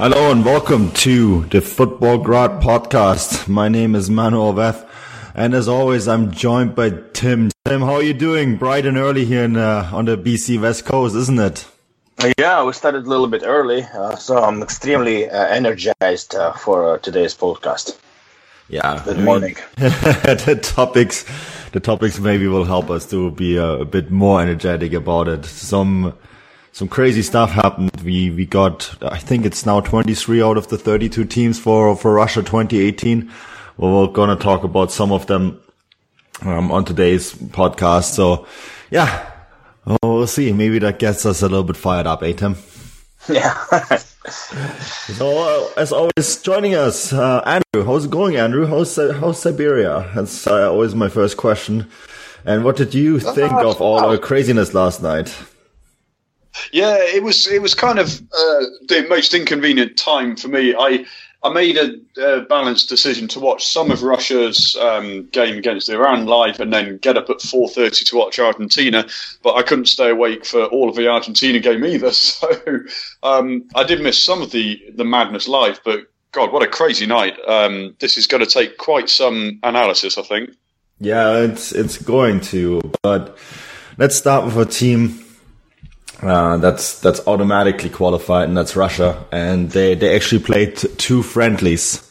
Hello 0.00 0.30
and 0.30 0.42
welcome 0.46 0.90
to 0.92 1.44
the 1.50 1.58
Futbolgrad 1.58 2.62
podcast. 2.62 3.46
My 3.48 3.68
name 3.68 3.94
is 3.94 4.08
Manuel 4.08 4.54
Veth, 4.54 4.88
and 5.34 5.52
as 5.52 5.68
always, 5.68 6.08
I'm 6.08 6.30
joined 6.30 6.74
by 6.74 6.88
Tim. 7.12 7.50
Tim, 7.66 7.82
how 7.82 7.96
are 7.96 8.02
you 8.02 8.14
doing? 8.14 8.56
Bright 8.56 8.86
and 8.86 8.96
early 8.96 9.26
here 9.26 9.44
in, 9.44 9.58
uh, 9.58 9.90
on 9.92 10.06
the 10.06 10.16
BC 10.16 10.58
West 10.58 10.86
Coast, 10.86 11.14
isn't 11.14 11.38
it? 11.38 11.66
Uh, 12.18 12.32
yeah, 12.38 12.64
we 12.64 12.72
started 12.72 13.04
a 13.04 13.08
little 13.10 13.26
bit 13.26 13.42
early, 13.44 13.82
uh, 13.82 14.16
so 14.16 14.38
I'm 14.38 14.62
extremely 14.62 15.28
uh, 15.28 15.48
energized 15.48 16.34
uh, 16.34 16.54
for 16.54 16.94
uh, 16.94 16.98
today's 17.00 17.34
podcast. 17.34 17.98
Yeah, 18.70 19.02
good 19.04 19.18
morning. 19.18 19.56
the 19.76 20.58
topics, 20.62 21.26
the 21.72 21.80
topics 21.80 22.18
maybe 22.18 22.48
will 22.48 22.64
help 22.64 22.88
us 22.88 23.04
to 23.10 23.32
be 23.32 23.58
a 23.58 23.84
bit 23.84 24.10
more 24.10 24.40
energetic 24.40 24.94
about 24.94 25.28
it. 25.28 25.44
Some 25.44 26.14
some 26.72 26.88
crazy 26.88 27.22
stuff 27.22 27.50
happened. 27.50 27.90
We 28.04 28.30
we 28.30 28.46
got 28.46 28.94
I 29.02 29.18
think 29.18 29.44
it's 29.44 29.66
now 29.66 29.80
23 29.80 30.42
out 30.42 30.56
of 30.56 30.68
the 30.68 30.78
32 30.78 31.24
teams 31.24 31.58
for 31.58 31.96
for 31.96 32.14
Russia 32.14 32.42
2018. 32.42 33.30
Well, 33.76 34.06
we're 34.06 34.12
gonna 34.12 34.36
talk 34.36 34.64
about 34.64 34.92
some 34.92 35.12
of 35.12 35.26
them 35.26 35.60
um, 36.42 36.70
on 36.70 36.84
today's 36.84 37.32
podcast. 37.34 38.12
So 38.12 38.46
yeah, 38.90 39.30
well, 39.84 39.98
we'll 40.02 40.26
see. 40.26 40.52
Maybe 40.52 40.78
that 40.80 40.98
gets 40.98 41.26
us 41.26 41.42
a 41.42 41.48
little 41.48 41.64
bit 41.64 41.76
fired 41.76 42.06
up, 42.06 42.22
eh, 42.22 42.32
Tim? 42.32 42.56
Yeah. 43.28 43.52
so 44.30 45.38
uh, 45.38 45.68
as 45.76 45.92
always, 45.92 46.40
joining 46.42 46.74
us, 46.74 47.12
uh, 47.12 47.40
Andrew. 47.44 47.86
How's 47.86 48.06
it 48.06 48.10
going, 48.10 48.36
Andrew? 48.36 48.66
How's 48.66 48.96
how's 48.96 49.38
Siberia? 49.42 50.10
That's 50.14 50.46
uh, 50.46 50.70
always 50.72 50.94
my 50.94 51.10
first 51.10 51.36
question. 51.36 51.90
And 52.46 52.64
what 52.64 52.76
did 52.76 52.94
you 52.94 53.20
think 53.20 53.52
of 53.52 53.82
all 53.82 53.98
our 53.98 54.16
craziness 54.16 54.72
last 54.72 55.02
night? 55.02 55.34
Yeah, 56.72 56.96
it 56.98 57.22
was 57.22 57.46
it 57.46 57.62
was 57.62 57.74
kind 57.74 57.98
of 57.98 58.20
uh, 58.20 58.64
the 58.88 59.06
most 59.08 59.34
inconvenient 59.34 59.96
time 59.96 60.36
for 60.36 60.48
me. 60.48 60.74
I 60.74 61.04
I 61.42 61.48
made 61.50 61.78
a, 61.78 61.94
a 62.22 62.42
balanced 62.42 62.88
decision 62.90 63.26
to 63.28 63.40
watch 63.40 63.66
some 63.66 63.90
of 63.90 64.02
Russia's 64.02 64.76
um, 64.76 65.26
game 65.28 65.56
against 65.56 65.88
Iran 65.88 66.26
live, 66.26 66.60
and 66.60 66.72
then 66.72 66.98
get 66.98 67.16
up 67.16 67.30
at 67.30 67.40
four 67.40 67.68
thirty 67.68 68.04
to 68.04 68.16
watch 68.16 68.38
Argentina. 68.38 69.06
But 69.42 69.54
I 69.54 69.62
couldn't 69.62 69.86
stay 69.86 70.10
awake 70.10 70.44
for 70.44 70.64
all 70.66 70.88
of 70.88 70.96
the 70.96 71.08
Argentina 71.08 71.58
game 71.58 71.84
either, 71.84 72.10
so 72.12 72.48
um, 73.22 73.64
I 73.74 73.84
did 73.84 74.02
miss 74.02 74.22
some 74.22 74.42
of 74.42 74.50
the 74.50 74.82
the 74.94 75.04
madness 75.04 75.48
live. 75.48 75.80
But 75.84 76.06
God, 76.32 76.52
what 76.52 76.62
a 76.62 76.68
crazy 76.68 77.06
night! 77.06 77.38
Um, 77.48 77.96
this 78.00 78.18
is 78.18 78.26
going 78.26 78.44
to 78.44 78.50
take 78.50 78.76
quite 78.76 79.08
some 79.08 79.60
analysis, 79.62 80.18
I 80.18 80.22
think. 80.22 80.50
Yeah, 80.98 81.38
it's 81.38 81.72
it's 81.72 81.96
going 81.96 82.40
to. 82.52 82.82
But 83.02 83.38
let's 83.96 84.14
start 84.14 84.44
with 84.44 84.56
a 84.58 84.66
team 84.66 85.24
uh, 86.22 86.56
that's 86.58 87.00
that's 87.00 87.26
automatically 87.26 87.90
qualified, 87.90 88.48
and 88.48 88.56
that's 88.56 88.76
Russia. 88.76 89.24
And 89.32 89.70
they 89.70 89.94
they 89.94 90.14
actually 90.14 90.42
played 90.42 90.76
two 90.76 91.22
friendlies, 91.22 92.08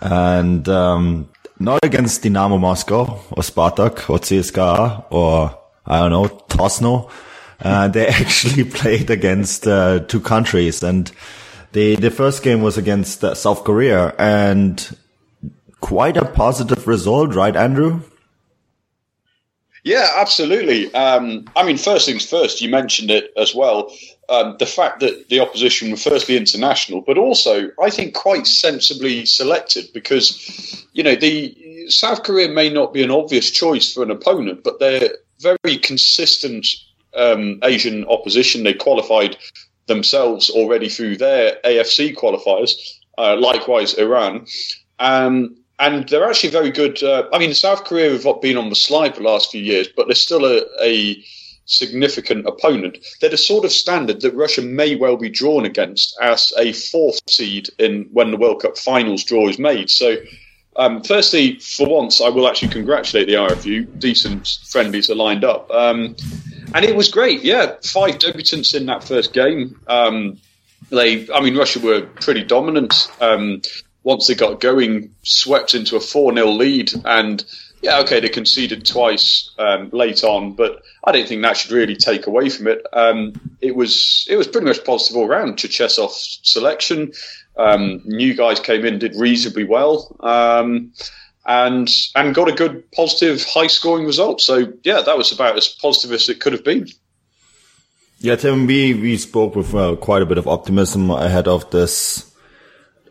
and 0.00 0.68
um, 0.68 1.28
not 1.58 1.84
against 1.84 2.22
Dynamo 2.22 2.58
Moscow 2.58 3.20
or 3.30 3.42
Spartak 3.42 4.10
or 4.10 4.18
CSKA 4.18 5.06
or 5.10 5.58
I 5.86 6.00
don't 6.00 6.10
know 6.10 6.28
Tosno. 6.48 7.10
Uh, 7.60 7.88
they 7.94 8.08
actually 8.08 8.64
played 8.80 9.10
against 9.10 9.66
uh, 9.66 10.00
two 10.00 10.20
countries, 10.20 10.82
and 10.82 11.10
the 11.72 11.96
the 11.96 12.10
first 12.10 12.42
game 12.42 12.62
was 12.62 12.76
against 12.76 13.22
uh, 13.22 13.34
South 13.34 13.64
Korea, 13.64 14.14
and 14.18 14.96
quite 15.80 16.16
a 16.16 16.24
positive 16.24 16.86
result, 16.88 17.34
right, 17.34 17.54
Andrew? 17.54 18.00
Yeah, 19.84 20.10
absolutely. 20.16 20.92
Um, 20.94 21.44
I 21.54 21.62
mean, 21.62 21.76
first 21.76 22.06
things 22.06 22.24
first, 22.24 22.62
you 22.62 22.70
mentioned 22.70 23.10
it 23.10 23.32
as 23.36 23.54
well. 23.54 23.92
Um, 24.30 24.56
the 24.58 24.66
fact 24.66 25.00
that 25.00 25.28
the 25.28 25.40
opposition 25.40 25.90
were 25.90 25.98
firstly 25.98 26.38
international, 26.38 27.02
but 27.02 27.18
also, 27.18 27.68
I 27.80 27.90
think, 27.90 28.14
quite 28.14 28.46
sensibly 28.46 29.26
selected 29.26 29.90
because, 29.92 30.86
you 30.94 31.02
know, 31.02 31.14
the 31.14 31.86
South 31.88 32.22
Korea 32.22 32.48
may 32.48 32.70
not 32.70 32.94
be 32.94 33.02
an 33.02 33.10
obvious 33.10 33.50
choice 33.50 33.92
for 33.92 34.02
an 34.02 34.10
opponent, 34.10 34.64
but 34.64 34.80
they're 34.80 35.10
very 35.40 35.76
consistent 35.76 36.66
um, 37.14 37.60
Asian 37.62 38.06
opposition. 38.06 38.64
They 38.64 38.72
qualified 38.72 39.36
themselves 39.86 40.48
already 40.48 40.88
through 40.88 41.18
their 41.18 41.58
AFC 41.62 42.16
qualifiers, 42.16 42.72
uh, 43.18 43.36
likewise, 43.36 43.92
Iran. 43.94 44.46
Um, 44.98 45.56
and 45.78 46.08
they're 46.08 46.28
actually 46.28 46.50
very 46.50 46.70
good. 46.70 47.02
Uh, 47.02 47.24
I 47.32 47.38
mean, 47.38 47.52
South 47.54 47.84
Korea 47.84 48.10
have 48.10 48.40
been 48.40 48.56
on 48.56 48.68
the 48.68 48.76
slide 48.76 49.14
for 49.14 49.22
the 49.22 49.28
last 49.28 49.50
few 49.50 49.62
years, 49.62 49.88
but 49.88 50.06
they're 50.06 50.14
still 50.14 50.44
a, 50.44 50.62
a, 50.82 51.22
significant 51.66 52.46
opponent. 52.46 52.98
They're 53.20 53.30
the 53.30 53.38
sort 53.38 53.64
of 53.64 53.72
standard 53.72 54.20
that 54.20 54.34
Russia 54.34 54.60
may 54.60 54.96
well 54.96 55.16
be 55.16 55.30
drawn 55.30 55.64
against 55.64 56.14
as 56.20 56.52
a 56.58 56.74
fourth 56.74 57.18
seed 57.26 57.70
in 57.78 58.06
when 58.12 58.30
the 58.30 58.36
World 58.36 58.60
Cup 58.60 58.76
finals 58.76 59.24
draw 59.24 59.48
is 59.48 59.58
made. 59.58 59.88
So, 59.88 60.16
um, 60.76 61.02
firstly, 61.02 61.58
for 61.60 61.88
once, 61.88 62.20
I 62.20 62.28
will 62.28 62.46
actually 62.48 62.68
congratulate 62.68 63.28
the 63.28 63.34
RFU. 63.34 63.98
Decent 63.98 64.58
friendlies 64.68 65.08
are 65.08 65.14
lined 65.14 65.42
up, 65.42 65.70
um, 65.70 66.14
and 66.74 66.84
it 66.84 66.94
was 66.94 67.08
great. 67.08 67.42
Yeah, 67.42 67.76
five 67.82 68.18
debutants 68.18 68.74
in 68.74 68.84
that 68.86 69.02
first 69.02 69.32
game. 69.32 69.80
Um, 69.86 70.38
they, 70.90 71.26
I 71.32 71.40
mean, 71.40 71.56
Russia 71.56 71.80
were 71.80 72.02
pretty 72.02 72.44
dominant. 72.44 73.10
Um, 73.22 73.62
once 74.04 74.26
they 74.26 74.34
got 74.34 74.60
going, 74.60 75.12
swept 75.22 75.74
into 75.74 75.96
a 75.96 76.00
4 76.00 76.34
0 76.34 76.46
lead. 76.50 76.92
And 77.04 77.44
yeah, 77.82 78.00
okay, 78.00 78.20
they 78.20 78.28
conceded 78.28 78.86
twice 78.86 79.50
um, 79.58 79.90
late 79.90 80.22
on, 80.22 80.52
but 80.52 80.82
I 81.04 81.12
don't 81.12 81.28
think 81.28 81.42
that 81.42 81.56
should 81.56 81.72
really 81.72 81.96
take 81.96 82.26
away 82.26 82.48
from 82.48 82.68
it. 82.68 82.86
Um, 82.92 83.32
it 83.60 83.74
was 83.74 84.26
it 84.28 84.36
was 84.36 84.46
pretty 84.46 84.66
much 84.66 84.84
positive 84.84 85.16
all 85.16 85.28
round. 85.28 85.56
Cherchesov's 85.56 86.40
selection, 86.42 87.12
um, 87.56 88.00
new 88.04 88.34
guys 88.34 88.60
came 88.60 88.86
in, 88.86 88.98
did 88.98 89.16
reasonably 89.16 89.64
well, 89.64 90.16
um, 90.20 90.92
and 91.44 91.90
and 92.14 92.34
got 92.34 92.48
a 92.48 92.52
good, 92.52 92.90
positive, 92.92 93.44
high 93.44 93.66
scoring 93.66 94.06
result. 94.06 94.40
So 94.40 94.72
yeah, 94.82 95.02
that 95.02 95.18
was 95.18 95.32
about 95.32 95.56
as 95.58 95.68
positive 95.68 96.12
as 96.12 96.28
it 96.28 96.40
could 96.40 96.54
have 96.54 96.64
been. 96.64 96.88
Yeah, 98.20 98.36
Tim, 98.36 98.66
we, 98.66 98.94
we 98.94 99.18
spoke 99.18 99.54
with 99.54 99.74
uh, 99.74 99.96
quite 99.96 100.22
a 100.22 100.26
bit 100.26 100.38
of 100.38 100.48
optimism 100.48 101.10
ahead 101.10 101.46
of 101.46 101.70
this 101.70 102.33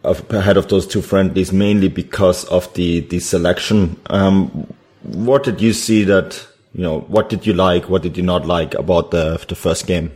ahead 0.03 0.57
of 0.57 0.67
those 0.67 0.87
two 0.87 1.01
friendlies, 1.01 1.51
mainly 1.51 1.87
because 1.87 2.45
of 2.45 2.73
the 2.73 3.01
the 3.01 3.19
selection. 3.19 3.99
Um, 4.09 4.67
what 5.03 5.43
did 5.43 5.61
you 5.61 5.73
see 5.73 6.03
that 6.05 6.45
you 6.73 6.83
know? 6.83 7.01
What 7.01 7.29
did 7.29 7.45
you 7.45 7.53
like? 7.53 7.89
What 7.89 8.01
did 8.01 8.17
you 8.17 8.23
not 8.23 8.45
like 8.45 8.73
about 8.73 9.11
the 9.11 9.43
the 9.47 9.55
first 9.55 9.87
game? 9.87 10.11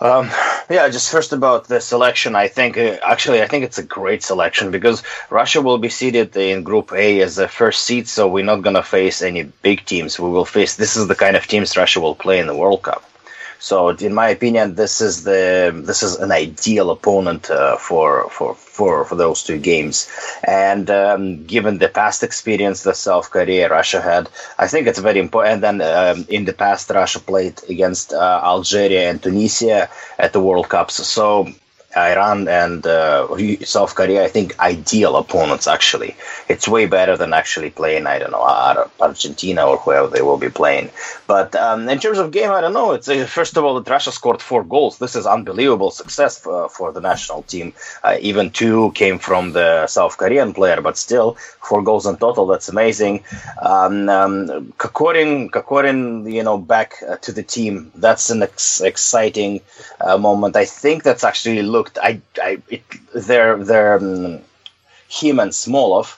Um, 0.00 0.30
yeah, 0.70 0.88
just 0.88 1.10
first 1.10 1.32
about 1.32 1.66
the 1.66 1.80
selection. 1.80 2.36
I 2.36 2.46
think 2.46 2.78
uh, 2.78 2.98
actually 3.02 3.42
I 3.42 3.48
think 3.48 3.64
it's 3.64 3.78
a 3.78 3.82
great 3.82 4.22
selection 4.22 4.70
because 4.70 5.02
Russia 5.28 5.60
will 5.60 5.78
be 5.78 5.88
seated 5.88 6.36
in 6.36 6.62
Group 6.62 6.92
A 6.92 7.20
as 7.20 7.36
the 7.36 7.48
first 7.48 7.82
seed, 7.82 8.06
so 8.06 8.28
we're 8.28 8.44
not 8.44 8.62
gonna 8.62 8.82
face 8.82 9.22
any 9.22 9.44
big 9.62 9.84
teams. 9.84 10.18
We 10.18 10.30
will 10.30 10.44
face 10.44 10.76
this 10.76 10.96
is 10.96 11.08
the 11.08 11.16
kind 11.16 11.36
of 11.36 11.46
teams 11.46 11.76
Russia 11.76 12.00
will 12.00 12.14
play 12.14 12.38
in 12.38 12.46
the 12.46 12.56
World 12.56 12.82
Cup. 12.82 13.02
So, 13.60 13.88
in 13.88 14.14
my 14.14 14.28
opinion, 14.28 14.76
this 14.76 15.00
is 15.00 15.24
the 15.24 15.72
this 15.74 16.02
is 16.02 16.16
an 16.16 16.30
ideal 16.30 16.90
opponent 16.90 17.50
uh, 17.50 17.76
for 17.76 18.30
for 18.30 18.54
for 18.54 19.04
for 19.04 19.14
those 19.16 19.42
two 19.42 19.58
games. 19.58 20.08
And 20.44 20.88
um, 20.90 21.44
given 21.44 21.78
the 21.78 21.88
past 21.88 22.22
experience 22.22 22.84
that 22.84 22.96
South 22.96 23.30
Korea, 23.30 23.68
Russia 23.68 24.00
had, 24.00 24.30
I 24.58 24.68
think 24.68 24.86
it's 24.86 25.00
very 25.00 25.18
important. 25.18 25.64
And 25.64 25.80
then 25.80 25.80
um, 25.82 26.26
in 26.28 26.44
the 26.44 26.52
past, 26.52 26.90
Russia 26.90 27.18
played 27.18 27.60
against 27.68 28.12
uh, 28.12 28.40
Algeria 28.44 29.10
and 29.10 29.20
Tunisia 29.20 29.88
at 30.18 30.32
the 30.32 30.40
World 30.40 30.68
Cups. 30.68 30.94
So 31.06 31.48
Iran 31.96 32.48
and 32.48 32.86
uh, 32.86 33.26
South 33.64 33.94
Korea, 33.94 34.24
I 34.24 34.28
think, 34.28 34.58
ideal 34.60 35.16
opponents. 35.16 35.66
Actually, 35.66 36.16
it's 36.48 36.68
way 36.68 36.86
better 36.86 37.16
than 37.16 37.32
actually 37.32 37.70
playing. 37.70 38.06
I 38.06 38.18
don't 38.18 38.30
know 38.32 38.42
Argentina 39.00 39.66
or 39.66 39.76
whoever 39.78 40.08
they 40.08 40.22
will 40.22 40.38
be 40.38 40.48
playing. 40.50 40.90
But 41.26 41.54
um, 41.54 41.88
in 41.88 41.98
terms 41.98 42.18
of 42.18 42.30
game, 42.30 42.50
I 42.50 42.60
don't 42.60 42.72
know. 42.72 42.92
It's 42.92 43.08
uh, 43.08 43.26
first 43.26 43.56
of 43.56 43.64
all, 43.64 43.80
Russia 43.82 44.12
scored 44.12 44.42
four 44.42 44.64
goals. 44.64 44.98
This 44.98 45.16
is 45.16 45.26
unbelievable 45.26 45.90
success 45.90 46.38
for, 46.38 46.68
for 46.68 46.92
the 46.92 47.00
national 47.00 47.42
team. 47.42 47.72
Uh, 48.02 48.16
even 48.20 48.50
two 48.50 48.92
came 48.92 49.18
from 49.18 49.52
the 49.52 49.86
South 49.86 50.16
Korean 50.16 50.52
player, 50.54 50.80
but 50.80 50.96
still 50.96 51.32
four 51.60 51.82
goals 51.82 52.06
in 52.06 52.16
total. 52.16 52.46
That's 52.46 52.68
amazing. 52.68 53.24
Um, 53.60 54.08
um, 54.08 54.72
you 56.26 56.42
know, 56.42 56.58
back 56.58 56.94
uh, 57.08 57.16
to 57.16 57.32
the 57.32 57.42
team. 57.42 57.90
That's 57.94 58.30
an 58.30 58.42
ex- 58.42 58.80
exciting 58.80 59.60
uh, 60.00 60.16
moment. 60.18 60.56
I 60.56 60.64
think 60.64 61.02
that's 61.02 61.24
actually 61.24 61.62
looked. 61.78 61.98
I, 61.98 62.20
I 62.48 62.50
it, 62.68 62.82
their 63.14 63.56
their 63.70 63.96
um, 63.96 64.40
him 65.08 65.40
and 65.40 65.52
Smolov 65.52 66.16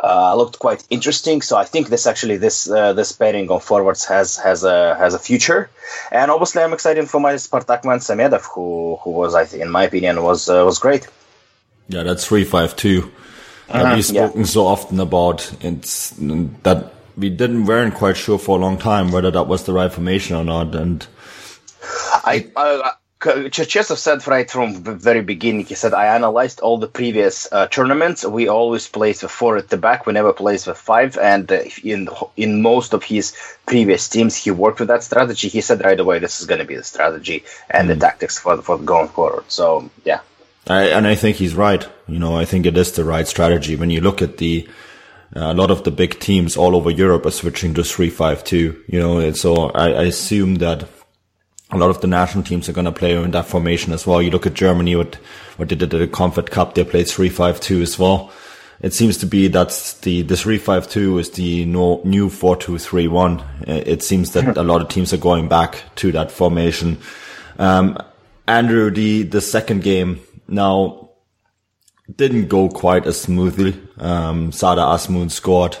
uh, 0.00 0.34
looked 0.36 0.58
quite 0.58 0.84
interesting. 0.90 1.42
So 1.42 1.56
I 1.56 1.64
think 1.64 1.88
this 1.88 2.06
actually 2.06 2.36
this 2.36 2.68
uh, 2.68 2.92
this 2.92 3.12
pairing 3.12 3.48
on 3.50 3.60
forwards 3.60 4.04
has 4.06 4.36
has 4.38 4.64
a 4.64 4.94
has 4.96 5.14
a 5.14 5.18
future. 5.18 5.70
And 6.10 6.30
obviously, 6.30 6.62
I'm 6.62 6.72
excited 6.72 7.08
for 7.08 7.20
my 7.20 7.34
Spartakman 7.34 8.00
Samedov, 8.00 8.44
who 8.54 8.96
who 9.02 9.10
was 9.10 9.34
I 9.34 9.44
think, 9.44 9.62
in 9.62 9.70
my 9.70 9.84
opinion 9.84 10.22
was 10.22 10.48
uh, 10.48 10.64
was 10.64 10.78
great. 10.78 11.08
Yeah, 11.88 12.02
that's 12.02 12.26
three 12.26 12.44
five 12.44 12.76
two. 12.76 13.10
Uh-huh, 13.68 13.94
we've 13.94 14.04
spoken 14.04 14.40
yeah. 14.40 14.46
so 14.46 14.66
often 14.66 15.00
about 15.00 15.50
it's 15.60 16.10
that 16.64 16.92
we 17.16 17.30
didn't 17.30 17.64
weren't 17.64 17.94
quite 17.94 18.16
sure 18.16 18.38
for 18.38 18.58
a 18.58 18.60
long 18.60 18.76
time 18.76 19.10
whether 19.10 19.30
that 19.30 19.46
was 19.46 19.64
the 19.64 19.72
right 19.72 19.92
formation 19.92 20.36
or 20.36 20.44
not, 20.44 20.74
and 20.74 21.06
I, 22.24 22.50
I 22.56 22.92
Cherchesov 23.24 23.96
said 23.96 24.26
right 24.26 24.50
from 24.50 24.82
the 24.82 24.94
very 24.94 25.22
beginning, 25.22 25.64
he 25.64 25.74
said, 25.74 25.94
I 25.94 26.14
analyzed 26.14 26.60
all 26.60 26.78
the 26.78 26.86
previous 26.86 27.50
uh, 27.50 27.66
tournaments. 27.68 28.24
We 28.24 28.48
always 28.48 28.86
place 28.86 29.22
with 29.22 29.30
four 29.30 29.56
at 29.56 29.68
the 29.68 29.76
back. 29.76 30.06
We 30.06 30.12
never 30.12 30.32
place 30.32 30.66
with 30.66 30.78
five. 30.78 31.16
And 31.16 31.50
uh, 31.50 31.62
in 31.82 32.08
in 32.36 32.62
most 32.62 32.92
of 32.92 33.02
his 33.02 33.34
previous 33.66 34.08
teams, 34.08 34.36
he 34.36 34.50
worked 34.50 34.78
with 34.78 34.88
that 34.88 35.02
strategy. 35.02 35.48
He 35.48 35.62
said 35.62 35.84
right 35.84 35.98
away, 35.98 36.18
this 36.18 36.40
is 36.40 36.46
going 36.46 36.60
to 36.60 36.66
be 36.66 36.76
the 36.76 36.84
strategy 36.84 37.44
and 37.70 37.88
mm. 37.88 37.94
the 37.94 38.00
tactics 38.00 38.38
for, 38.38 38.60
for 38.62 38.78
going 38.78 39.08
forward. 39.08 39.44
So, 39.48 39.90
yeah. 40.04 40.20
I, 40.66 40.84
and 40.84 41.06
I 41.06 41.14
think 41.14 41.36
he's 41.36 41.54
right. 41.54 41.86
You 42.06 42.18
know, 42.18 42.36
I 42.36 42.44
think 42.44 42.66
it 42.66 42.76
is 42.76 42.92
the 42.92 43.04
right 43.04 43.26
strategy. 43.26 43.76
When 43.76 43.90
you 43.90 44.00
look 44.00 44.22
at 44.22 44.38
the, 44.38 44.68
uh, 45.34 45.52
a 45.52 45.54
lot 45.54 45.70
of 45.70 45.84
the 45.84 45.90
big 45.90 46.20
teams 46.20 46.56
all 46.56 46.76
over 46.76 46.90
Europe 46.90 47.26
are 47.26 47.30
switching 47.30 47.74
to 47.74 47.82
3-5-2, 47.82 48.52
you 48.88 48.98
know, 48.98 49.32
so 49.32 49.70
I, 49.70 49.88
I 49.90 50.02
assume 50.04 50.56
that 50.56 50.88
a 51.74 51.78
lot 51.78 51.90
of 51.90 52.00
the 52.00 52.06
national 52.06 52.44
teams 52.44 52.68
are 52.68 52.72
going 52.72 52.84
to 52.84 52.92
play 52.92 53.14
in 53.14 53.32
that 53.32 53.46
formation 53.46 53.92
as 53.92 54.06
well. 54.06 54.22
You 54.22 54.30
look 54.30 54.46
at 54.46 54.54
Germany, 54.54 54.96
what, 54.96 55.16
what 55.56 55.68
they 55.68 55.74
did 55.74 55.92
at 55.92 55.98
the 55.98 56.06
Confed 56.06 56.50
Cup, 56.50 56.74
they 56.74 56.84
played 56.84 57.06
3-5-2 57.06 57.82
as 57.82 57.98
well. 57.98 58.32
It 58.80 58.92
seems 58.92 59.18
to 59.18 59.26
be 59.26 59.48
that's 59.48 59.94
the, 60.00 60.22
the 60.22 60.34
3-5-2 60.34 61.20
is 61.20 61.30
the 61.30 61.64
no, 61.64 62.00
new 62.04 62.28
4-2-3-1. 62.28 63.68
It 63.68 64.02
seems 64.02 64.32
that 64.32 64.56
a 64.56 64.62
lot 64.62 64.82
of 64.82 64.88
teams 64.88 65.12
are 65.12 65.18
going 65.18 65.48
back 65.48 65.82
to 65.96 66.12
that 66.12 66.30
formation. 66.30 66.98
Um, 67.58 67.98
Andrew, 68.46 68.90
the, 68.90 69.22
the 69.22 69.40
second 69.40 69.82
game 69.82 70.20
now 70.48 71.10
didn't 72.14 72.48
go 72.48 72.68
quite 72.68 73.06
as 73.06 73.20
smoothly. 73.20 73.80
Um, 73.98 74.52
Sardar 74.52 74.96
Azmoun 74.96 75.30
scored 75.30 75.78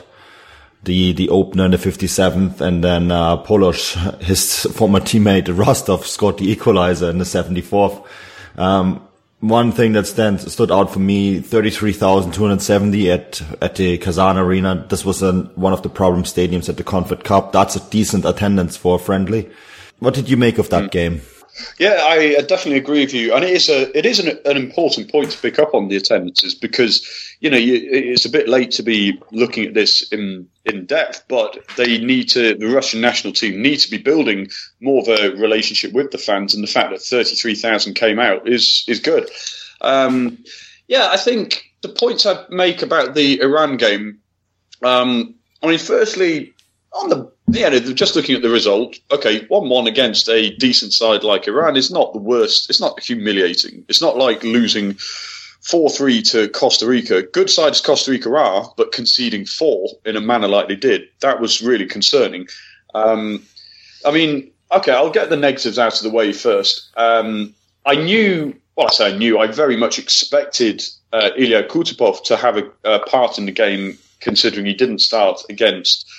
the 0.84 1.12
the 1.12 1.28
opener 1.28 1.66
in 1.66 1.70
the 1.70 1.76
57th, 1.76 2.60
and 2.60 2.84
then 2.84 3.10
uh, 3.10 3.42
Poloz, 3.42 3.94
his 4.22 4.62
former 4.72 5.00
teammate 5.00 5.56
Rostov, 5.56 6.06
scored 6.06 6.38
the 6.38 6.50
equalizer 6.50 7.10
in 7.10 7.18
the 7.18 7.24
74th. 7.24 8.06
Um, 8.56 9.06
one 9.40 9.72
thing 9.72 9.92
that 9.92 10.06
stands 10.06 10.50
stood 10.50 10.70
out 10.70 10.92
for 10.92 11.00
me: 11.00 11.40
33,270 11.40 13.10
at 13.10 13.42
at 13.60 13.76
the 13.76 13.98
Kazan 13.98 14.38
Arena. 14.38 14.86
This 14.88 15.04
was 15.04 15.22
an, 15.22 15.50
one 15.54 15.72
of 15.72 15.82
the 15.82 15.90
problem 15.90 16.24
stadiums 16.24 16.68
at 16.68 16.76
the 16.76 16.84
Confed 16.84 17.24
Cup. 17.24 17.52
That's 17.52 17.76
a 17.76 17.90
decent 17.90 18.24
attendance 18.24 18.76
for 18.76 18.96
a 18.96 18.98
friendly. 18.98 19.50
What 19.98 20.14
did 20.14 20.28
you 20.28 20.36
make 20.36 20.58
of 20.58 20.70
that 20.70 20.84
mm. 20.84 20.90
game? 20.90 21.22
Yeah, 21.78 21.98
I 22.02 22.40
definitely 22.40 22.78
agree 22.78 23.00
with 23.00 23.14
you, 23.14 23.32
and 23.34 23.44
it 23.44 23.50
is 23.50 23.68
a 23.68 23.96
it 23.96 24.04
is 24.04 24.18
an, 24.18 24.38
an 24.44 24.56
important 24.56 25.10
point 25.10 25.30
to 25.30 25.38
pick 25.38 25.58
up 25.58 25.74
on 25.74 25.88
the 25.88 25.96
attendances 25.96 26.54
because 26.54 27.06
you 27.40 27.48
know 27.48 27.56
you, 27.56 27.74
it's 27.90 28.24
a 28.24 28.30
bit 28.30 28.48
late 28.48 28.72
to 28.72 28.82
be 28.82 29.20
looking 29.30 29.66
at 29.66 29.74
this 29.74 30.10
in 30.10 30.48
in 30.64 30.86
depth, 30.86 31.24
but 31.28 31.58
they 31.76 31.98
need 31.98 32.28
to 32.30 32.54
the 32.56 32.66
Russian 32.66 33.00
national 33.00 33.34
team 33.34 33.62
need 33.62 33.76
to 33.76 33.90
be 33.90 33.98
building 33.98 34.48
more 34.80 35.02
of 35.02 35.08
a 35.08 35.30
relationship 35.36 35.92
with 35.92 36.10
the 36.10 36.18
fans, 36.18 36.54
and 36.54 36.62
the 36.62 36.68
fact 36.72 36.90
that 36.90 37.02
thirty 37.02 37.36
three 37.36 37.54
thousand 37.54 37.94
came 37.94 38.18
out 38.18 38.48
is 38.48 38.84
is 38.88 38.98
good. 38.98 39.30
Um, 39.80 40.38
yeah, 40.88 41.08
I 41.10 41.16
think 41.16 41.64
the 41.82 41.88
points 41.88 42.26
I 42.26 42.44
make 42.50 42.82
about 42.82 43.14
the 43.14 43.40
Iran 43.40 43.76
game. 43.76 44.20
Um, 44.82 45.36
I 45.62 45.68
mean, 45.68 45.78
firstly, 45.78 46.53
on 46.94 47.10
the 47.10 47.30
yeah, 47.48 47.78
just 47.78 48.16
looking 48.16 48.34
at 48.34 48.42
the 48.42 48.48
result, 48.48 48.98
okay, 49.10 49.44
one-one 49.46 49.86
against 49.86 50.28
a 50.28 50.54
decent 50.56 50.92
side 50.92 51.22
like 51.22 51.46
Iran 51.46 51.76
is 51.76 51.90
not 51.90 52.12
the 52.12 52.18
worst. 52.18 52.70
It's 52.70 52.80
not 52.80 53.00
humiliating. 53.00 53.84
It's 53.88 54.00
not 54.00 54.16
like 54.16 54.42
losing 54.42 54.94
four-three 55.60 56.22
to 56.22 56.48
Costa 56.48 56.86
Rica. 56.86 57.22
Good 57.22 57.50
sides 57.50 57.80
Costa 57.80 58.10
Rica 58.10 58.34
are, 58.34 58.72
but 58.76 58.92
conceding 58.92 59.44
four 59.44 59.88
in 60.04 60.16
a 60.16 60.20
manner 60.20 60.48
like 60.48 60.68
they 60.68 60.76
did, 60.76 61.08
that 61.20 61.40
was 61.40 61.62
really 61.62 61.86
concerning. 61.86 62.48
Um, 62.94 63.42
I 64.06 64.10
mean, 64.10 64.50
okay, 64.72 64.92
I'll 64.92 65.10
get 65.10 65.28
the 65.28 65.36
negatives 65.36 65.78
out 65.78 65.96
of 65.96 66.02
the 66.02 66.16
way 66.16 66.32
first. 66.32 66.90
Um, 66.96 67.54
I 67.84 67.94
knew, 67.94 68.54
well, 68.76 68.86
I 68.86 68.90
say 68.90 69.14
I 69.14 69.16
knew, 69.16 69.38
I 69.38 69.48
very 69.48 69.76
much 69.76 69.98
expected 69.98 70.82
uh, 71.12 71.30
Ilya 71.36 71.68
Kutepov 71.68 72.24
to 72.24 72.36
have 72.36 72.56
a, 72.56 72.70
a 72.84 73.00
part 73.00 73.38
in 73.38 73.46
the 73.46 73.52
game, 73.52 73.98
considering 74.20 74.66
he 74.66 74.74
didn't 74.74 75.00
start 75.00 75.42
against 75.50 76.10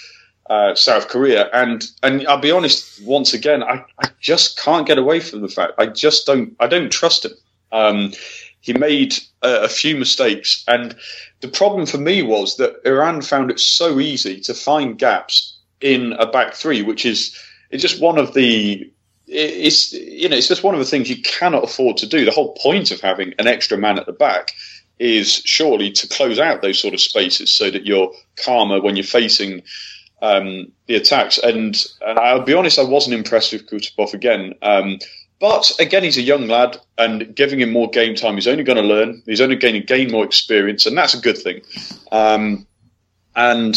uh, 0.50 0.76
South 0.76 1.08
Korea. 1.08 1.50
And 1.54 1.84
and 2.04 2.28
I'll 2.28 2.40
be 2.40 2.52
honest, 2.52 3.02
once 3.04 3.34
again, 3.34 3.64
I, 3.64 3.84
I 4.00 4.10
just 4.20 4.60
can't 4.60 4.88
get 4.88 4.98
away 4.98 5.20
from 5.20 5.42
the 5.42 5.48
fact 5.48 5.74
I 5.78 5.88
just 5.88 6.26
don't 6.26 6.56
I 6.60 6.68
don't 6.68 6.92
trust 6.92 7.26
him. 7.26 7.34
Um, 7.72 8.14
he 8.62 8.74
made 8.74 9.16
a, 9.42 9.64
a, 9.64 9.70
few 9.70 9.96
mistakes, 9.96 10.64
and 10.68 10.96
the 11.42 11.48
problem 11.48 11.86
for 11.86 11.98
me 11.98 12.24
was 12.24 12.58
that 12.58 12.82
Iran 12.86 13.22
found 13.22 13.52
it 13.52 13.60
so 13.60 14.00
easy 14.00 14.40
to 14.42 14.54
find 14.54 14.98
gaps 14.98 15.58
in 15.82 16.14
a 16.14 16.26
back 16.26 16.54
three, 16.54 16.82
which 16.82 17.06
is 17.06 17.38
it's 17.70 17.82
just 17.82 18.02
one 18.02 18.18
of 18.18 18.34
the 18.34 18.90
it's 19.28 19.94
you 19.94 20.30
know 20.30 20.38
it's 20.38 20.48
just 20.48 20.64
one 20.64 20.74
of 20.74 20.80
the 20.80 20.86
things 20.86 21.10
you 21.10 21.22
cannot 21.22 21.64
afford 21.64 21.98
to 21.98 22.08
do. 22.08 22.26
The 22.26 22.32
whole 22.32 22.54
point 22.54 22.92
of 22.92 23.02
having 23.02 23.34
an 23.40 23.48
extra 23.48 23.78
man 23.78 24.00
at 24.00 24.06
the 24.06 24.14
back 24.14 24.54
is 24.98 25.42
surely 25.44 25.92
to 25.92 26.08
close 26.08 26.40
out 26.40 26.62
those 26.62 26.80
sort 26.80 26.94
of 26.94 27.02
spaces 27.02 27.54
so 27.54 27.70
that 27.70 27.86
you're 27.86 28.14
calmer 28.38 28.82
when 28.82 28.96
you're 28.96 29.04
facing 29.04 29.62
um, 30.26 30.72
the 30.88 30.96
attacks. 30.96 31.38
And, 31.38 31.78
and 32.06 32.20
I'll 32.20 32.42
be 32.42 32.54
honest, 32.54 32.80
I 32.80 32.84
wasn't 32.84 33.16
impressed 33.16 33.54
with 33.54 33.70
Kutepov 33.70 34.14
again. 34.14 34.54
Um, 34.62 35.00
but 35.40 35.72
again, 35.80 36.04
he's 36.04 36.18
a 36.18 36.22
young 36.22 36.48
lad, 36.48 36.78
and 36.98 37.36
giving 37.36 37.60
him 37.60 37.72
more 37.72 37.90
game 37.90 38.16
time, 38.16 38.36
he's 38.36 38.48
only 38.48 38.64
going 38.64 38.82
to 38.82 38.84
learn. 38.84 39.22
He's 39.26 39.42
only 39.42 39.58
going 39.58 39.74
to 39.76 39.82
gain 39.82 40.12
more 40.12 40.24
experience, 40.24 40.86
and 40.86 40.98
that's 40.98 41.14
a 41.14 41.20
good 41.20 41.38
thing. 41.38 41.62
Um, 42.12 42.66
and 43.36 43.76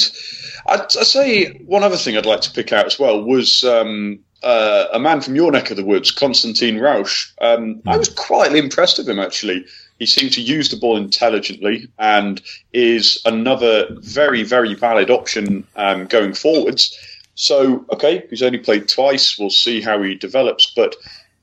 I'd, 0.67 0.81
I'd, 0.81 1.07
say 1.07 1.59
one 1.67 1.83
other 1.83 1.97
thing 1.97 2.17
I'd 2.17 2.27
like 2.27 2.43
to 2.43 2.53
pick 2.53 2.73
out 2.73 2.87
as 2.87 2.99
well 2.99 3.25
was 3.25 3.65
um, 3.65 4.21
uh, 4.45 4.87
a 4.93 5.01
man 5.01 5.21
from 5.21 5.35
your 5.35 5.51
neck 5.51 5.71
of 5.71 5.77
the 5.77 5.85
woods, 5.85 6.13
Konstantin 6.13 6.79
Rausch. 6.79 7.33
Um, 7.41 7.83
I 7.87 7.97
was 7.97 8.09
quite 8.09 8.55
impressed 8.55 8.99
with 8.99 9.09
him 9.09 9.19
actually. 9.19 9.67
He 9.99 10.07
seemed 10.07 10.33
to 10.35 10.41
use 10.41 10.69
the 10.69 10.77
ball 10.77 10.97
intelligently 10.97 11.89
and 11.99 12.41
is 12.73 13.21
another 13.25 13.89
very, 14.01 14.45
very 14.45 14.75
valid 14.75 15.11
option 15.11 15.67
um, 15.77 16.07
going 16.07 16.35
forwards. 16.35 16.97
So, 17.35 17.85
okay, 17.93 18.25
he's 18.31 18.43
only 18.43 18.59
played 18.59 18.89
twice. 18.89 19.39
We'll 19.39 19.51
see 19.51 19.81
how 19.81 20.03
he 20.03 20.15
develops, 20.15 20.73
but 20.75 20.97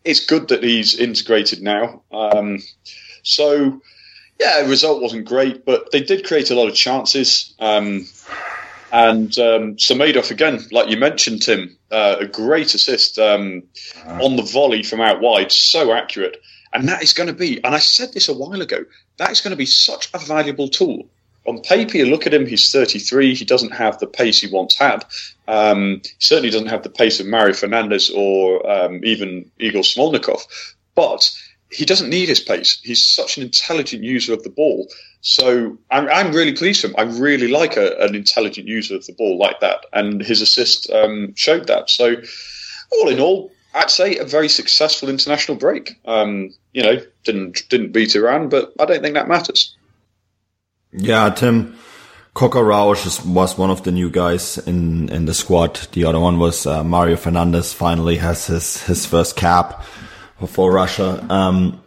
it's 0.03 0.25
good 0.25 0.47
that 0.49 0.63
he's 0.63 0.97
integrated 0.97 1.61
now. 1.61 2.01
Um, 2.11 2.59
so, 3.23 3.81
yeah, 4.39 4.63
the 4.63 4.69
result 4.69 5.01
wasn't 5.01 5.25
great, 5.25 5.65
but 5.65 5.91
they 5.91 6.01
did 6.01 6.25
create 6.25 6.51
a 6.51 6.55
lot 6.55 6.67
of 6.67 6.75
chances. 6.75 7.53
Um, 7.59 8.05
and 8.91 9.37
um, 9.39 9.75
Samedov, 9.75 10.31
again, 10.31 10.59
like 10.71 10.89
you 10.89 10.97
mentioned, 10.97 11.41
Tim, 11.41 11.75
uh, 11.91 12.17
a 12.19 12.25
great 12.25 12.73
assist 12.73 13.17
um, 13.17 13.63
on 14.05 14.35
the 14.35 14.43
volley 14.43 14.83
from 14.83 15.01
out 15.01 15.21
wide, 15.21 15.51
so 15.51 15.93
accurate. 15.93 16.41
And 16.75 16.87
that 16.89 17.01
is 17.01 17.13
going 17.13 17.27
to 17.27 17.33
be, 17.33 17.63
and 17.63 17.73
I 17.73 17.79
said 17.79 18.13
this 18.13 18.29
a 18.29 18.33
while 18.33 18.61
ago, 18.61 18.85
that 19.17 19.31
is 19.31 19.41
going 19.41 19.51
to 19.51 19.57
be 19.57 19.65
such 19.65 20.09
a 20.13 20.19
valuable 20.19 20.67
tool 20.67 21.09
on 21.47 21.61
paper, 21.61 21.97
you 21.97 22.05
look 22.05 22.25
at 22.25 22.33
him, 22.33 22.45
he's 22.45 22.71
33. 22.71 23.35
He 23.35 23.45
doesn't 23.45 23.71
have 23.71 23.99
the 23.99 24.07
pace 24.07 24.41
he 24.41 24.47
once 24.47 24.75
had. 24.75 25.05
Um, 25.47 26.01
he 26.03 26.09
certainly 26.19 26.49
doesn't 26.49 26.69
have 26.69 26.83
the 26.83 26.89
pace 26.89 27.19
of 27.19 27.27
Mario 27.27 27.53
Fernandes 27.53 28.13
or 28.13 28.67
um, 28.69 29.01
even 29.03 29.51
Igor 29.59 29.83
Smolnikov. 29.83 30.41
But 30.95 31.29
he 31.69 31.85
doesn't 31.85 32.09
need 32.09 32.29
his 32.29 32.39
pace. 32.39 32.79
He's 32.83 33.03
such 33.03 33.37
an 33.37 33.43
intelligent 33.43 34.03
user 34.03 34.33
of 34.33 34.43
the 34.43 34.49
ball. 34.49 34.87
So 35.21 35.77
I'm, 35.91 36.07
I'm 36.09 36.31
really 36.31 36.53
pleased 36.53 36.81
for 36.81 36.87
him. 36.87 36.95
I 36.97 37.03
really 37.03 37.47
like 37.47 37.77
a, 37.77 37.95
an 37.97 38.15
intelligent 38.15 38.67
user 38.67 38.95
of 38.95 39.05
the 39.05 39.13
ball 39.13 39.37
like 39.37 39.59
that. 39.59 39.85
And 39.93 40.21
his 40.21 40.41
assist 40.41 40.89
um, 40.89 41.35
showed 41.35 41.67
that. 41.67 41.89
So 41.89 42.15
all 42.91 43.09
in 43.09 43.19
all, 43.19 43.51
I'd 43.75 43.91
say 43.91 44.17
a 44.17 44.23
very 44.23 44.47
successful 44.47 45.09
international 45.09 45.57
break. 45.57 45.99
Um, 46.05 46.53
you 46.73 46.81
know, 46.81 46.97
didn't 47.23 47.67
didn't 47.69 47.91
beat 47.91 48.15
Iran, 48.15 48.49
but 48.49 48.73
I 48.79 48.85
don't 48.85 49.01
think 49.01 49.15
that 49.15 49.27
matters. 49.27 49.75
Yeah, 50.91 51.29
Tim. 51.29 51.77
Coca 52.33 52.61
was 52.61 53.57
one 53.57 53.69
of 53.69 53.83
the 53.83 53.93
new 53.93 54.09
guys 54.09 54.57
in, 54.57 55.07
in 55.07 55.23
the 55.25 55.33
squad. 55.33 55.75
The 55.93 56.03
other 56.03 56.19
one 56.19 56.37
was 56.37 56.65
uh, 56.65 56.83
Mario 56.83 57.15
Fernandes. 57.15 57.73
Finally 57.73 58.17
has 58.17 58.47
his 58.47 58.83
his 58.83 59.05
first 59.05 59.37
cap 59.37 59.83
for 60.45 60.71
Russia. 60.71 61.25
Um, 61.29 61.81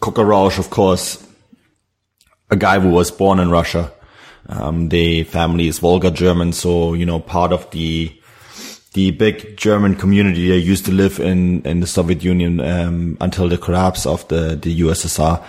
of 0.00 0.70
course, 0.70 1.24
a 2.50 2.56
guy 2.56 2.80
who 2.80 2.88
was 2.88 3.10
born 3.10 3.38
in 3.38 3.50
Russia. 3.50 3.92
Um, 4.48 4.88
the 4.88 5.24
family 5.24 5.68
is 5.68 5.78
Volga 5.78 6.10
German, 6.10 6.52
so 6.52 6.94
you 6.94 7.06
know 7.06 7.20
part 7.20 7.52
of 7.52 7.70
the 7.70 8.17
the 8.98 9.12
big 9.12 9.56
German 9.56 9.94
community 9.94 10.48
that 10.48 10.58
used 10.58 10.84
to 10.84 10.90
live 10.90 11.20
in 11.20 11.62
in 11.62 11.78
the 11.78 11.86
Soviet 11.86 12.24
Union 12.24 12.58
um, 12.58 13.16
until 13.20 13.48
the 13.48 13.56
collapse 13.56 14.06
of 14.06 14.26
the 14.26 14.58
the 14.60 14.80
USSR. 14.80 15.40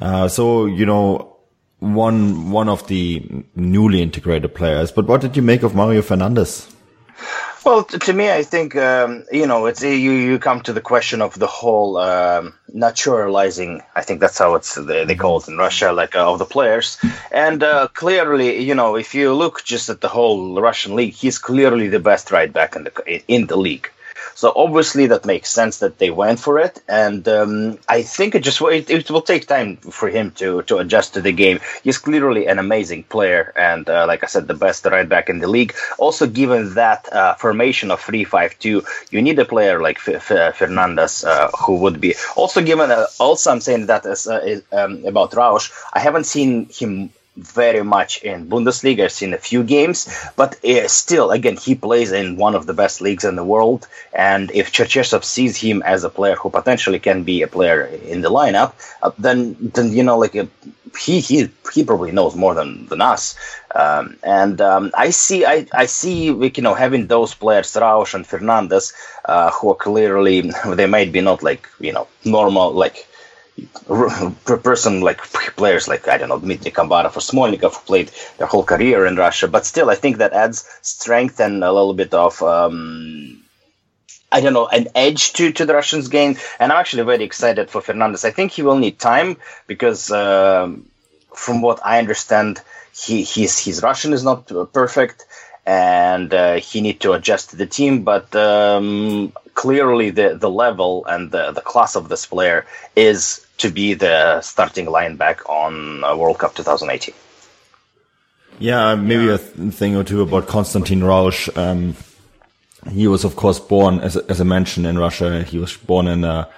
Uh, 0.00 0.28
so 0.28 0.64
you 0.64 0.86
know 0.86 1.36
one 1.80 2.50
one 2.50 2.70
of 2.70 2.86
the 2.86 3.22
newly 3.54 4.00
integrated 4.00 4.54
players. 4.54 4.90
But 4.90 5.06
what 5.06 5.20
did 5.20 5.36
you 5.36 5.42
make 5.42 5.62
of 5.62 5.74
Mario 5.74 6.00
Fernandes? 6.00 6.75
Well, 7.66 7.82
to 7.82 8.12
me, 8.12 8.30
I 8.30 8.44
think 8.44 8.76
um, 8.76 9.24
you 9.32 9.44
know 9.44 9.66
it's 9.66 9.82
you. 9.82 10.12
You 10.12 10.38
come 10.38 10.60
to 10.62 10.72
the 10.72 10.80
question 10.80 11.20
of 11.20 11.36
the 11.36 11.48
whole 11.48 11.96
um, 11.96 12.54
naturalizing. 12.72 13.82
I 13.96 14.02
think 14.02 14.20
that's 14.20 14.38
how 14.38 14.54
it's 14.54 14.76
they, 14.76 15.04
they 15.04 15.16
call 15.16 15.40
it 15.40 15.48
in 15.48 15.58
Russia, 15.58 15.92
like 15.92 16.14
uh, 16.14 16.30
of 16.32 16.38
the 16.38 16.44
players. 16.44 16.96
And 17.32 17.64
uh, 17.64 17.88
clearly, 17.88 18.62
you 18.62 18.76
know, 18.76 18.94
if 18.94 19.16
you 19.16 19.34
look 19.34 19.64
just 19.64 19.88
at 19.88 20.00
the 20.00 20.06
whole 20.06 20.60
Russian 20.60 20.94
league, 20.94 21.14
he's 21.14 21.38
clearly 21.38 21.88
the 21.88 21.98
best 21.98 22.30
right 22.30 22.52
back 22.52 22.76
in 22.76 22.84
the 22.84 23.22
in 23.26 23.48
the 23.48 23.56
league. 23.56 23.90
So 24.36 24.52
obviously 24.54 25.06
that 25.06 25.24
makes 25.24 25.50
sense 25.50 25.78
that 25.78 25.98
they 25.98 26.10
went 26.10 26.38
for 26.38 26.58
it, 26.58 26.82
and 26.86 27.26
um, 27.26 27.78
I 27.88 28.02
think 28.02 28.34
it 28.34 28.42
just 28.44 28.60
it, 28.60 28.90
it, 28.90 29.10
will 29.10 29.22
take 29.22 29.46
time 29.46 29.78
for 29.78 30.08
him 30.10 30.30
to 30.32 30.62
to 30.68 30.76
adjust 30.76 31.14
to 31.14 31.22
the 31.22 31.32
game. 31.32 31.58
He's 31.82 31.96
clearly 31.98 32.46
an 32.46 32.58
amazing 32.58 33.04
player, 33.04 33.52
and 33.56 33.88
uh, 33.88 34.04
like 34.06 34.22
I 34.22 34.26
said, 34.26 34.46
the 34.46 34.60
best 34.66 34.84
right 34.84 35.08
back 35.08 35.30
in 35.30 35.38
the 35.38 35.48
league. 35.48 35.74
Also, 35.98 36.26
given 36.26 36.74
that 36.74 37.10
uh, 37.12 37.34
formation 37.34 37.90
of 37.90 38.00
three 38.00 38.24
five 38.24 38.58
two, 38.58 38.84
you 39.10 39.22
need 39.22 39.38
a 39.38 39.46
player 39.46 39.80
like 39.80 39.98
F- 40.06 40.30
F- 40.30 40.58
Fernandes 40.58 41.24
uh, 41.26 41.48
who 41.64 41.76
would 41.76 41.98
be 41.98 42.14
also 42.36 42.60
given. 42.62 42.90
Also, 43.18 43.50
I'm 43.50 43.62
saying 43.62 43.86
that 43.86 44.04
as, 44.04 44.26
uh, 44.26 44.60
um, 44.70 45.04
about 45.06 45.34
Rausch, 45.34 45.70
I 45.94 46.00
haven't 46.00 46.24
seen 46.24 46.68
him 46.68 47.10
very 47.36 47.82
much 47.82 48.22
in 48.22 48.48
Bundesliga. 48.48 49.04
I've 49.04 49.12
seen 49.12 49.34
a 49.34 49.38
few 49.38 49.62
games, 49.62 50.08
but 50.36 50.64
uh, 50.64 50.88
still, 50.88 51.30
again, 51.30 51.56
he 51.56 51.74
plays 51.74 52.12
in 52.12 52.36
one 52.36 52.54
of 52.54 52.66
the 52.66 52.74
best 52.74 53.00
leagues 53.00 53.24
in 53.24 53.36
the 53.36 53.44
world. 53.44 53.86
And 54.14 54.50
if 54.52 54.72
Cherchesov 54.72 55.24
sees 55.24 55.56
him 55.56 55.82
as 55.82 56.04
a 56.04 56.10
player 56.10 56.36
who 56.36 56.50
potentially 56.50 56.98
can 56.98 57.24
be 57.24 57.42
a 57.42 57.46
player 57.46 57.84
in 57.84 58.22
the 58.22 58.30
lineup, 58.30 58.72
uh, 59.02 59.10
then 59.18 59.56
then 59.74 59.92
you 59.92 60.02
know, 60.02 60.18
like 60.18 60.34
uh, 60.34 60.46
he 60.98 61.20
he 61.20 61.50
he 61.72 61.84
probably 61.84 62.12
knows 62.12 62.34
more 62.34 62.54
than 62.54 62.86
than 62.86 63.00
us. 63.00 63.36
Um, 63.74 64.16
and 64.22 64.60
um, 64.60 64.90
I 64.94 65.10
see 65.10 65.44
I 65.44 65.66
I 65.72 65.86
see 65.86 66.30
like, 66.30 66.56
you 66.56 66.62
know 66.62 66.74
having 66.74 67.06
those 67.06 67.34
players 67.34 67.76
Rausch 67.76 68.14
and 68.14 68.24
Fernandes 68.26 68.94
uh, 69.24 69.50
who 69.50 69.70
are 69.70 69.74
clearly 69.74 70.50
they 70.74 70.86
might 70.86 71.12
be 71.12 71.20
not 71.20 71.42
like 71.42 71.68
you 71.80 71.92
know 71.92 72.08
normal 72.24 72.72
like 72.72 73.05
person 74.44 75.00
like 75.00 75.20
players 75.56 75.88
like 75.88 76.08
I 76.08 76.18
don't 76.18 76.28
know 76.28 76.38
Dmitry 76.38 76.70
Kombarov 76.70 77.16
or 77.16 77.20
Smolnikov 77.20 77.74
who 77.74 77.80
played 77.86 78.10
their 78.38 78.46
whole 78.46 78.64
career 78.64 79.06
in 79.06 79.16
Russia, 79.16 79.48
but 79.48 79.64
still 79.64 79.90
I 79.90 79.94
think 79.94 80.18
that 80.18 80.32
adds 80.32 80.68
strength 80.82 81.40
and 81.40 81.64
a 81.64 81.72
little 81.72 81.94
bit 81.94 82.12
of 82.12 82.42
um, 82.42 83.42
I 84.30 84.40
don't 84.40 84.52
know 84.52 84.66
an 84.66 84.88
edge 84.94 85.32
to 85.34 85.52
to 85.52 85.64
the 85.64 85.74
Russians' 85.74 86.08
game. 86.08 86.36
And 86.58 86.72
I'm 86.72 86.78
actually 86.78 87.04
very 87.04 87.24
excited 87.24 87.70
for 87.70 87.80
Fernandes. 87.80 88.24
I 88.24 88.30
think 88.30 88.52
he 88.52 88.62
will 88.62 88.78
need 88.78 88.98
time 88.98 89.36
because 89.66 90.10
um, 90.10 90.86
from 91.34 91.62
what 91.62 91.80
I 91.84 91.98
understand, 91.98 92.60
he 92.94 93.22
his 93.24 93.58
his 93.58 93.82
Russian 93.82 94.12
is 94.12 94.24
not 94.24 94.50
perfect. 94.72 95.24
And 95.64 96.32
uh, 96.32 96.54
he 96.60 96.80
need 96.80 97.00
to 97.00 97.12
adjust 97.12 97.50
to 97.50 97.56
the 97.56 97.66
team, 97.66 98.04
but 98.04 98.34
um, 98.36 99.32
clearly 99.54 100.10
the, 100.10 100.36
the 100.36 100.48
level 100.48 101.04
and 101.06 101.32
the, 101.32 101.50
the 101.50 101.60
class 101.60 101.96
of 101.96 102.08
this 102.08 102.24
player 102.24 102.66
is 102.94 103.45
to 103.58 103.70
be 103.70 103.94
the 103.94 104.40
starting 104.40 104.86
linebacker 104.86 105.48
on 105.48 106.04
uh, 106.04 106.16
World 106.16 106.38
Cup 106.38 106.54
2018. 106.54 107.14
Yeah, 108.58 108.94
maybe 108.94 109.28
a 109.28 109.38
th- 109.38 109.74
thing 109.74 109.96
or 109.96 110.04
two 110.04 110.22
about 110.22 110.46
Konstantin 110.46 111.04
Rausch. 111.04 111.48
Um, 111.56 111.94
he 112.90 113.06
was, 113.06 113.24
of 113.24 113.36
course, 113.36 113.58
born, 113.58 114.00
as, 114.00 114.16
as 114.16 114.40
I 114.40 114.44
mentioned, 114.44 114.86
in 114.86 114.98
Russia. 114.98 115.42
He 115.42 115.58
was 115.58 115.76
born 115.76 116.06
in 116.06 116.24
uh, 116.24 116.48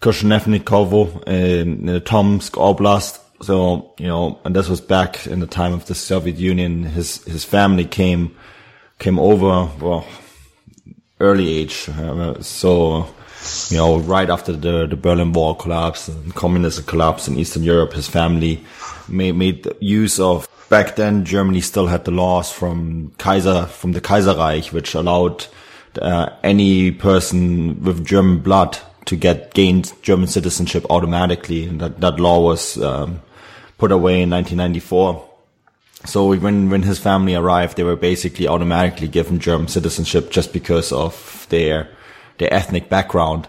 Kozhevnikovo 0.00 1.26
in, 1.26 1.88
in 1.88 2.00
Tomsk 2.02 2.52
Oblast. 2.52 3.20
So, 3.42 3.94
you 3.98 4.06
know, 4.06 4.38
and 4.44 4.54
this 4.54 4.68
was 4.68 4.80
back 4.80 5.26
in 5.26 5.40
the 5.40 5.46
time 5.46 5.72
of 5.72 5.86
the 5.86 5.94
Soviet 5.94 6.36
Union. 6.36 6.84
His, 6.84 7.24
his 7.24 7.44
family 7.44 7.84
came, 7.84 8.36
came 8.98 9.18
over, 9.18 9.70
well, 9.80 10.06
early 11.18 11.48
age. 11.48 11.88
Uh, 11.88 12.40
so, 12.42 13.08
you 13.70 13.76
know, 13.76 13.98
right 13.98 14.28
after 14.28 14.52
the, 14.52 14.86
the 14.86 14.96
Berlin 14.96 15.32
Wall 15.32 15.54
collapse 15.54 16.08
and 16.08 16.34
communism 16.34 16.84
collapse 16.84 17.28
in 17.28 17.38
Eastern 17.38 17.62
Europe, 17.62 17.92
his 17.92 18.08
family 18.08 18.62
made, 19.08 19.36
made 19.36 19.66
use 19.80 20.18
of 20.20 20.48
back 20.68 20.96
then 20.96 21.24
Germany 21.24 21.60
still 21.60 21.86
had 21.86 22.04
the 22.04 22.10
laws 22.10 22.50
from 22.50 23.12
Kaiser, 23.18 23.66
from 23.66 23.92
the 23.92 24.00
Kaiserreich, 24.00 24.72
which 24.72 24.94
allowed 24.94 25.46
uh, 26.00 26.30
any 26.42 26.90
person 26.92 27.82
with 27.82 28.06
German 28.06 28.38
blood 28.38 28.78
to 29.06 29.16
get 29.16 29.54
gained 29.54 29.92
German 30.02 30.28
citizenship 30.28 30.86
automatically. 30.88 31.64
And 31.64 31.80
that, 31.80 32.00
that 32.00 32.20
law 32.20 32.40
was, 32.40 32.80
um, 32.80 33.20
put 33.78 33.90
away 33.90 34.22
in 34.22 34.30
1994. 34.30 35.26
So 36.04 36.34
when, 36.34 36.70
when 36.70 36.82
his 36.82 36.98
family 36.98 37.34
arrived, 37.34 37.76
they 37.76 37.82
were 37.82 37.96
basically 37.96 38.46
automatically 38.46 39.08
given 39.08 39.40
German 39.40 39.68
citizenship 39.68 40.30
just 40.30 40.52
because 40.52 40.92
of 40.92 41.46
their, 41.50 41.88
their 42.40 42.52
ethnic 42.52 42.88
background. 42.88 43.46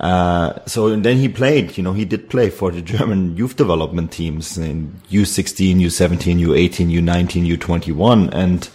Uh, 0.00 0.64
so 0.66 0.94
then 0.94 1.16
he 1.16 1.28
played, 1.28 1.76
you 1.76 1.82
know, 1.82 1.92
he 1.92 2.04
did 2.04 2.30
play 2.30 2.50
for 2.50 2.70
the 2.70 2.80
German 2.80 3.36
youth 3.36 3.56
development 3.56 4.12
teams 4.12 4.56
in 4.56 5.00
U16, 5.10 5.80
U17, 5.80 6.40
U18, 6.40 7.02
U19, 7.02 7.56
U21. 7.56 8.32
And, 8.32 8.68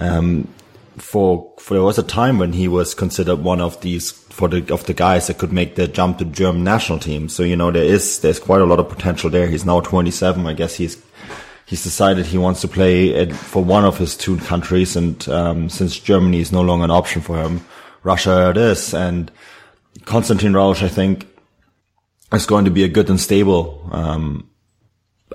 um, 0.00 0.48
for, 0.96 1.52
for 1.58 1.74
there 1.74 1.82
was 1.82 1.98
a 1.98 2.02
time 2.02 2.38
when 2.38 2.52
he 2.52 2.68
was 2.68 2.94
considered 2.94 3.36
one 3.36 3.60
of 3.60 3.80
these, 3.82 4.12
for 4.12 4.48
the, 4.48 4.72
of 4.72 4.86
the 4.86 4.94
guys 4.94 5.26
that 5.26 5.38
could 5.38 5.52
make 5.52 5.74
the 5.74 5.86
jump 5.86 6.18
to 6.18 6.24
German 6.24 6.64
national 6.64 6.98
team. 6.98 7.28
So, 7.28 7.42
you 7.42 7.56
know, 7.56 7.70
there 7.70 7.84
is, 7.84 8.20
there's 8.20 8.38
quite 8.38 8.62
a 8.62 8.64
lot 8.64 8.78
of 8.78 8.88
potential 8.88 9.28
there. 9.28 9.48
He's 9.48 9.66
now 9.66 9.80
27. 9.80 10.46
I 10.46 10.54
guess 10.54 10.76
he's, 10.76 11.02
he's 11.66 11.82
decided 11.82 12.24
he 12.24 12.38
wants 12.38 12.62
to 12.62 12.68
play 12.68 13.30
for 13.32 13.62
one 13.62 13.84
of 13.84 13.98
his 13.98 14.16
two 14.16 14.38
countries. 14.38 14.96
And, 14.96 15.28
um, 15.28 15.68
since 15.68 15.98
Germany 15.98 16.40
is 16.40 16.52
no 16.52 16.62
longer 16.62 16.84
an 16.84 16.90
option 16.90 17.20
for 17.20 17.42
him, 17.42 17.60
Russia 18.04 18.50
it 18.50 18.56
is. 18.56 18.94
And 18.94 19.32
Konstantin 20.04 20.52
Rausch, 20.52 20.82
I 20.82 20.88
think, 20.88 21.26
is 22.32 22.46
going 22.46 22.64
to 22.64 22.70
be 22.70 22.84
a 22.84 22.88
good 22.88 23.10
and 23.10 23.20
stable 23.20 23.88
um, 23.90 24.48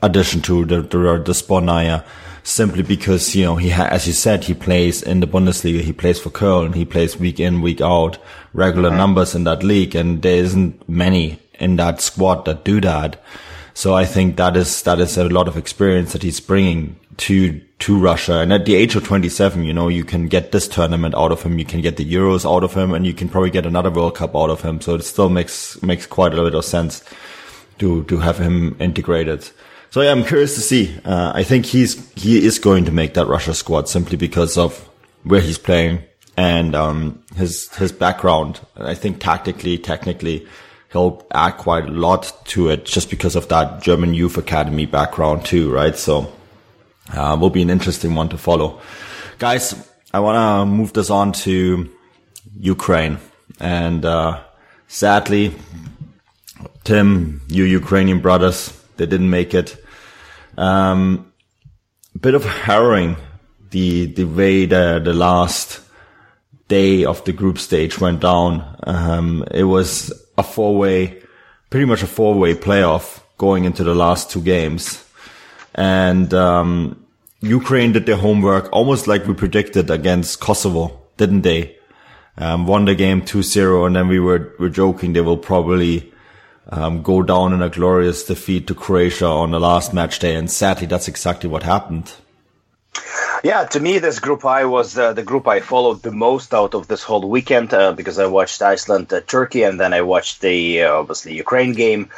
addition 0.01 0.41
to 0.43 0.65
the 0.65 0.81
the, 0.81 1.21
the 1.25 1.33
Sbornaya, 1.33 2.05
simply 2.43 2.83
because 2.83 3.35
you 3.35 3.43
know 3.45 3.55
he 3.55 3.69
ha- 3.69 3.89
as 3.91 4.07
you 4.07 4.13
said 4.13 4.43
he 4.43 4.53
plays 4.53 5.01
in 5.01 5.19
the 5.19 5.27
Bundesliga, 5.27 5.81
he 5.81 5.93
plays 5.93 6.19
for 6.19 6.29
Köln, 6.29 6.75
he 6.75 6.85
plays 6.85 7.17
week 7.17 7.39
in 7.39 7.61
week 7.61 7.81
out, 7.81 8.17
regular 8.53 8.89
numbers 8.89 9.35
in 9.35 9.43
that 9.43 9.63
league, 9.63 9.95
and 9.95 10.21
there 10.21 10.37
isn't 10.37 10.87
many 10.87 11.39
in 11.59 11.75
that 11.75 12.01
squad 12.01 12.45
that 12.45 12.63
do 12.63 12.79
that. 12.81 13.21
So 13.73 13.95
I 13.95 14.05
think 14.05 14.37
that 14.37 14.57
is 14.57 14.81
that 14.83 14.99
is 14.99 15.17
a 15.17 15.29
lot 15.29 15.47
of 15.47 15.57
experience 15.57 16.13
that 16.13 16.23
he's 16.23 16.39
bringing 16.39 16.97
to 17.19 17.59
to 17.79 17.97
Russia. 17.97 18.39
And 18.39 18.51
at 18.51 18.65
the 18.65 18.75
age 18.75 18.95
of 18.95 19.03
27, 19.03 19.63
you 19.63 19.73
know, 19.73 19.87
you 19.87 20.03
can 20.03 20.27
get 20.27 20.51
this 20.51 20.67
tournament 20.67 21.15
out 21.15 21.31
of 21.31 21.43
him, 21.43 21.59
you 21.59 21.65
can 21.65 21.81
get 21.81 21.97
the 21.97 22.05
Euros 22.05 22.49
out 22.49 22.63
of 22.63 22.73
him, 22.73 22.93
and 22.93 23.05
you 23.05 23.13
can 23.13 23.29
probably 23.29 23.49
get 23.49 23.65
another 23.65 23.91
World 23.91 24.15
Cup 24.15 24.35
out 24.35 24.49
of 24.49 24.61
him. 24.61 24.81
So 24.81 24.95
it 24.95 25.03
still 25.03 25.29
makes 25.29 25.81
makes 25.81 26.05
quite 26.05 26.33
a 26.33 26.35
little 26.35 26.49
bit 26.49 26.57
of 26.57 26.65
sense 26.65 27.03
to 27.79 28.03
to 28.05 28.17
have 28.17 28.37
him 28.37 28.75
integrated. 28.79 29.49
So 29.91 30.01
yeah, 30.01 30.11
I'm 30.11 30.23
curious 30.23 30.55
to 30.55 30.61
see. 30.61 30.95
Uh, 31.03 31.31
I 31.33 31.43
think 31.43 31.65
he's 31.65 32.11
he 32.13 32.45
is 32.45 32.59
going 32.59 32.85
to 32.85 32.91
make 32.91 33.13
that 33.15 33.27
Russia 33.27 33.53
squad 33.53 33.89
simply 33.89 34.17
because 34.17 34.57
of 34.57 34.87
where 35.23 35.41
he's 35.41 35.57
playing 35.57 36.03
and 36.37 36.75
um, 36.75 37.23
his 37.35 37.69
his 37.75 37.91
background. 37.91 38.59
I 38.77 38.95
think 38.95 39.19
tactically, 39.19 39.77
technically, 39.77 40.47
he'll 40.91 41.25
add 41.31 41.57
quite 41.57 41.85
a 41.85 41.91
lot 41.91 42.33
to 42.45 42.69
it 42.69 42.85
just 42.85 43.09
because 43.09 43.35
of 43.35 43.47
that 43.49 43.81
German 43.81 44.13
youth 44.13 44.37
academy 44.37 44.85
background 44.85 45.45
too, 45.45 45.71
right? 45.71 45.97
So 45.97 46.31
uh, 47.13 47.37
will 47.39 47.49
be 47.49 47.61
an 47.61 47.69
interesting 47.69 48.15
one 48.15 48.29
to 48.29 48.37
follow. 48.37 48.81
Guys, 49.37 49.75
I 50.13 50.19
want 50.19 50.35
to 50.35 50.65
move 50.65 50.93
this 50.93 51.09
on 51.09 51.31
to 51.43 51.89
Ukraine. 52.57 53.17
And, 53.59 54.05
uh, 54.05 54.41
sadly, 54.87 55.53
Tim, 56.83 57.41
you 57.47 57.63
Ukrainian 57.63 58.19
brothers, 58.19 58.73
they 58.97 59.05
didn't 59.05 59.29
make 59.29 59.53
it. 59.53 59.77
Um, 60.57 61.31
bit 62.19 62.35
of 62.35 62.43
harrowing 62.43 63.15
the, 63.69 64.07
the 64.07 64.25
way 64.25 64.65
the, 64.65 65.01
the 65.03 65.13
last 65.13 65.81
day 66.67 67.05
of 67.05 67.23
the 67.25 67.33
group 67.33 67.57
stage 67.57 67.99
went 67.99 68.21
down. 68.21 68.77
Um, 68.83 69.43
it 69.51 69.63
was 69.63 70.11
a 70.37 70.43
four 70.43 70.77
way, 70.77 71.21
pretty 71.69 71.85
much 71.85 72.03
a 72.03 72.07
four 72.07 72.35
way 72.35 72.55
playoff 72.55 73.21
going 73.37 73.65
into 73.65 73.83
the 73.83 73.95
last 73.95 74.31
two 74.31 74.41
games. 74.41 75.03
And, 75.75 76.33
um, 76.33 77.05
Ukraine 77.41 77.93
did 77.93 78.05
their 78.05 78.17
homework 78.17 78.69
almost 78.73 79.07
like 79.07 79.25
we 79.25 79.33
predicted 79.33 79.89
against 79.89 80.39
Kosovo, 80.39 80.99
didn't 81.17 81.41
they? 81.41 81.77
Um, 82.37 82.67
won 82.67 82.85
the 82.85 82.95
game 82.95 83.21
2-0 83.21 83.87
and 83.87 83.95
then 83.95 84.07
we 84.07 84.19
were, 84.19 84.53
were 84.59 84.69
joking 84.69 85.13
they 85.13 85.21
will 85.21 85.37
probably, 85.37 86.11
um, 86.69 87.01
go 87.01 87.21
down 87.23 87.53
in 87.53 87.61
a 87.61 87.69
glorious 87.69 88.23
defeat 88.23 88.67
to 88.67 88.75
Croatia 88.75 89.25
on 89.25 89.51
the 89.51 89.59
last 89.59 89.93
match 89.93 90.19
day. 90.19 90.35
And 90.35 90.49
sadly, 90.49 90.87
that's 90.87 91.07
exactly 91.07 91.49
what 91.49 91.63
happened. 91.63 92.13
Yeah, 93.43 93.63
to 93.65 93.79
me, 93.79 93.99
this 93.99 94.19
group 94.19 94.43
I 94.43 94.65
was 94.65 94.97
uh, 94.97 95.13
the 95.13 95.23
group 95.23 95.47
I 95.47 95.61
followed 95.61 96.01
the 96.01 96.11
most 96.11 96.53
out 96.53 96.73
of 96.73 96.87
this 96.87 97.03
whole 97.03 97.27
weekend 97.29 97.73
uh, 97.73 97.93
because 97.93 98.19
I 98.19 98.25
watched 98.25 98.61
Iceland, 98.61 99.13
uh, 99.13 99.21
Turkey, 99.21 99.63
and 99.63 99.79
then 99.79 99.93
I 99.93 100.01
watched 100.01 100.41
the 100.41 100.83
uh, 100.83 100.95
obviously 100.95 101.35
Ukraine 101.35 101.71
game. 101.73 102.09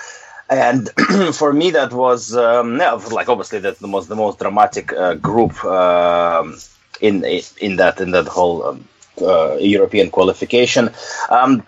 And 0.52 0.90
for 1.34 1.54
me, 1.54 1.72
that 1.72 1.94
was 1.94 2.36
um, 2.36 2.78
yeah, 2.78 2.92
like 2.92 3.30
obviously 3.30 3.60
that's 3.60 3.80
the 3.80 3.88
most 3.88 4.10
the 4.10 4.18
most 4.18 4.38
dramatic 4.38 4.92
uh, 4.92 5.16
group 5.16 5.64
um, 5.64 6.58
in 7.00 7.24
in 7.62 7.78
that 7.78 8.02
in 8.02 8.12
that 8.12 8.28
whole 8.28 8.64
um, 8.66 8.88
uh, 9.22 9.56
European 9.56 10.10
qualification. 10.10 10.90
Um, 11.30 11.64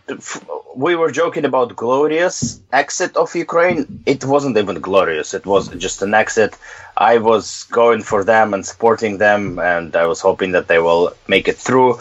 we 0.75 0.95
were 0.95 1.11
joking 1.11 1.45
about 1.45 1.77
glorious 1.77 2.59
exit 2.73 3.15
of 3.15 3.33
Ukraine. 3.35 4.03
It 4.05 4.25
wasn't 4.25 4.57
even 4.57 4.81
glorious. 4.81 5.33
It 5.33 5.45
was 5.45 5.69
just 5.69 6.01
an 6.01 6.13
exit. 6.13 6.57
I 6.97 7.19
was 7.19 7.63
going 7.71 8.03
for 8.03 8.25
them 8.25 8.53
and 8.53 8.65
supporting 8.65 9.17
them, 9.17 9.59
and 9.59 9.95
I 9.95 10.07
was 10.07 10.19
hoping 10.19 10.51
that 10.53 10.67
they 10.67 10.79
will 10.79 11.13
make 11.29 11.47
it 11.47 11.57
through. 11.57 11.99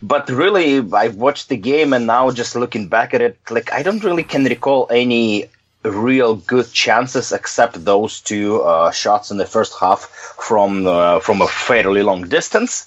But 0.00 0.30
really, 0.30 0.78
I 0.94 1.08
watched 1.08 1.50
the 1.50 1.58
game, 1.58 1.92
and 1.92 2.06
now 2.06 2.30
just 2.30 2.56
looking 2.56 2.88
back 2.88 3.12
at 3.12 3.20
it, 3.20 3.38
like 3.50 3.70
I 3.70 3.82
don't 3.82 4.02
really 4.02 4.24
can 4.24 4.44
recall 4.44 4.86
any 4.90 5.50
real 5.84 6.36
good 6.36 6.70
chances 6.72 7.32
except 7.32 7.84
those 7.84 8.20
two 8.20 8.62
uh, 8.62 8.90
shots 8.90 9.30
in 9.30 9.36
the 9.36 9.46
first 9.46 9.74
half 9.78 10.00
from 10.40 10.86
uh, 10.86 11.20
from 11.20 11.40
a 11.40 11.48
fairly 11.48 12.02
long 12.02 12.28
distance 12.28 12.86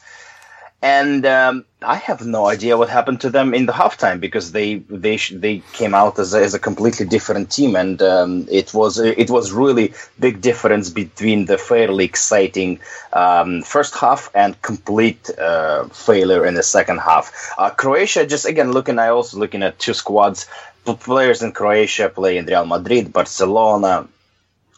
and 0.86 1.26
um, 1.26 1.66
I 1.82 1.96
have 1.96 2.26
no 2.26 2.46
idea 2.46 2.78
what 2.78 2.90
happened 2.90 3.22
to 3.22 3.32
them 3.32 3.56
in 3.56 3.66
the 3.66 3.74
halftime 3.74 4.20
because 4.20 4.52
they 4.52 4.76
they 5.06 5.18
they 5.18 5.64
came 5.74 5.96
out 5.96 6.20
as 6.20 6.36
a, 6.36 6.42
as 6.44 6.54
a 6.54 6.60
completely 6.60 7.08
different 7.08 7.50
team, 7.50 7.76
and 7.76 8.00
um, 8.04 8.48
it 8.52 8.72
was 8.72 9.00
it 9.00 9.30
was 9.32 9.52
really 9.52 9.94
big 10.20 10.42
difference 10.42 10.92
between 10.92 11.46
the 11.46 11.58
fairly 11.58 12.06
exciting 12.06 12.80
um, 13.14 13.64
first 13.64 13.96
half 13.96 14.30
and 14.36 14.62
complete 14.62 15.30
uh, 15.40 15.86
failure 15.88 16.46
in 16.46 16.54
the 16.54 16.64
second 16.64 17.00
half. 17.00 17.26
Uh, 17.58 17.72
Croatia, 17.72 18.28
just 18.28 18.46
again 18.46 18.72
looking, 18.72 19.00
I 19.00 19.08
also 19.10 19.40
looking 19.40 19.64
at 19.64 19.80
two 19.80 19.96
squads. 19.96 20.46
Players 20.94 21.42
in 21.42 21.52
Croatia 21.52 22.10
play 22.10 22.38
in 22.38 22.46
Real 22.46 22.66
Madrid, 22.66 23.12
Barcelona, 23.12 24.08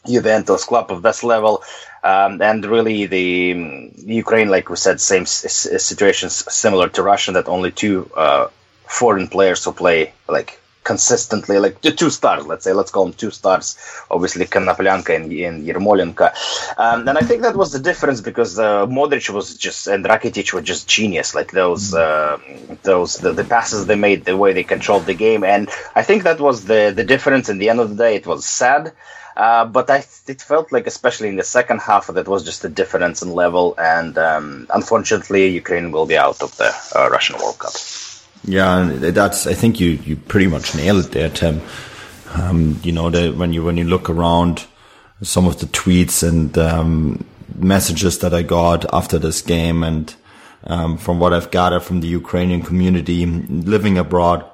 Juventus 0.06 0.64
club 0.64 0.92
of 0.92 1.02
this 1.02 1.24
level. 1.24 1.64
Um, 2.04 2.42
and 2.42 2.66
really, 2.66 3.06
the 3.08 3.54
um, 3.54 3.92
Ukraine, 3.98 4.50
like 4.50 4.70
we 4.70 4.78
said, 4.78 5.02
same 5.02 5.24
s- 5.24 5.68
situations 5.84 6.34
similar 6.54 6.88
to 6.90 7.04
Russia, 7.04 7.34
that 7.34 7.48
only 7.50 7.72
two 7.72 8.10
uh, 8.16 8.48
foreign 8.86 9.28
players 9.28 9.64
who 9.66 9.74
play 9.74 10.14
like 10.30 10.60
consistently, 10.88 11.58
like 11.66 11.82
the 11.82 11.92
two 11.92 12.10
stars, 12.10 12.44
let's 12.52 12.64
say, 12.64 12.74
let's 12.80 12.92
call 12.92 13.06
them 13.06 13.14
two 13.24 13.34
stars, 13.40 13.68
obviously 14.10 14.46
Konoplyanka 14.46 15.14
and, 15.18 15.26
and 15.48 15.58
Yermolenko. 15.68 16.28
Um, 16.84 17.00
and 17.10 17.18
I 17.22 17.24
think 17.28 17.42
that 17.42 17.58
was 17.62 17.70
the 17.74 17.84
difference 17.90 18.22
because 18.22 18.58
uh, 18.58 18.88
Modric 18.98 19.30
was 19.38 19.48
just, 19.66 19.88
and 19.88 20.06
Rakitic 20.06 20.54
were 20.54 20.66
just 20.74 20.88
genius, 20.88 21.36
like 21.36 21.52
those, 21.52 21.94
uh, 21.94 22.38
those, 22.84 23.18
the, 23.18 23.34
the, 23.34 23.44
passes 23.44 23.86
they 23.86 24.00
made, 24.08 24.24
the 24.24 24.38
way 24.38 24.54
they 24.54 24.64
controlled 24.64 25.06
the 25.06 25.20
game. 25.28 25.44
And 25.44 25.64
I 25.94 26.04
think 26.08 26.24
that 26.24 26.40
was 26.40 26.58
the, 26.72 26.94
the 26.96 27.04
difference 27.14 27.50
in 27.50 27.58
the 27.58 27.70
end 27.72 27.82
of 27.82 27.90
the 27.90 28.00
day. 28.06 28.16
It 28.16 28.26
was 28.26 28.46
sad. 28.46 28.94
Uh, 29.36 29.66
but 29.66 29.90
I, 29.90 30.00
it 30.34 30.42
felt 30.42 30.72
like, 30.72 30.88
especially 30.88 31.28
in 31.28 31.36
the 31.36 31.50
second 31.58 31.80
half, 31.82 32.08
that 32.08 32.28
was 32.28 32.44
just 32.44 32.66
a 32.66 32.70
difference 32.70 33.22
in 33.22 33.30
level, 33.34 33.76
and 33.78 34.18
um, 34.18 34.66
unfortunately, 34.74 35.44
Ukraine 35.62 35.92
will 35.92 36.08
be 36.08 36.18
out 36.18 36.42
of 36.42 36.58
the 36.58 36.72
uh, 36.96 37.08
Russian 37.16 37.38
World 37.38 37.60
Cup. 37.60 37.76
Yeah, 38.44 38.90
that's. 38.94 39.48
I 39.48 39.54
think 39.54 39.80
you 39.80 39.90
you 40.06 40.16
pretty 40.16 40.48
much 40.48 40.76
nailed 40.76 41.06
it 41.06 41.12
there, 41.12 41.30
Tim. 41.30 41.62
Um, 42.34 42.80
you 42.84 42.92
know, 42.92 43.10
that 43.10 43.36
when 43.36 43.54
you 43.54 43.64
when 43.64 43.78
you 43.78 43.84
look 43.84 44.10
around 44.10 44.66
some 45.22 45.48
of 45.48 45.60
the 45.60 45.66
tweets 45.68 46.28
and 46.28 46.58
um, 46.58 47.26
messages 47.56 48.20
that 48.20 48.34
I 48.34 48.44
got 48.44 48.86
after 48.94 49.20
this 49.20 49.42
game, 49.42 49.84
and 49.84 50.14
um, 50.64 50.98
from 50.98 51.20
what 51.20 51.34
I've 51.34 51.52
gathered 51.52 51.84
from 51.84 52.02
the 52.02 52.08
Ukrainian 52.08 52.62
community 52.62 53.26
living 53.26 53.98
abroad, 53.98 54.46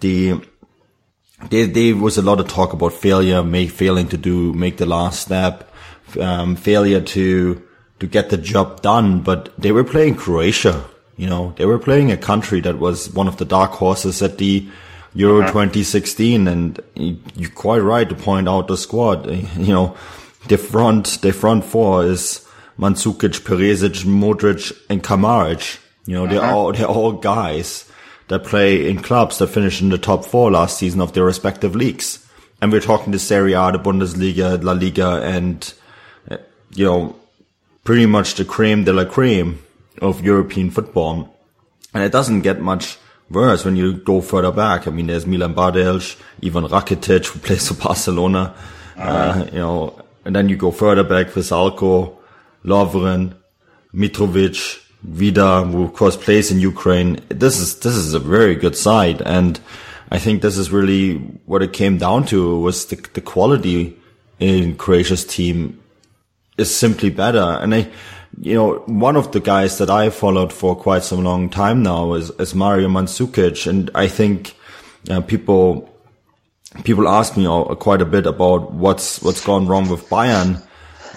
the 0.00 0.40
there, 1.50 1.66
there 1.66 1.96
was 1.96 2.18
a 2.18 2.22
lot 2.22 2.40
of 2.40 2.48
talk 2.48 2.72
about 2.72 2.92
failure, 2.92 3.42
make, 3.42 3.70
failing 3.70 4.08
to 4.08 4.16
do, 4.16 4.52
make 4.52 4.76
the 4.76 4.86
last 4.86 5.20
step, 5.20 5.70
um, 6.20 6.56
failure 6.56 7.00
to, 7.00 7.62
to 8.00 8.06
get 8.06 8.30
the 8.30 8.36
job 8.36 8.82
done. 8.82 9.22
But 9.22 9.54
they 9.58 9.72
were 9.72 9.84
playing 9.84 10.16
Croatia, 10.16 10.84
you 11.22 11.28
know, 11.28 11.54
they 11.56 11.66
were 11.66 11.78
playing 11.78 12.10
a 12.10 12.16
country 12.16 12.60
that 12.62 12.80
was 12.80 13.08
one 13.14 13.28
of 13.28 13.36
the 13.36 13.44
dark 13.44 13.70
horses 13.70 14.20
at 14.22 14.38
the 14.38 14.68
Euro 15.14 15.42
uh-huh. 15.42 15.52
2016. 15.52 16.48
And 16.48 16.80
you're 16.96 17.50
quite 17.50 17.78
right 17.78 18.08
to 18.08 18.16
point 18.16 18.48
out 18.48 18.66
the 18.66 18.76
squad, 18.76 19.30
you 19.56 19.72
know, 19.72 19.96
the 20.48 20.58
front, 20.58 21.20
the 21.22 21.32
front 21.32 21.64
four 21.64 22.04
is 22.04 22.44
Mandzukic, 22.76 23.42
Perisic, 23.42 24.04
Modric, 24.04 24.76
and 24.90 25.00
Kramaric. 25.00 25.78
You 26.06 26.16
know, 26.16 26.24
uh-huh. 26.24 26.32
they're 26.34 26.50
all, 26.50 26.72
they're 26.72 26.86
all 26.86 27.12
guys 27.12 27.88
that 28.26 28.42
play 28.42 28.90
in 28.90 29.00
clubs 29.00 29.38
that 29.38 29.46
finished 29.46 29.80
in 29.80 29.90
the 29.90 29.98
top 29.98 30.24
four 30.24 30.50
last 30.50 30.78
season 30.78 31.00
of 31.00 31.12
their 31.12 31.24
respective 31.24 31.76
leagues. 31.76 32.26
And 32.60 32.72
we're 32.72 32.80
talking 32.80 33.12
the 33.12 33.20
Serie 33.20 33.52
A, 33.52 33.70
the 33.70 33.78
Bundesliga, 33.78 34.60
La 34.60 34.72
Liga, 34.72 35.22
and, 35.22 35.72
uh, 36.28 36.38
you 36.74 36.84
know, 36.84 37.14
pretty 37.84 38.06
much 38.06 38.34
the 38.34 38.44
cream 38.44 38.82
de 38.82 38.92
la 38.92 39.04
creme 39.04 39.60
of 40.00 40.24
European 40.24 40.70
football. 40.70 41.36
And 41.94 42.02
it 42.02 42.12
doesn't 42.12 42.40
get 42.40 42.60
much 42.60 42.98
worse 43.30 43.64
when 43.64 43.76
you 43.76 43.94
go 43.94 44.20
further 44.20 44.52
back. 44.52 44.86
I 44.86 44.90
mean, 44.90 45.06
there's 45.06 45.26
Milan 45.26 45.54
Badelj, 45.54 46.18
Ivan 46.44 46.64
Rakitic, 46.64 47.26
who 47.26 47.38
plays 47.46 47.68
for 47.68 47.74
Barcelona, 47.74 48.54
uh, 48.96 49.46
you 49.52 49.58
know, 49.58 50.00
and 50.24 50.36
then 50.36 50.48
you 50.48 50.56
go 50.56 50.70
further 50.70 51.02
back, 51.02 51.28
Vrsaljko, 51.28 52.16
Lovren, 52.64 53.34
Mitrovic, 53.94 54.80
Vida, 55.02 55.64
who 55.64 55.84
of 55.84 55.94
course 55.94 56.16
plays 56.16 56.50
in 56.50 56.60
Ukraine. 56.60 57.20
This 57.28 57.58
is 57.58 57.80
this 57.80 57.96
is 57.96 58.14
a 58.14 58.20
very 58.20 58.54
good 58.54 58.76
side, 58.76 59.20
and 59.22 59.58
I 60.12 60.18
think 60.18 60.42
this 60.42 60.56
is 60.56 60.70
really 60.70 61.16
what 61.46 61.62
it 61.62 61.72
came 61.72 61.98
down 61.98 62.24
to 62.26 62.60
was 62.60 62.86
the 62.86 62.96
the 63.14 63.20
quality 63.20 63.96
in 64.38 64.76
Croatia's 64.76 65.24
team 65.24 65.82
is 66.56 66.74
simply 66.74 67.10
better. 67.10 67.58
And 67.60 67.74
I, 67.74 67.90
you 68.40 68.54
know, 68.54 68.74
one 68.86 69.16
of 69.16 69.32
the 69.32 69.40
guys 69.40 69.78
that 69.78 69.90
I 69.90 70.10
followed 70.10 70.52
for 70.52 70.74
quite 70.74 71.04
some 71.04 71.24
long 71.24 71.50
time 71.50 71.82
now 71.82 72.14
is 72.14 72.30
is 72.38 72.54
Mario 72.54 72.88
Mandzukic, 72.88 73.66
and 73.66 73.90
I 73.94 74.08
think 74.08 74.56
uh, 75.10 75.20
people 75.20 75.88
people 76.84 77.08
ask 77.08 77.36
me 77.36 77.46
quite 77.76 78.00
a 78.00 78.06
bit 78.06 78.26
about 78.26 78.72
what's 78.72 79.22
what's 79.22 79.44
gone 79.44 79.66
wrong 79.66 79.88
with 79.88 80.08
Bayern. 80.08 80.62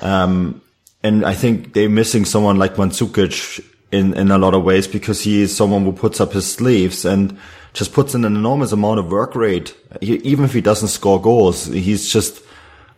Um, 0.02 0.62
and 1.04 1.26
I 1.26 1.34
think 1.34 1.74
they're 1.74 1.90
missing 1.90 2.26
someone 2.26 2.58
like 2.58 2.76
Mandzukic 2.76 3.64
in, 3.92 4.14
in 4.16 4.32
a 4.32 4.38
lot 4.38 4.54
of 4.54 4.64
ways 4.64 4.88
because 4.88 5.22
he 5.22 5.42
is 5.42 5.56
someone 5.56 5.84
who 5.84 5.94
puts 5.94 6.20
up 6.20 6.34
his 6.34 6.52
sleeves 6.52 7.06
and 7.06 7.38
just 7.74 7.94
puts 7.94 8.16
in 8.16 8.26
an 8.26 8.36
enormous 8.36 8.72
amount 8.72 9.00
of 9.00 9.12
work 9.12 9.36
rate. 9.36 9.76
He, 10.02 10.16
even 10.18 10.46
if 10.46 10.54
he 10.54 10.62
doesn't 10.62 10.88
score 10.90 11.22
goals, 11.22 11.68
he's 11.68 12.12
just 12.12 12.42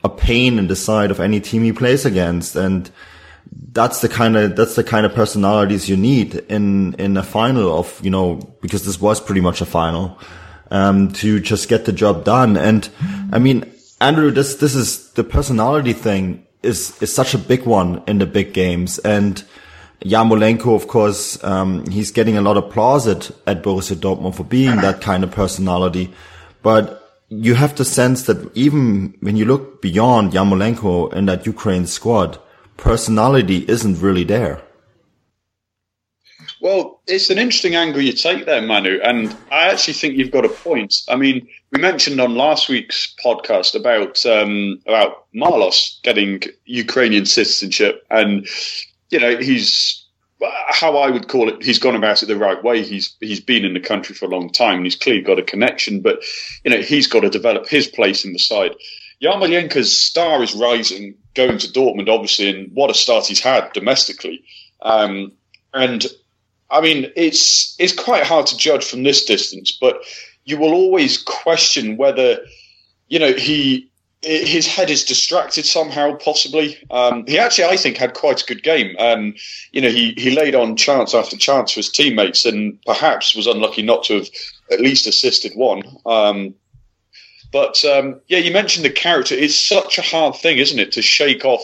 a 0.03 0.10
pain 0.10 0.58
in 0.58 0.67
the 0.67 0.75
side 0.75 1.12
of 1.12 1.19
any 1.19 1.41
team 1.41 1.63
he 1.63 1.73
plays 1.73 2.06
against. 2.06 2.56
And 2.56 2.89
that's 3.72 4.02
the 4.02 4.10
kind 4.10 4.36
of, 4.36 4.56
that's 4.56 4.76
the 4.76 4.84
kind 4.84 5.06
of 5.06 5.14
personalities 5.14 5.88
you 5.88 5.98
need 5.98 6.36
in, 6.50 6.94
in 6.96 7.18
a 7.18 7.24
final 7.24 7.78
of, 7.78 8.00
you 8.04 8.10
know, 8.10 8.36
because 8.62 8.86
this 8.86 9.00
was 9.00 9.20
pretty 9.20 9.42
much 9.42 9.62
a 9.62 9.66
final, 9.66 10.20
um, 10.72 11.12
to 11.14 11.40
just 11.40 11.70
get 11.70 11.86
the 11.86 11.92
job 11.92 12.24
done. 12.24 12.58
And 12.58 12.90
I 13.32 13.40
mean, 13.40 13.72
Andrew, 14.02 14.32
this, 14.32 14.56
this 14.56 14.76
is 14.76 15.12
the 15.12 15.24
personality 15.24 15.94
thing 15.94 16.46
is, 16.64 17.02
is 17.02 17.14
such 17.14 17.34
a 17.34 17.38
big 17.38 17.66
one 17.66 18.04
in 18.08 18.18
the 18.20 18.26
big 18.26 18.54
games. 18.54 19.00
And, 19.00 19.44
Yarmolenko, 20.02 20.76
of 20.76 20.88
course, 20.88 21.44
um, 21.44 21.86
he's 21.90 22.12
getting 22.12 22.38
a 22.38 22.42
lot 22.42 22.56
of 22.56 22.66
applause 22.66 23.08
at, 23.08 23.32
at 23.48 23.64
Borussia 23.64 23.96
Dortmund 23.96 24.36
for 24.36 24.44
being 24.44 24.76
that 24.78 25.02
kind 25.02 25.24
of 25.24 25.32
personality. 25.32 26.14
But 26.62 27.04
you 27.30 27.56
have 27.56 27.76
the 27.76 27.84
sense 27.86 28.24
that 28.24 28.56
even 28.56 29.16
when 29.22 29.38
you 29.38 29.46
look 29.46 29.82
beyond 29.82 30.34
Yarmolenko 30.34 31.14
in 31.14 31.26
that 31.26 31.46
Ukraine 31.46 31.88
squad, 31.88 32.38
personality 32.78 33.66
isn't 33.68 34.02
really 34.02 34.24
there. 34.24 34.62
Well, 36.60 37.02
it's 37.06 37.30
an 37.30 37.38
interesting 37.38 37.76
angle 37.76 38.02
you 38.02 38.13
take 38.13 38.46
there, 38.46 38.62
Manu, 38.62 39.00
and 39.04 39.36
I 39.52 39.70
actually 39.70 39.94
think 39.94 40.16
you've 40.16 40.32
got 40.32 40.46
a 40.46 40.50
point. 40.50 40.96
I 41.08 41.16
mean, 41.16 41.48
we 41.72 41.80
mentioned 41.80 42.20
on 42.20 42.36
last 42.36 42.68
week's 42.68 43.13
podcast 43.24 43.76
about 43.76 44.26
um, 44.26 44.80
about 44.88 45.32
Marlos 45.36 46.02
getting 46.02 46.42
Ukrainian 46.66 47.26
citizenship, 47.26 48.06
and 48.10 48.48
you 49.10 49.20
know 49.20 49.38
he's 49.38 50.04
how 50.70 50.98
I 50.98 51.10
would 51.10 51.28
call 51.28 51.50
it. 51.50 51.63
He's 51.63 51.80
gone 51.80 51.96
about 51.96 52.24
it 52.24 52.28
the 52.28 52.38
right 52.38 52.63
way. 52.63 52.84
He's 52.84 53.16
he's 53.20 53.40
been 53.40 53.66
in 53.66 53.74
the 53.74 53.80
country 53.80 54.16
for 54.16 54.26
a 54.26 54.30
long 54.30 54.52
time, 54.52 54.78
and 54.78 54.86
he's 54.86 54.96
clearly 54.96 55.22
got 55.22 55.40
a 55.40 55.44
connection. 55.44 56.02
But 56.02 56.24
you 56.63 56.72
know 56.72 56.82
he's 56.82 57.08
got 57.08 57.22
to 57.22 57.30
develop 57.30 57.68
his 57.68 57.88
place 57.88 58.26
in 58.26 58.34
the 58.34 58.40
side. 58.40 58.74
Yarmolenko's 59.21 59.99
star 59.99 60.43
is 60.43 60.53
rising, 60.53 61.15
going 61.34 61.58
to 61.58 61.67
Dortmund, 61.67 62.10
obviously, 62.10 62.49
and 62.49 62.71
what 62.73 62.91
a 62.91 62.93
start 62.93 63.25
he's 63.25 63.39
had 63.39 63.71
domestically. 63.73 64.43
Um, 64.82 65.32
and 65.73 66.06
I 66.69 66.82
mean, 66.82 67.12
it's 67.15 67.75
it's 67.80 67.93
quite 67.93 68.23
hard 68.23 68.47
to 68.47 68.58
judge 68.58 68.86
from 68.86 69.03
this 69.03 69.25
distance, 69.25 69.71
but 69.71 70.01
you 70.45 70.58
will 70.58 70.73
always 70.73 71.21
question 71.21 71.97
whether 71.97 72.39
you 73.08 73.19
know 73.19 73.34
he 73.34 73.89
his 74.21 74.67
head 74.67 74.89
is 74.89 75.03
distracted 75.03 75.65
somehow, 75.65 76.15
possibly. 76.15 76.77
Um, 76.89 77.25
he 77.27 77.38
actually, 77.38 77.65
I 77.65 77.77
think, 77.77 77.97
had 77.97 78.13
quite 78.13 78.41
a 78.41 78.45
good 78.45 78.63
game. 78.63 78.95
Um, 78.97 79.36
you 79.71 79.80
know, 79.80 79.89
he, 79.89 80.13
he 80.17 80.32
laid 80.32 80.56
on 80.56 80.75
chance 80.75 81.13
after 81.13 81.38
chance 81.38 81.71
for 81.71 81.80
his 81.80 81.91
teammates 81.91 82.43
and 82.45 82.82
perhaps 82.86 83.36
was 83.36 83.47
unlucky 83.47 83.84
not 83.84 84.03
to 84.06 84.15
have 84.15 84.27
at 84.71 84.82
least 84.82 85.08
assisted 85.08 85.53
one. 85.53 85.84
Um, 86.06 86.56
but 87.52 87.84
um, 87.86 88.20
yeah, 88.28 88.40
you 88.40 88.52
mentioned 88.52 88.86
the 88.86 88.90
character. 88.90 89.36
It's 89.36 89.60
such 89.60 89.98
a 89.98 90.02
hard 90.02 90.36
thing, 90.36 90.58
isn't 90.58 90.80
it, 90.80 90.92
to 90.94 91.02
shake 91.02 91.46
off 91.46 91.62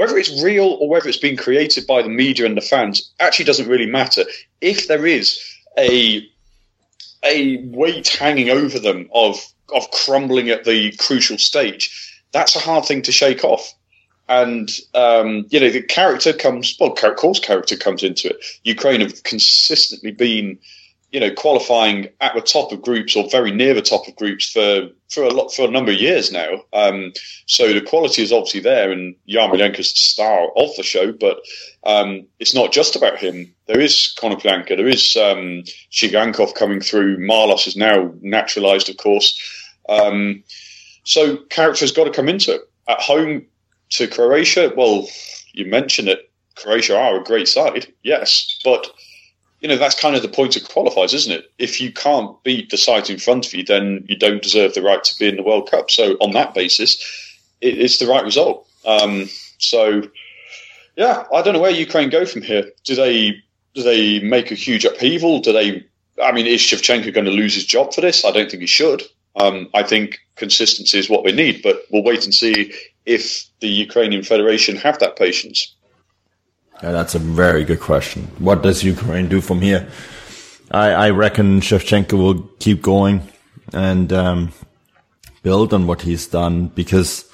whether 0.00 0.16
it's 0.16 0.42
real 0.42 0.78
or 0.80 0.88
whether 0.88 1.10
it's 1.10 1.18
been 1.18 1.36
created 1.36 1.86
by 1.86 2.00
the 2.00 2.08
media 2.08 2.46
and 2.46 2.56
the 2.56 2.62
fans 2.62 3.12
actually 3.20 3.44
doesn't 3.44 3.68
really 3.68 3.84
matter. 3.84 4.24
If 4.62 4.88
there 4.88 5.04
is 5.04 5.38
a 5.78 6.26
a 7.22 7.58
weight 7.64 8.08
hanging 8.08 8.48
over 8.48 8.78
them 8.78 9.10
of 9.12 9.36
of 9.74 9.90
crumbling 9.90 10.48
at 10.48 10.64
the 10.64 10.92
crucial 10.92 11.36
stage, 11.36 12.14
that's 12.32 12.56
a 12.56 12.60
hard 12.60 12.86
thing 12.86 13.02
to 13.02 13.12
shake 13.12 13.44
off. 13.44 13.74
And 14.26 14.70
um, 14.94 15.44
you 15.50 15.60
know 15.60 15.68
the 15.68 15.82
character 15.82 16.32
comes. 16.32 16.78
Well, 16.80 16.92
of 16.92 17.16
course, 17.16 17.38
character 17.38 17.76
comes 17.76 18.02
into 18.02 18.30
it. 18.30 18.42
Ukraine 18.64 19.02
have 19.02 19.22
consistently 19.24 20.12
been 20.12 20.58
you 21.12 21.18
know, 21.18 21.32
qualifying 21.32 22.08
at 22.20 22.34
the 22.34 22.40
top 22.40 22.70
of 22.70 22.82
groups 22.82 23.16
or 23.16 23.28
very 23.28 23.50
near 23.50 23.74
the 23.74 23.82
top 23.82 24.06
of 24.06 24.16
groups 24.16 24.50
for 24.50 24.88
for 25.08 25.24
a 25.24 25.30
lot 25.30 25.52
for 25.52 25.66
a 25.66 25.70
number 25.70 25.90
of 25.90 25.98
years 25.98 26.30
now. 26.30 26.62
Um, 26.72 27.12
so 27.46 27.72
the 27.72 27.80
quality 27.80 28.22
is 28.22 28.32
obviously 28.32 28.60
there, 28.60 28.92
and 28.92 29.16
Yarmolenko's 29.28 29.92
the 29.92 29.98
star 29.98 30.48
of 30.56 30.74
the 30.76 30.84
show. 30.84 31.12
But 31.12 31.40
um, 31.84 32.26
it's 32.38 32.54
not 32.54 32.72
just 32.72 32.94
about 32.94 33.18
him. 33.18 33.52
There 33.66 33.80
is 33.80 34.14
Konoplyanka, 34.20 34.76
there 34.76 34.88
is 34.88 35.16
um, 35.16 35.64
Tsygankov 35.90 36.54
coming 36.54 36.80
through. 36.80 37.18
Marlos 37.18 37.66
is 37.66 37.76
now 37.76 38.12
naturalised, 38.20 38.88
of 38.88 38.96
course. 38.96 39.38
Um, 39.88 40.44
so 41.02 41.38
character's 41.48 41.92
got 41.92 42.04
to 42.04 42.12
come 42.12 42.28
into 42.28 42.54
it. 42.54 42.60
At 42.88 43.00
home 43.00 43.46
to 43.90 44.06
Croatia, 44.06 44.72
well, 44.76 45.08
you 45.52 45.66
mentioned 45.66 46.08
it. 46.08 46.30
Croatia 46.54 46.96
are 46.96 47.20
a 47.20 47.24
great 47.24 47.48
side, 47.48 47.92
yes, 48.02 48.60
but 48.64 48.86
you 49.60 49.68
know, 49.68 49.76
that's 49.76 50.00
kind 50.00 50.16
of 50.16 50.22
the 50.22 50.28
point 50.28 50.56
of 50.56 50.62
qualifiers, 50.62 51.14
isn't 51.14 51.32
it? 51.32 51.52
If 51.58 51.80
you 51.80 51.92
can't 51.92 52.42
beat 52.42 52.70
the 52.70 52.78
side 52.78 53.10
in 53.10 53.18
front 53.18 53.46
of 53.46 53.54
you, 53.54 53.62
then 53.62 54.04
you 54.08 54.16
don't 54.16 54.42
deserve 54.42 54.74
the 54.74 54.82
right 54.82 55.02
to 55.04 55.18
be 55.18 55.28
in 55.28 55.36
the 55.36 55.42
World 55.42 55.70
Cup. 55.70 55.90
So 55.90 56.14
on 56.14 56.32
that 56.32 56.54
basis, 56.54 56.96
it, 57.60 57.78
it's 57.78 57.98
the 57.98 58.06
right 58.06 58.24
result. 58.24 58.66
Um, 58.86 59.28
so, 59.58 60.02
yeah, 60.96 61.24
I 61.34 61.42
don't 61.42 61.54
know 61.54 61.60
where 61.60 61.70
Ukraine 61.70 62.08
go 62.08 62.24
from 62.24 62.42
here. 62.42 62.70
Do 62.84 62.94
they 62.94 63.42
do 63.74 63.82
they 63.82 64.18
make 64.20 64.50
a 64.50 64.54
huge 64.54 64.84
upheaval? 64.84 65.40
Do 65.40 65.52
they? 65.52 65.86
I 66.22 66.32
mean, 66.32 66.46
is 66.46 66.60
Shevchenko 66.60 67.14
going 67.14 67.26
to 67.26 67.30
lose 67.30 67.54
his 67.54 67.66
job 67.66 67.94
for 67.94 68.00
this? 68.00 68.24
I 68.24 68.30
don't 68.30 68.50
think 68.50 68.62
he 68.62 68.66
should. 68.66 69.02
Um, 69.36 69.68
I 69.74 69.82
think 69.82 70.18
consistency 70.36 70.98
is 70.98 71.08
what 71.08 71.22
we 71.22 71.32
need, 71.32 71.62
but 71.62 71.82
we'll 71.90 72.02
wait 72.02 72.24
and 72.24 72.34
see 72.34 72.74
if 73.06 73.46
the 73.60 73.68
Ukrainian 73.68 74.22
Federation 74.22 74.76
have 74.76 74.98
that 74.98 75.16
patience. 75.16 75.74
Yeah, 76.82 76.92
that's 76.92 77.14
a 77.14 77.18
very 77.18 77.64
good 77.64 77.80
question. 77.80 78.22
What 78.38 78.62
does 78.62 78.82
Ukraine 78.82 79.28
do 79.28 79.42
from 79.42 79.60
here? 79.60 79.88
I, 80.70 80.90
I 80.92 81.10
reckon 81.10 81.60
Shevchenko 81.60 82.12
will 82.12 82.42
keep 82.58 82.80
going 82.80 83.28
and 83.72 84.10
um, 84.12 84.52
build 85.42 85.74
on 85.74 85.86
what 85.86 86.02
he's 86.02 86.26
done 86.26 86.68
because 86.68 87.30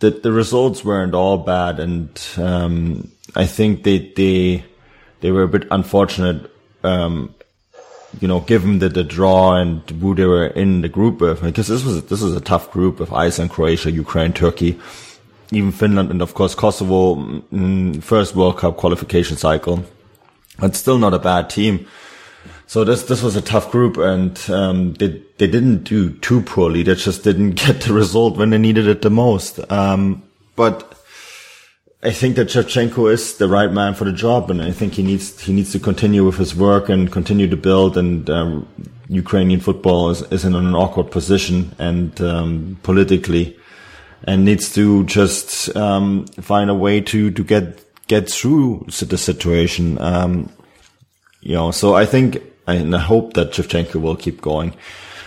the 0.00 0.10
the 0.10 0.32
results 0.32 0.84
weren't 0.84 1.14
all 1.14 1.38
bad, 1.38 1.78
and 1.78 2.20
um, 2.36 3.12
I 3.36 3.46
think 3.46 3.84
they 3.84 4.12
they 4.16 4.64
they 5.20 5.30
were 5.30 5.44
a 5.44 5.48
bit 5.48 5.68
unfortunate. 5.70 6.50
Um, 6.82 7.34
you 8.20 8.28
know, 8.28 8.40
given 8.40 8.78
the, 8.78 8.88
the 8.88 9.02
draw 9.02 9.56
and 9.56 9.88
who 9.90 10.14
they 10.14 10.24
were 10.24 10.46
in 10.46 10.82
the 10.82 10.88
group 10.88 11.20
with, 11.20 11.42
because 11.42 11.68
this 11.68 11.84
was 11.84 12.04
this 12.06 12.20
was 12.20 12.34
a 12.34 12.40
tough 12.40 12.70
group 12.70 13.00
of 13.00 13.12
Iceland, 13.12 13.50
Croatia, 13.50 13.90
Ukraine, 13.90 14.32
Turkey 14.32 14.78
even 15.52 15.72
Finland 15.72 16.10
and 16.10 16.22
of 16.22 16.34
course 16.34 16.54
Kosovo 16.54 17.16
mm, 17.16 18.02
first 18.02 18.34
World 18.34 18.58
Cup 18.58 18.76
qualification 18.76 19.36
cycle. 19.36 19.84
But 20.58 20.76
still 20.76 20.98
not 20.98 21.14
a 21.14 21.18
bad 21.18 21.50
team. 21.50 21.86
So 22.66 22.84
this 22.84 23.04
this 23.04 23.22
was 23.22 23.36
a 23.36 23.42
tough 23.42 23.70
group, 23.70 23.96
and 23.96 24.38
um, 24.48 24.94
they 24.94 25.22
they 25.38 25.46
didn't 25.46 25.84
do 25.84 26.10
too 26.18 26.40
poorly. 26.40 26.82
They 26.82 26.94
just 26.94 27.24
didn't 27.24 27.50
get 27.66 27.82
the 27.82 27.92
result 27.92 28.36
when 28.36 28.50
they 28.50 28.58
needed 28.58 28.86
it 28.86 29.02
the 29.02 29.10
most. 29.10 29.60
Um, 29.70 30.22
but 30.56 30.94
I 32.02 32.10
think 32.10 32.36
that 32.36 32.48
Shevchenko 32.48 33.10
is 33.12 33.36
the 33.36 33.48
right 33.48 33.72
man 33.72 33.94
for 33.94 34.04
the 34.04 34.12
job, 34.12 34.50
and 34.50 34.62
I 34.62 34.72
think 34.72 34.94
he 34.94 35.02
needs 35.02 35.40
he 35.40 35.52
needs 35.52 35.72
to 35.72 35.78
continue 35.78 36.24
with 36.24 36.36
his 36.36 36.54
work 36.54 36.88
and 36.88 37.10
continue 37.10 37.48
to 37.48 37.56
build. 37.56 37.96
And 37.96 38.28
um, 38.30 38.68
Ukrainian 39.08 39.60
football 39.60 40.10
is, 40.10 40.22
is 40.30 40.44
in 40.44 40.54
an 40.54 40.74
awkward 40.74 41.10
position, 41.10 41.74
and 41.78 42.18
um, 42.20 42.78
politically, 42.82 43.56
and 44.26 44.44
needs 44.44 44.72
to 44.74 45.04
just 45.04 45.74
um, 45.76 46.26
find 46.40 46.70
a 46.70 46.74
way 46.74 47.00
to 47.00 47.30
to 47.30 47.44
get 47.44 47.80
get 48.06 48.30
through 48.30 48.86
the 48.86 49.18
situation. 49.18 49.98
Um, 50.00 50.50
you 51.40 51.54
know, 51.54 51.70
so 51.70 51.94
I 51.94 52.06
think 52.06 52.42
and 52.66 52.96
I 52.96 53.00
hope 53.00 53.34
that 53.34 53.52
Shevchenko 53.52 54.00
will 54.00 54.16
keep 54.16 54.40
going. 54.40 54.74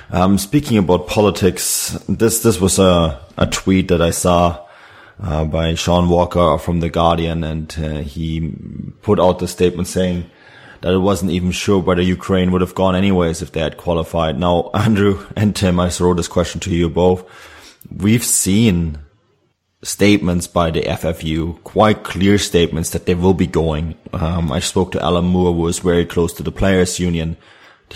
Um, 0.09 0.37
speaking 0.37 0.77
about 0.77 1.07
politics, 1.07 1.97
this 2.09 2.39
this 2.39 2.59
was 2.59 2.79
a 2.79 3.19
a 3.37 3.47
tweet 3.47 3.87
that 3.89 4.01
I 4.01 4.11
saw. 4.11 4.63
Uh, 5.19 5.45
by 5.45 5.73
Shaun 5.73 6.09
Walker 6.09 6.59
from 6.59 6.79
The 6.79 6.91
Guardian, 6.91 7.43
and 7.43 7.75
uh, 7.79 8.01
he 8.01 8.53
put 9.01 9.19
out 9.19 9.39
the 9.39 9.47
statement 9.47 9.87
saying 9.87 10.29
that 10.81 10.93
it 10.93 10.99
wasn't 10.99 11.31
even 11.31 11.49
sure 11.49 11.79
whether 11.79 12.03
Ukraine 12.03 12.51
would 12.51 12.61
have 12.61 12.75
gone 12.75 12.95
anyways 12.95 13.41
if 13.41 13.51
they 13.51 13.61
had 13.61 13.77
qualified. 13.77 14.37
Now, 14.39 14.69
Andrew 14.75 15.25
and 15.35 15.55
Tim, 15.55 15.79
I 15.79 15.89
throw 15.89 16.13
this 16.13 16.27
question 16.27 16.61
to 16.61 16.69
you 16.69 16.87
both 16.87 17.25
we've 17.95 18.23
seen 18.23 18.99
statements 19.83 20.47
by 20.47 20.71
the 20.71 20.81
FFU, 20.81 21.61
quite 21.63 22.03
clear 22.03 22.37
statements 22.37 22.89
that 22.91 23.05
they 23.05 23.15
will 23.15 23.33
be 23.33 23.47
going. 23.47 23.95
Um, 24.13 24.51
I 24.51 24.59
spoke 24.59 24.91
to 24.93 25.03
Alan 25.03 25.25
Moore, 25.25 25.53
who 25.53 25.61
was 25.61 25.79
very 25.79 26.05
close 26.05 26.33
to 26.33 26.43
the 26.43 26.51
players 26.51 26.99
union. 26.99 27.37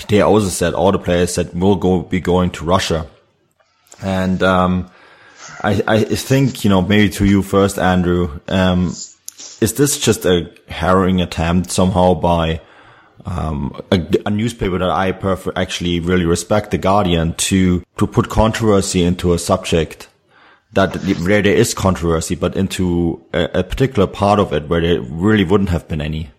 They 0.08 0.22
also 0.22 0.50
said 0.50 0.74
all 0.74 0.92
the 0.92 1.00
players 1.00 1.34
said 1.34 1.52
we'll 1.54 1.76
go 1.76 2.02
be 2.02 2.22
going 2.22 2.52
to 2.52 2.66
Russia, 2.66 3.08
and 4.02 4.42
um, 4.42 4.90
I, 5.62 5.84
I 5.86 6.04
think 6.04 6.64
you 6.64 6.70
know 6.70 6.82
maybe 6.82 7.10
to 7.16 7.26
you 7.26 7.42
first, 7.42 7.78
Andrew. 7.78 8.40
Um, 8.48 8.96
is 9.60 9.74
this 9.74 10.00
just 10.00 10.26
a 10.26 10.50
harrowing 10.70 11.20
attempt 11.20 11.72
somehow 11.72 12.14
by 12.14 12.62
um, 13.26 13.80
a, 13.92 14.06
a, 14.26 14.30
newspaper 14.30 14.78
that 14.78 14.90
I 14.90 15.10
actually 15.56 16.00
really 16.00 16.26
respect, 16.26 16.72
The 16.72 16.78
Guardian, 16.78 17.34
to 17.36 17.84
to 17.98 18.08
put 18.08 18.30
controversy 18.30 19.04
into 19.04 19.34
a 19.34 19.40
subject 19.40 20.08
that 20.74 20.96
where 21.24 21.42
there 21.42 21.56
is 21.56 21.74
controversy, 21.74 22.36
but 22.36 22.56
into 22.56 23.24
a, 23.34 23.60
a 23.60 23.64
particular 23.64 24.08
part 24.08 24.40
of 24.40 24.54
it 24.54 24.68
where 24.70 24.82
there 24.82 25.02
really 25.02 25.44
wouldn't 25.44 25.70
have 25.70 25.88
been 25.88 26.02
any. 26.02 26.32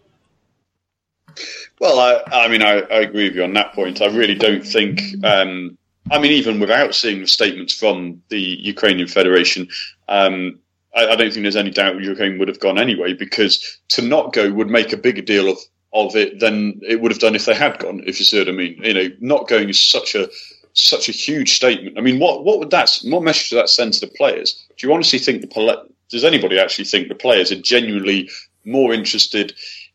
Well, 1.80 1.98
I, 1.98 2.44
I 2.44 2.48
mean, 2.48 2.62
I, 2.62 2.80
I, 2.80 3.00
agree 3.00 3.24
with 3.28 3.36
you 3.36 3.42
on 3.42 3.54
that 3.54 3.74
point. 3.74 4.00
I 4.00 4.06
really 4.06 4.34
don't 4.34 4.64
think. 4.64 5.00
Um, 5.24 5.76
I 6.10 6.18
mean, 6.18 6.32
even 6.32 6.60
without 6.60 6.94
seeing 6.94 7.20
the 7.20 7.26
statements 7.26 7.74
from 7.74 8.22
the 8.28 8.40
Ukrainian 8.40 9.08
Federation, 9.08 9.68
um, 10.08 10.60
I, 10.94 11.08
I, 11.08 11.16
don't 11.16 11.32
think 11.32 11.42
there's 11.42 11.56
any 11.56 11.70
doubt 11.70 12.00
Ukraine 12.00 12.38
would 12.38 12.48
have 12.48 12.60
gone 12.60 12.78
anyway. 12.78 13.14
Because 13.14 13.80
to 13.90 14.02
not 14.02 14.32
go 14.32 14.52
would 14.52 14.68
make 14.68 14.92
a 14.92 14.96
bigger 14.96 15.22
deal 15.22 15.48
of 15.48 15.58
of 15.92 16.16
it 16.16 16.40
than 16.40 16.80
it 16.82 17.00
would 17.00 17.12
have 17.12 17.20
done 17.20 17.34
if 17.34 17.44
they 17.44 17.54
had 17.54 17.78
gone. 17.78 18.02
If 18.06 18.18
you 18.18 18.24
see 18.24 18.38
what 18.38 18.48
I 18.48 18.52
mean, 18.52 18.80
you 18.82 18.94
know, 18.94 19.08
not 19.20 19.48
going 19.48 19.68
is 19.68 19.82
such 19.82 20.14
a 20.14 20.28
such 20.74 21.08
a 21.08 21.12
huge 21.12 21.54
statement. 21.54 21.98
I 21.98 22.00
mean, 22.00 22.18
what 22.18 22.44
what 22.44 22.58
would 22.58 22.70
that 22.70 22.98
what 23.04 23.22
message 23.22 23.50
does 23.50 23.58
that 23.58 23.68
send 23.68 23.94
to 23.94 24.00
the 24.00 24.12
players? 24.12 24.66
Do 24.76 24.86
you 24.86 24.94
honestly 24.94 25.18
think 25.18 25.42
the 25.42 25.86
does 26.10 26.24
anybody 26.24 26.58
actually 26.58 26.84
think 26.84 27.08
the 27.08 27.14
players 27.14 27.52
are 27.52 27.60
genuinely 27.60 28.30
more 28.64 28.92
interested 28.92 29.54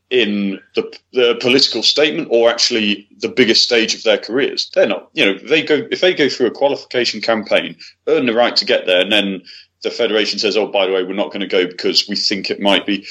in 0.10 0.60
the, 0.73 0.97
the 1.13 1.38
political 1.41 1.83
statement 1.83 2.29
or 2.31 2.49
actually 2.49 3.07
the 3.19 3.27
biggest 3.27 3.63
stage 3.63 3.93
of 3.95 4.03
their 4.03 4.17
careers? 4.17 4.69
They're 4.73 4.88
not. 4.88 5.10
You 5.13 5.25
know, 5.25 5.38
they 5.39 5.63
go 5.63 5.88
if 5.89 6.01
they 6.01 6.13
go 6.13 6.29
through 6.29 6.47
a 6.47 6.51
qualification 6.51 7.21
campaign, 7.21 7.75
earn 8.07 8.25
the 8.25 8.33
right 8.33 8.55
to 8.55 8.65
get 8.65 8.86
there, 8.86 9.01
and 9.01 9.12
then 9.12 9.41
the 9.84 9.92
federation 9.92 10.40
says, 10.40 10.58
"Oh, 10.58 10.68
by 10.68 10.86
the 10.86 10.94
way, 10.94 11.04
we're 11.04 11.13
not 11.13 11.32
going 11.32 11.42
to 11.42 11.48
go 11.48 11.68
because 11.68 12.08
we 12.08 12.16
think 12.16 12.50
it 12.50 12.60
might 12.60 12.86
be," 12.86 13.06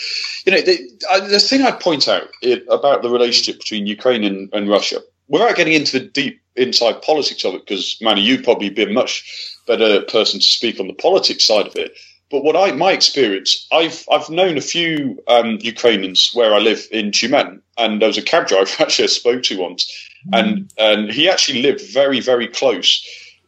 you 0.45 0.53
know, 0.53 0.61
the, 0.61 0.79
uh, 1.11 1.27
the 1.27 1.41
thing 1.41 1.63
I'd 1.63 1.81
point 1.81 2.09
out 2.09 2.29
it, 2.43 2.65
about 2.69 3.03
the 3.03 3.11
relationship 3.11 3.61
between 3.61 3.87
Ukraine 3.87 4.25
and, 4.25 4.49
and 4.53 4.69
Russia, 4.69 5.01
without 5.29 5.57
getting 5.57 5.75
into 5.75 5.99
the 5.99 6.07
deep 6.07 6.41
inside 6.57 7.03
politics 7.03 7.45
of 7.45 7.55
it, 7.55 7.67
because 7.67 7.99
Manny, 8.01 8.23
you'd 8.23 8.45
probably 8.45 8.71
be 8.71 8.85
a 8.85 8.93
much 8.93 9.25
better 9.67 10.03
person 10.03 10.41
to 10.41 10.47
speak 10.47 10.81
on 10.81 10.87
the 10.87 10.95
politics 10.95 11.47
side 11.47 11.67
of 11.67 11.77
it. 11.77 11.93
But 12.31 12.43
what 12.43 12.57
I, 12.57 12.73
my 12.73 12.93
experience, 12.93 13.67
I've 13.71 14.05
I've 14.11 14.29
known 14.29 14.59
a 14.59 14.63
few 14.63 15.23
um, 15.29 15.59
Ukrainians 15.61 16.31
where 16.35 16.55
I 16.55 16.59
live 16.59 16.87
in 16.91 17.13
Tyumen, 17.13 17.61
and 17.79 18.01
there 18.01 18.09
was 18.09 18.19
a 18.19 18.23
cab 18.23 18.49
driver 18.49 18.71
actually 18.81 19.05
I 19.05 19.09
spoke 19.09 19.43
to 19.45 19.59
once, 19.59 20.11
and 20.33 20.73
and 20.77 21.11
he 21.11 21.29
actually 21.29 21.63
lived 21.63 21.83
very 21.93 22.21
very 22.21 22.49
close 22.49 23.05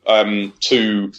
um, 0.07 0.53
to 0.61 1.13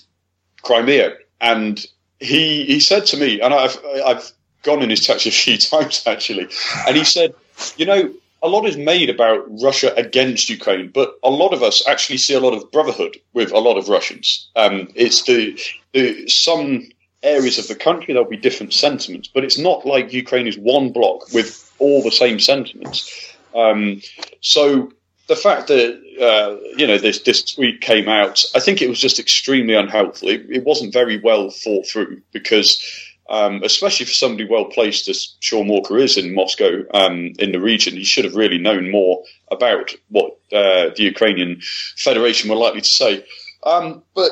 Crimea, 0.62 1.16
and 1.42 1.86
he 2.20 2.66
he 2.66 2.80
said 2.80 3.06
to 3.08 3.18
me, 3.18 3.42
and 3.42 3.54
I've 3.54 3.78
I've 4.06 4.32
gone 4.64 4.82
in 4.82 4.90
his 4.90 5.06
taxi 5.06 5.30
a 5.30 5.32
few 5.32 5.58
times 5.74 6.04
actually, 6.06 6.48
and 6.88 6.96
he 6.96 7.04
said, 7.04 7.34
you 7.78 7.86
know, 7.86 8.14
a 8.42 8.48
lot 8.48 8.66
is 8.66 8.78
made 8.78 9.10
about 9.10 9.46
Russia 9.62 9.94
against 9.96 10.50
Ukraine, 10.50 10.90
but 10.94 11.16
a 11.24 11.30
lot 11.30 11.54
of 11.54 11.64
us 11.64 11.86
actually 11.88 12.18
see 12.18 12.34
a 12.34 12.40
lot 12.40 12.54
of 12.54 12.72
brotherhood 12.72 13.18
with 13.34 13.52
a 13.52 13.60
lot 13.60 13.78
of 13.78 13.90
Russians. 13.90 14.50
Um, 14.56 14.88
it's 14.96 15.24
the, 15.24 15.60
the 15.94 16.28
some 16.28 16.90
areas 17.22 17.60
of 17.60 17.68
the 17.68 17.76
country, 17.76 18.14
there'll 18.14 18.30
be 18.30 18.38
different 18.38 18.74
sentiments, 18.74 19.28
but 19.28 19.44
it's 19.44 19.58
not 19.58 19.86
like 19.86 20.14
Ukraine 20.14 20.48
is 20.48 20.58
one 20.58 20.92
block 20.92 21.34
with 21.34 21.74
all 21.80 22.02
the 22.02 22.12
same 22.12 22.40
sentiments. 22.40 23.36
Um, 23.54 24.02
so 24.42 24.94
the 25.30 25.36
fact 25.36 25.68
that 25.68 25.94
uh, 26.20 26.58
you 26.76 26.86
know 26.86 26.98
this 26.98 27.20
this 27.20 27.44
tweet 27.44 27.80
came 27.80 28.10
out, 28.10 28.44
I 28.56 28.60
think 28.60 28.82
it 28.82 28.90
was 28.90 29.00
just 29.00 29.20
extremely 29.20 29.76
unhelpful. 29.76 30.28
It, 30.28 30.48
it 30.50 30.66
wasn't 30.66 30.92
very 30.92 31.18
well 31.18 31.50
thought 31.50 31.88
through 31.88 32.22
because. 32.34 32.84
Um, 33.32 33.62
especially 33.64 34.08
for 34.08 34.14
somebody 34.14 34.50
well 34.50 34.66
placed 34.66 35.08
as 35.08 35.36
Shaun 35.40 35.68
Walker 35.68 36.00
is 36.00 36.18
in 36.18 36.34
Moscow, 36.34 36.82
um, 36.96 37.34
in 37.38 37.52
the 37.52 37.62
region, 37.62 37.94
he 37.94 38.04
should 38.04 38.26
have 38.26 38.34
really 38.34 38.58
known 38.58 38.90
more 38.90 39.24
about 39.52 39.92
what 40.08 40.32
uh, 40.52 40.90
the 40.96 41.04
Ukrainian 41.04 41.62
Federation 41.96 42.50
were 42.50 42.56
likely 42.56 42.82
to 42.82 42.90
say. 42.90 43.24
Um, 43.64 44.02
but 44.16 44.32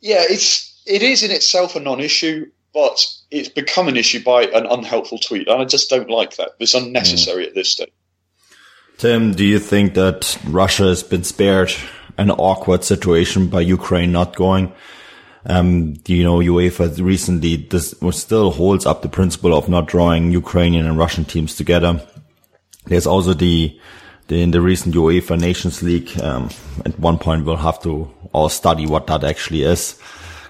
yeah, 0.00 0.24
it's 0.30 0.82
it 0.86 1.02
is 1.02 1.22
in 1.22 1.30
itself 1.30 1.76
a 1.76 1.80
non-issue, 1.80 2.50
but 2.72 2.98
it's 3.30 3.50
become 3.50 3.86
an 3.86 3.98
issue 3.98 4.24
by 4.24 4.44
an 4.44 4.64
unhelpful 4.64 5.18
tweet, 5.18 5.46
and 5.46 5.60
I 5.60 5.66
just 5.66 5.90
don't 5.90 6.08
like 6.08 6.36
that. 6.36 6.52
It's 6.58 6.72
unnecessary 6.72 7.44
mm. 7.44 7.48
at 7.48 7.54
this 7.54 7.72
stage. 7.72 7.92
Tim, 8.98 9.32
do 9.32 9.44
you 9.44 9.60
think 9.60 9.94
that 9.94 10.36
Russia 10.44 10.84
has 10.84 11.02
been 11.02 11.24
spared 11.24 11.72
an 12.16 12.30
awkward 12.32 12.82
situation 12.82 13.46
by 13.46 13.60
Ukraine 13.60 14.10
not 14.10 14.34
going? 14.34 14.72
Um, 15.46 15.94
you 16.06 16.24
know, 16.24 16.38
UEFA 16.38 17.00
recently 17.00 17.56
this 17.56 17.94
still 18.10 18.50
holds 18.50 18.86
up 18.86 19.02
the 19.02 19.08
principle 19.08 19.56
of 19.56 19.68
not 19.68 19.86
drawing 19.86 20.32
Ukrainian 20.32 20.84
and 20.84 20.98
Russian 20.98 21.24
teams 21.24 21.54
together. 21.54 22.04
There's 22.86 23.06
also 23.06 23.34
the, 23.34 23.78
the 24.26 24.42
in 24.42 24.50
the 24.50 24.60
recent 24.60 24.94
UEFA 24.94 25.40
Nations 25.40 25.80
League. 25.80 26.20
Um, 26.20 26.50
at 26.84 26.98
one 26.98 27.18
point, 27.18 27.44
we'll 27.44 27.56
have 27.56 27.80
to 27.84 28.12
all 28.32 28.48
study 28.48 28.84
what 28.86 29.06
that 29.06 29.22
actually 29.22 29.62
is 29.62 29.96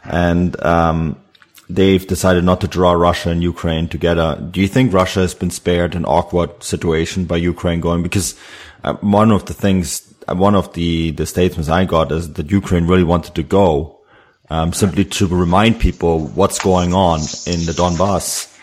and 0.04 0.60
um, 0.64 1.20
they've 1.68 2.06
decided 2.06 2.44
not 2.44 2.60
to 2.62 2.68
draw 2.68 2.92
Russia 2.92 3.30
and 3.30 3.42
Ukraine 3.42 3.88
together. 3.88 4.36
Do 4.50 4.60
you 4.60 4.68
think 4.68 4.92
Russia 4.92 5.20
has 5.20 5.34
been 5.34 5.50
spared 5.50 5.94
an 5.94 6.04
awkward 6.04 6.62
situation 6.62 7.26
by 7.26 7.36
Ukraine 7.36 7.80
going? 7.80 8.02
Because 8.02 8.34
uh, 8.84 8.94
one 8.94 9.30
of 9.30 9.46
the 9.46 9.54
things, 9.54 10.14
uh, 10.26 10.34
one 10.34 10.54
of 10.54 10.72
the 10.72 11.10
the 11.12 11.26
statements 11.26 11.68
I 11.68 11.84
got 11.84 12.12
is 12.12 12.32
that 12.34 12.50
Ukraine 12.50 12.86
really 12.86 13.04
wanted 13.04 13.34
to 13.34 13.42
go, 13.42 13.98
um, 14.50 14.72
simply 14.72 15.04
to 15.04 15.26
remind 15.26 15.80
people 15.80 16.26
what's 16.28 16.58
going 16.58 16.94
on 16.94 17.20
in 17.46 17.66
the 17.66 17.74
Donbass. 17.76 18.54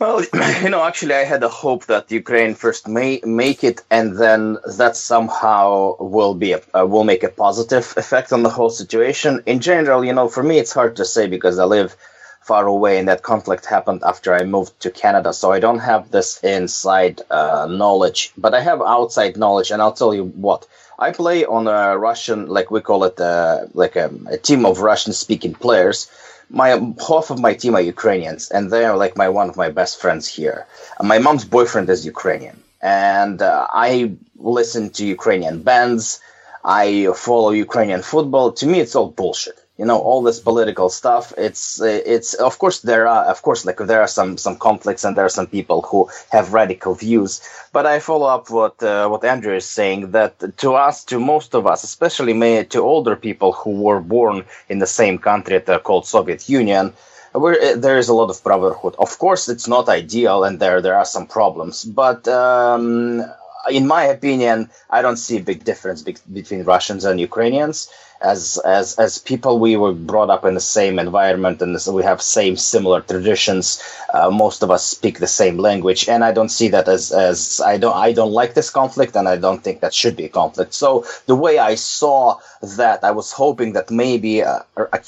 Well, 0.00 0.22
you 0.62 0.70
know, 0.70 0.84
actually, 0.84 1.14
I 1.14 1.24
had 1.24 1.42
a 1.42 1.48
hope 1.48 1.86
that 1.86 2.10
Ukraine 2.10 2.54
first 2.54 2.86
may 2.86 3.20
make 3.24 3.64
it, 3.64 3.82
and 3.90 4.16
then 4.16 4.58
that 4.76 4.96
somehow 4.96 5.96
will 5.98 6.34
be 6.34 6.52
a, 6.52 6.60
uh, 6.74 6.86
will 6.86 7.04
make 7.04 7.24
a 7.24 7.28
positive 7.28 7.94
effect 7.96 8.32
on 8.32 8.42
the 8.44 8.50
whole 8.50 8.70
situation. 8.70 9.42
In 9.46 9.58
general, 9.60 10.04
you 10.04 10.12
know, 10.12 10.28
for 10.28 10.42
me, 10.42 10.58
it's 10.58 10.72
hard 10.72 10.96
to 10.96 11.04
say 11.04 11.26
because 11.26 11.58
I 11.58 11.64
live 11.64 11.96
far 12.42 12.66
away, 12.66 12.98
and 12.98 13.08
that 13.08 13.22
conflict 13.22 13.66
happened 13.66 14.02
after 14.04 14.32
I 14.34 14.44
moved 14.44 14.78
to 14.80 14.90
Canada, 14.90 15.32
so 15.32 15.52
I 15.52 15.58
don't 15.60 15.80
have 15.80 16.10
this 16.10 16.38
inside 16.44 17.20
uh, 17.30 17.66
knowledge, 17.68 18.32
but 18.38 18.54
I 18.54 18.60
have 18.60 18.80
outside 18.80 19.36
knowledge, 19.36 19.70
and 19.72 19.82
I'll 19.82 19.92
tell 20.00 20.14
you 20.14 20.24
what. 20.24 20.66
I 21.00 21.12
play 21.12 21.44
on 21.44 21.68
a 21.68 21.96
Russian, 21.96 22.46
like 22.48 22.70
we 22.70 22.80
call 22.80 23.04
it, 23.04 23.20
uh, 23.20 23.66
like 23.74 23.94
a, 23.96 24.10
a 24.30 24.38
team 24.38 24.64
of 24.66 24.80
Russian-speaking 24.80 25.54
players 25.54 26.08
my 26.50 26.70
half 27.06 27.30
of 27.30 27.38
my 27.40 27.54
team 27.54 27.74
are 27.74 27.80
Ukrainians, 27.80 28.50
and 28.50 28.70
they're 28.70 28.96
like 28.96 29.16
my 29.16 29.28
one 29.28 29.48
of 29.48 29.56
my 29.56 29.70
best 29.70 30.00
friends 30.00 30.26
here. 30.26 30.66
My 31.02 31.18
mom's 31.18 31.44
boyfriend 31.44 31.88
is 31.90 32.06
Ukrainian, 32.06 32.62
and 32.80 33.40
uh, 33.42 33.66
I 33.70 34.12
listen 34.36 34.90
to 34.90 35.06
Ukrainian 35.06 35.62
bands. 35.62 36.20
I 36.64 37.08
follow 37.14 37.50
Ukrainian 37.50 38.02
football. 38.02 38.52
To 38.52 38.66
me, 38.66 38.80
it's 38.80 38.94
all 38.96 39.10
bullshit 39.10 39.58
you 39.78 39.84
know 39.86 39.98
all 39.98 40.22
this 40.22 40.40
political 40.40 40.88
stuff 40.90 41.32
it's 41.38 41.80
it's 41.80 42.34
of 42.34 42.58
course 42.58 42.80
there 42.80 43.06
are 43.06 43.24
of 43.26 43.40
course 43.42 43.64
like 43.64 43.78
there 43.78 44.00
are 44.00 44.08
some 44.08 44.36
some 44.36 44.56
conflicts 44.56 45.04
and 45.04 45.16
there 45.16 45.24
are 45.24 45.36
some 45.38 45.46
people 45.46 45.82
who 45.82 46.10
have 46.30 46.52
radical 46.52 46.94
views. 46.94 47.40
But 47.72 47.86
i 47.86 48.00
follow 48.00 48.26
up 48.26 48.50
what 48.50 48.82
uh, 48.82 49.08
what 49.08 49.24
andrew 49.24 49.54
is 49.54 49.66
saying 49.66 50.10
that 50.10 50.32
to 50.58 50.74
us 50.74 51.04
to 51.04 51.20
most 51.20 51.54
of 51.54 51.66
us 51.66 51.84
especially 51.84 52.34
may, 52.34 52.64
to 52.64 52.80
older 52.80 53.14
people 53.16 53.52
who 53.52 53.72
were 53.82 54.00
born 54.00 54.44
in 54.68 54.78
the 54.80 54.86
same 55.00 55.18
country 55.18 55.58
that 55.58 55.84
called 55.84 56.06
soviet 56.06 56.48
union 56.48 56.92
where 57.32 57.56
uh, 57.62 57.76
there 57.76 57.98
is 57.98 58.08
a 58.08 58.14
lot 58.14 58.30
of 58.30 58.42
brotherhood. 58.42 58.94
Of 58.98 59.18
course 59.18 59.48
it's 59.48 59.68
not 59.68 59.88
ideal 59.88 60.44
and 60.44 60.58
there 60.58 60.80
there 60.80 60.96
are 60.96 61.04
some 61.04 61.26
problems 61.26 61.84
but 61.84 62.26
um, 62.26 63.22
in 63.70 63.86
my 63.86 64.04
opinion 64.04 64.70
i 64.90 65.02
don't 65.02 65.16
see 65.18 65.36
a 65.36 65.42
big 65.42 65.64
difference 65.64 66.02
be- 66.02 66.16
between 66.32 66.62
russians 66.64 67.04
and 67.04 67.20
ukrainians 67.20 67.90
as 68.20 68.58
as 68.64 68.96
as 68.98 69.18
people 69.18 69.58
we 69.58 69.76
were 69.76 69.92
brought 69.92 70.30
up 70.30 70.44
in 70.44 70.54
the 70.54 70.60
same 70.60 70.98
environment 70.98 71.62
and 71.62 71.76
we 71.92 72.02
have 72.02 72.20
same 72.20 72.56
similar 72.56 73.00
traditions. 73.00 73.82
Uh, 74.12 74.30
most 74.30 74.62
of 74.62 74.70
us 74.70 74.84
speak 74.84 75.18
the 75.18 75.26
same 75.26 75.58
language 75.58 76.08
and 76.08 76.24
i 76.24 76.32
don't 76.32 76.48
see 76.48 76.68
that 76.68 76.88
as 76.88 77.12
as 77.12 77.60
i 77.64 77.76
don't 77.76 77.96
i 77.96 78.12
don't 78.12 78.32
like 78.32 78.54
this 78.54 78.70
conflict 78.70 79.14
and 79.16 79.28
i 79.28 79.36
don't 79.36 79.62
think 79.62 79.80
that 79.80 79.94
should 79.94 80.16
be 80.16 80.24
a 80.24 80.28
conflict. 80.28 80.74
So 80.74 81.04
the 81.26 81.36
way 81.36 81.58
i 81.58 81.74
saw 81.74 82.38
that 82.76 83.04
i 83.04 83.10
was 83.10 83.32
hoping 83.32 83.72
that 83.74 83.90
maybe 83.90 84.42
uh, 84.42 84.60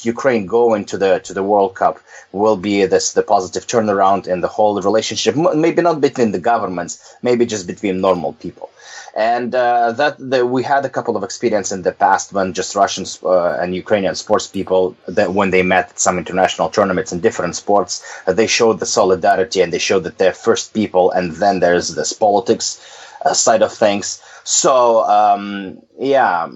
ukraine 0.02 0.46
going 0.46 0.84
to 0.86 0.98
the 0.98 1.18
to 1.20 1.32
the 1.34 1.42
world 1.42 1.74
cup 1.74 1.98
will 2.32 2.56
be 2.56 2.86
this 2.86 3.12
the 3.12 3.22
positive 3.22 3.66
turnaround 3.66 4.28
in 4.28 4.40
the 4.40 4.48
whole 4.48 4.80
relationship. 4.80 5.34
Maybe 5.34 5.82
not 5.82 6.00
between 6.00 6.30
the 6.32 6.38
governments 6.38 7.16
maybe 7.22 7.44
just 7.46 7.66
between 7.66 8.00
normal 8.00 8.34
people 8.34 8.70
and 9.14 9.54
uh, 9.54 9.92
that 9.92 10.16
the, 10.18 10.46
we 10.46 10.62
had 10.62 10.84
a 10.84 10.88
couple 10.88 11.16
of 11.16 11.22
experience 11.22 11.72
in 11.72 11.82
the 11.82 11.92
past 11.92 12.32
when 12.32 12.52
just 12.52 12.74
Russians 12.74 13.18
uh, 13.22 13.58
and 13.60 13.74
Ukrainian 13.74 14.14
sports 14.14 14.46
people 14.46 14.96
that 15.08 15.32
when 15.32 15.50
they 15.50 15.62
met 15.62 15.90
at 15.90 15.98
some 15.98 16.18
international 16.18 16.70
tournaments 16.70 17.12
in 17.12 17.20
different 17.20 17.56
sports, 17.56 18.04
uh, 18.26 18.32
they 18.32 18.46
showed 18.46 18.78
the 18.78 18.86
solidarity 18.86 19.60
and 19.60 19.72
they 19.72 19.78
showed 19.78 20.04
that 20.04 20.18
they're 20.18 20.32
first 20.32 20.74
people, 20.74 21.10
and 21.10 21.32
then 21.32 21.60
there's 21.60 21.94
this 21.94 22.12
politics 22.12 22.80
uh, 23.24 23.34
side 23.34 23.62
of 23.62 23.72
things. 23.72 24.22
So 24.44 25.04
um, 25.04 25.80
yeah. 25.98 26.48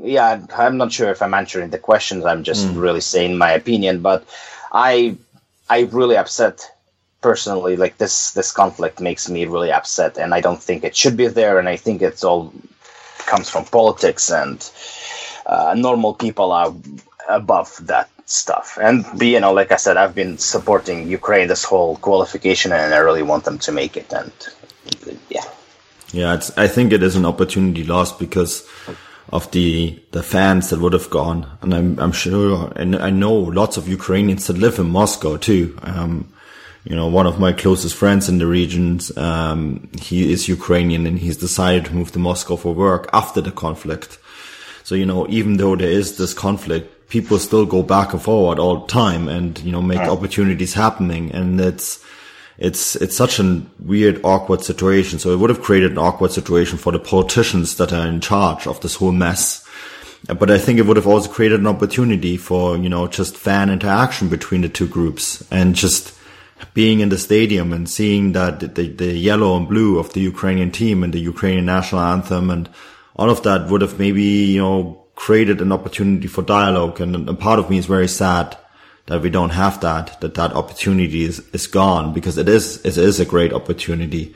Yeah, 0.00 0.46
I'm 0.56 0.76
not 0.76 0.92
sure 0.92 1.10
if 1.10 1.22
I'm 1.22 1.34
answering 1.34 1.70
the 1.70 1.78
questions. 1.78 2.24
I'm 2.24 2.44
just 2.44 2.68
mm. 2.68 2.80
really 2.80 3.00
saying 3.00 3.36
my 3.36 3.50
opinion, 3.50 4.00
but 4.00 4.22
I 4.70 5.16
I 5.68 5.80
really 5.90 6.16
upset 6.16 6.70
personally 7.20 7.76
like 7.76 7.98
this 7.98 8.30
this 8.32 8.52
conflict 8.52 9.00
makes 9.00 9.28
me 9.28 9.44
really 9.44 9.72
upset 9.72 10.18
and 10.18 10.32
i 10.32 10.40
don't 10.40 10.62
think 10.62 10.84
it 10.84 10.94
should 10.94 11.16
be 11.16 11.26
there 11.26 11.58
and 11.58 11.68
i 11.68 11.76
think 11.76 12.00
it's 12.00 12.22
all 12.22 12.52
comes 13.26 13.50
from 13.50 13.64
politics 13.64 14.30
and 14.30 14.70
uh, 15.46 15.74
normal 15.76 16.14
people 16.14 16.52
are 16.52 16.72
above 17.28 17.78
that 17.86 18.08
stuff. 18.26 18.78
And 18.80 19.06
you 19.22 19.40
know 19.40 19.52
like 19.52 19.72
i 19.72 19.76
said 19.76 19.96
i've 19.96 20.14
been 20.14 20.36
supporting 20.38 21.08
ukraine 21.08 21.48
this 21.48 21.64
whole 21.64 21.96
qualification 21.96 22.72
and 22.72 22.94
i 22.94 22.98
really 22.98 23.22
want 23.22 23.44
them 23.44 23.58
to 23.60 23.72
make 23.72 23.96
it 23.96 24.12
and 24.12 24.32
yeah. 25.30 25.44
Yeah 26.12 26.34
it's, 26.34 26.56
i 26.58 26.68
think 26.68 26.92
it 26.92 27.02
is 27.02 27.16
an 27.16 27.24
opportunity 27.24 27.84
lost 27.84 28.18
because 28.18 28.66
of 29.30 29.50
the 29.52 29.98
the 30.12 30.22
fans 30.22 30.70
that 30.70 30.80
would 30.80 30.92
have 30.92 31.10
gone. 31.10 31.46
And 31.62 31.74
i'm, 31.74 31.98
I'm 31.98 32.12
sure 32.12 32.70
and 32.76 32.96
i 32.96 33.10
know 33.10 33.34
lots 33.34 33.78
of 33.78 33.88
ukrainians 33.88 34.46
that 34.46 34.58
live 34.58 34.78
in 34.78 34.90
moscow 34.90 35.38
too. 35.38 35.78
Um, 35.82 36.32
you 36.84 36.96
know, 36.96 37.06
one 37.06 37.26
of 37.26 37.40
my 37.40 37.52
closest 37.52 37.94
friends 37.96 38.28
in 38.28 38.38
the 38.38 38.46
regions, 38.46 39.16
um, 39.16 39.88
he 40.00 40.32
is 40.32 40.48
Ukrainian 40.48 41.06
and 41.06 41.18
he's 41.18 41.36
decided 41.36 41.86
to 41.86 41.94
move 41.94 42.12
to 42.12 42.18
Moscow 42.18 42.56
for 42.56 42.74
work 42.74 43.08
after 43.12 43.40
the 43.40 43.50
conflict. 43.50 44.18
So, 44.84 44.94
you 44.94 45.04
know, 45.04 45.26
even 45.28 45.58
though 45.58 45.76
there 45.76 45.90
is 45.90 46.16
this 46.16 46.32
conflict, 46.32 47.10
people 47.10 47.38
still 47.38 47.66
go 47.66 47.82
back 47.82 48.12
and 48.12 48.22
forward 48.22 48.58
all 48.58 48.80
the 48.80 48.86
time 48.86 49.28
and, 49.28 49.58
you 49.60 49.72
know, 49.72 49.82
make 49.82 50.00
opportunities 50.00 50.74
happening. 50.74 51.30
And 51.32 51.60
it's, 51.60 52.02
it's, 52.58 52.96
it's 52.96 53.16
such 53.16 53.38
a 53.38 53.62
weird, 53.80 54.20
awkward 54.24 54.62
situation. 54.62 55.18
So 55.18 55.30
it 55.32 55.38
would 55.38 55.50
have 55.50 55.62
created 55.62 55.92
an 55.92 55.98
awkward 55.98 56.32
situation 56.32 56.78
for 56.78 56.92
the 56.92 56.98
politicians 56.98 57.76
that 57.76 57.92
are 57.92 58.06
in 58.06 58.20
charge 58.20 58.66
of 58.66 58.80
this 58.80 58.96
whole 58.96 59.12
mess. 59.12 59.66
but 60.26 60.50
I 60.50 60.58
think 60.58 60.78
it 60.78 60.86
would 60.86 60.96
have 60.96 61.06
also 61.06 61.30
created 61.30 61.60
an 61.60 61.66
opportunity 61.66 62.36
for, 62.36 62.76
you 62.76 62.88
know, 62.88 63.08
just 63.08 63.36
fan 63.36 63.68
interaction 63.68 64.28
between 64.28 64.62
the 64.62 64.68
two 64.68 64.88
groups 64.88 65.46
and 65.50 65.74
just 65.74 66.17
being 66.74 67.00
in 67.00 67.08
the 67.08 67.18
stadium 67.18 67.72
and 67.72 67.88
seeing 67.88 68.32
that 68.32 68.60
the, 68.60 68.88
the 68.88 69.12
yellow 69.12 69.56
and 69.56 69.68
blue 69.68 69.98
of 69.98 70.12
the 70.12 70.20
Ukrainian 70.20 70.70
team 70.70 71.02
and 71.02 71.12
the 71.12 71.20
Ukrainian 71.20 71.66
national 71.66 72.02
anthem 72.02 72.50
and 72.50 72.68
all 73.16 73.30
of 73.30 73.42
that 73.42 73.68
would 73.68 73.82
have 73.82 73.98
maybe, 73.98 74.22
you 74.22 74.60
know, 74.60 75.04
created 75.16 75.60
an 75.60 75.72
opportunity 75.72 76.28
for 76.28 76.42
dialogue. 76.42 77.00
And, 77.00 77.16
and 77.28 77.38
part 77.38 77.58
of 77.58 77.68
me 77.68 77.78
is 77.78 77.86
very 77.86 78.06
sad 78.06 78.56
that 79.06 79.22
we 79.22 79.30
don't 79.30 79.50
have 79.50 79.80
that, 79.80 80.20
that 80.20 80.34
that 80.34 80.52
opportunity 80.52 81.24
is, 81.24 81.40
is 81.52 81.66
gone 81.66 82.12
because 82.12 82.38
it 82.38 82.48
is, 82.48 82.84
it 82.84 82.96
is 82.96 83.18
a 83.18 83.24
great 83.24 83.52
opportunity. 83.52 84.34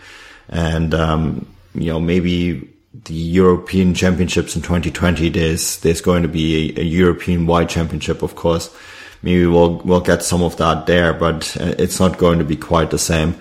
And, 0.49 0.93
um, 0.95 1.47
you 1.75 1.91
know, 1.91 2.01
maybe 2.01 2.69
the 3.05 3.15
European 3.15 3.95
championships 3.95 4.57
in 4.57 4.63
2020, 4.63 5.29
there's, 5.29 5.79
there's 5.81 6.01
going 6.01 6.23
to 6.23 6.29
be 6.29 6.75
a, 6.77 6.81
a 6.81 6.85
European 6.85 7.47
wide 7.47 7.69
championship, 7.69 8.23
of 8.23 8.35
course. 8.35 8.75
Maybe 9.23 9.47
we'll, 9.47 9.79
we'll 9.79 10.01
get 10.01 10.23
some 10.23 10.43
of 10.43 10.57
that 10.57 10.87
there, 10.87 11.13
but 11.15 11.57
uh, 11.61 11.75
it's 11.79 12.01
not 12.01 12.19
going 12.19 12.39
to 12.41 12.45
be 12.45 12.57
quite 12.57 12.91
the 12.91 12.99
same. 12.99 13.37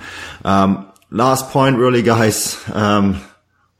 Um, 0.45 0.91
last 1.09 1.49
point 1.49 1.77
really, 1.77 2.01
guys. 2.01 2.61
Um, 2.71 3.21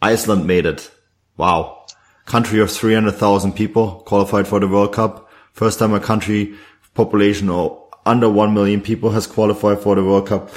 Iceland 0.02 0.48
made 0.48 0.66
it. 0.66 0.90
Wow. 1.38 1.86
Country 2.26 2.60
of 2.60 2.72
300,000 2.72 3.54
people 3.54 4.02
qualified 4.06 4.48
for 4.48 4.60
the 4.60 4.68
World 4.68 4.94
Cup. 4.94 5.30
First 5.54 5.80
time 5.80 5.94
a 5.94 6.00
country 6.00 6.56
population 6.94 7.50
of 7.50 7.78
under 8.06 8.30
1 8.30 8.54
million 8.54 8.82
people 8.82 9.12
has 9.12 9.28
qualified 9.28 9.80
for 9.80 9.96
the 9.96 10.04
World 10.04 10.28
Cup. 10.28 10.50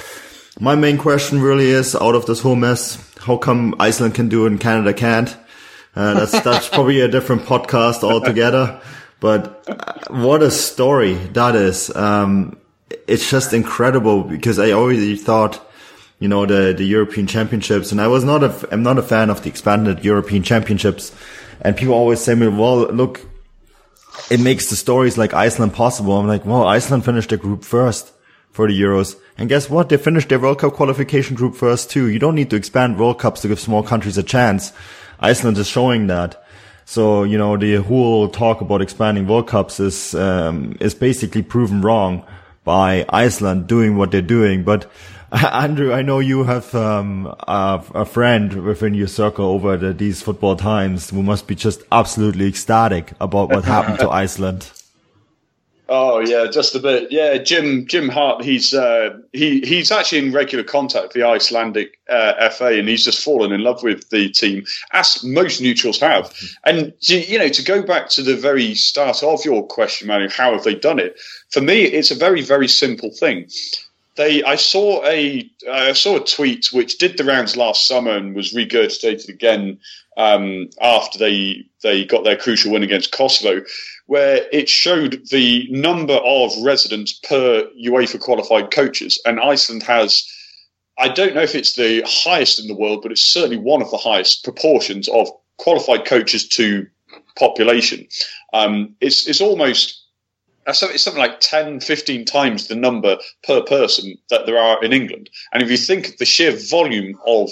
My 0.59 0.75
main 0.75 0.97
question 0.97 1.41
really 1.41 1.69
is 1.69 1.95
out 1.95 2.15
of 2.15 2.25
this 2.25 2.41
whole 2.41 2.55
mess, 2.55 2.97
how 3.19 3.37
come 3.37 3.75
Iceland 3.79 4.15
can 4.15 4.29
do 4.29 4.45
it 4.45 4.51
and 4.51 4.59
Canada 4.59 4.93
can't? 4.93 5.35
Uh, 5.95 6.13
that's, 6.13 6.39
that's 6.43 6.69
probably 6.75 7.01
a 7.01 7.07
different 7.07 7.43
podcast 7.43 8.03
altogether, 8.03 8.79
but 9.25 9.67
uh, 9.67 10.13
what 10.13 10.43
a 10.43 10.51
story 10.51 11.15
that 11.33 11.55
is. 11.55 11.89
Um, 11.95 12.59
it's 13.07 13.27
just 13.27 13.53
incredible 13.53 14.21
because 14.21 14.59
I 14.59 14.73
already 14.73 15.15
thought, 15.15 15.59
you 16.19 16.27
know, 16.27 16.45
the, 16.45 16.75
the 16.77 16.83
European 16.83 17.25
championships 17.25 17.91
and 17.91 17.99
I 17.99 18.05
was 18.05 18.23
not 18.23 18.43
a, 18.43 18.69
I'm 18.71 18.83
not 18.83 18.99
a 18.99 19.01
fan 19.01 19.31
of 19.31 19.41
the 19.41 19.49
expanded 19.49 20.05
European 20.05 20.43
championships 20.43 21.11
and 21.61 21.75
people 21.75 21.95
always 21.95 22.19
say 22.19 22.35
me, 22.35 22.49
well, 22.49 22.81
look, 22.85 23.19
it 24.29 24.39
makes 24.39 24.69
the 24.69 24.75
stories 24.75 25.17
like 25.17 25.33
Iceland 25.33 25.73
possible. 25.73 26.19
I'm 26.19 26.27
like, 26.27 26.45
well, 26.45 26.67
Iceland 26.67 27.03
finished 27.03 27.31
the 27.31 27.37
group 27.37 27.63
first 27.63 28.13
for 28.51 28.67
the 28.67 28.79
Euros. 28.79 29.15
And 29.39 29.49
guess 29.49 29.71
what? 29.71 29.89
They 29.89 29.97
finished 29.97 30.29
their 30.29 30.39
World 30.39 30.59
Cup 30.59 30.73
qualification 30.73 31.35
group 31.35 31.55
first 31.55 31.89
too. 31.89 32.09
You 32.09 32.19
don't 32.19 32.35
need 32.35 32.51
to 32.51 32.57
expand 32.57 32.99
World 32.99 33.17
Cups 33.17 33.41
to 33.41 33.47
give 33.47 33.59
small 33.59 33.81
countries 33.81 34.19
a 34.19 34.23
chance. 34.23 34.71
Iceland 35.19 35.57
is 35.57 35.67
showing 35.67 36.05
that. 36.07 36.44
So, 36.85 37.23
you 37.23 37.37
know, 37.37 37.57
the 37.57 37.77
whole 37.77 38.29
talk 38.29 38.61
about 38.61 38.81
expanding 38.81 39.27
World 39.27 39.47
Cups 39.47 39.79
is, 39.79 40.13
um, 40.15 40.77
is 40.79 40.93
basically 40.93 41.41
proven 41.41 41.81
wrong 41.81 42.23
by 42.63 43.05
Iceland 43.09 43.67
doing 43.67 43.97
what 43.97 44.11
they're 44.11 44.21
doing. 44.21 44.63
But 44.63 44.89
Andrew, 45.31 45.91
I 45.91 46.03
know 46.03 46.19
you 46.19 46.43
have 46.43 46.73
um, 46.75 47.25
a, 47.47 47.83
a, 47.93 48.05
friend 48.05 48.63
within 48.63 48.93
your 48.93 49.07
circle 49.07 49.45
over 49.45 49.75
the, 49.75 49.93
these 49.93 50.21
football 50.21 50.55
times 50.55 51.09
who 51.09 51.23
must 51.23 51.47
be 51.47 51.55
just 51.55 51.81
absolutely 51.91 52.47
ecstatic 52.47 53.13
about 53.19 53.49
what 53.49 53.65
happened 53.65 53.99
to 53.99 54.09
Iceland. 54.23 54.71
Oh 55.87 56.19
yeah, 56.19 56.47
just 56.51 56.73
a 56.73 56.79
bit. 56.79 57.11
Yeah, 57.11 57.37
Jim 57.37 57.85
Jim 57.85 58.09
Hart. 58.09 58.43
He's 58.43 58.73
uh, 58.73 59.19
he 59.33 59.59
he's 59.61 59.91
actually 59.91 60.19
in 60.19 60.33
regular 60.33 60.63
contact 60.63 61.05
with 61.05 61.13
the 61.13 61.23
Icelandic 61.23 61.99
uh, 62.09 62.49
FA, 62.49 62.79
and 62.79 62.89
he's 62.89 63.05
just 63.05 63.23
fallen 63.23 63.51
in 63.51 63.61
love 63.61 63.83
with 63.83 64.09
the 64.09 64.29
team, 64.29 64.65
as 64.93 65.23
most 65.23 65.61
neutrals 65.61 65.99
have. 65.99 66.33
And 66.63 66.91
you 67.01 67.37
know, 67.37 67.49
to 67.49 67.63
go 67.63 67.83
back 67.83 68.09
to 68.09 68.23
the 68.23 68.35
very 68.35 68.73
start 68.73 69.21
of 69.21 69.45
your 69.45 69.65
question, 69.67 70.07
Manu, 70.07 70.27
how 70.29 70.53
have 70.53 70.63
they 70.63 70.75
done 70.75 70.97
it? 70.97 71.19
For 71.51 71.61
me, 71.61 71.83
it's 71.83 72.09
a 72.09 72.15
very 72.15 72.41
very 72.41 72.67
simple 72.67 73.11
thing 73.11 73.47
they 74.15 74.43
I 74.43 74.55
saw 74.55 75.05
a 75.05 75.49
I 75.69 75.93
saw 75.93 76.17
a 76.17 76.25
tweet 76.25 76.69
which 76.71 76.97
did 76.97 77.17
the 77.17 77.23
rounds 77.23 77.57
last 77.57 77.87
summer 77.87 78.11
and 78.11 78.35
was 78.35 78.53
regurgitated 78.53 79.29
again 79.29 79.79
um, 80.17 80.69
after 80.81 81.19
they 81.19 81.65
they 81.83 82.05
got 82.05 82.23
their 82.23 82.37
crucial 82.37 82.71
win 82.71 82.83
against 82.83 83.11
Kosovo, 83.11 83.65
where 84.07 84.47
it 84.51 84.69
showed 84.69 85.27
the 85.31 85.67
number 85.71 86.13
of 86.13 86.51
residents 86.63 87.13
per 87.13 87.67
UEFA 87.81 88.19
qualified 88.19 88.71
coaches, 88.71 89.21
and 89.25 89.39
Iceland 89.39 89.83
has. 89.83 90.29
I 90.97 91.09
don't 91.09 91.35
know 91.35 91.41
if 91.41 91.55
it's 91.55 91.75
the 91.75 92.03
highest 92.07 92.57
in 92.57 92.67
the 92.67 92.75
world, 92.75 93.01
but 93.01 93.11
it's 93.11 93.21
certainly 93.21 93.57
one 93.57 93.81
of 93.81 93.91
the 93.91 93.97
highest 93.97 94.45
proportions 94.45 95.09
of 95.09 95.27
qualified 95.57 96.05
coaches 96.05 96.47
to 96.49 96.87
population. 97.35 98.07
Um, 98.53 98.95
it's 99.01 99.27
it's 99.27 99.41
almost 99.41 100.01
it's 100.67 101.03
something 101.03 101.21
like 101.21 101.39
10, 101.41 101.79
15 101.79 102.25
times 102.25 102.67
the 102.67 102.75
number 102.75 103.17
per 103.43 103.61
person 103.61 104.17
that 104.29 104.45
there 104.45 104.57
are 104.57 104.83
in 104.83 104.93
England. 104.93 105.29
And 105.53 105.61
if 105.61 105.69
you 105.69 105.77
think 105.77 106.09
of 106.09 106.17
the 106.17 106.25
sheer 106.25 106.55
volume 106.55 107.19
of 107.27 107.51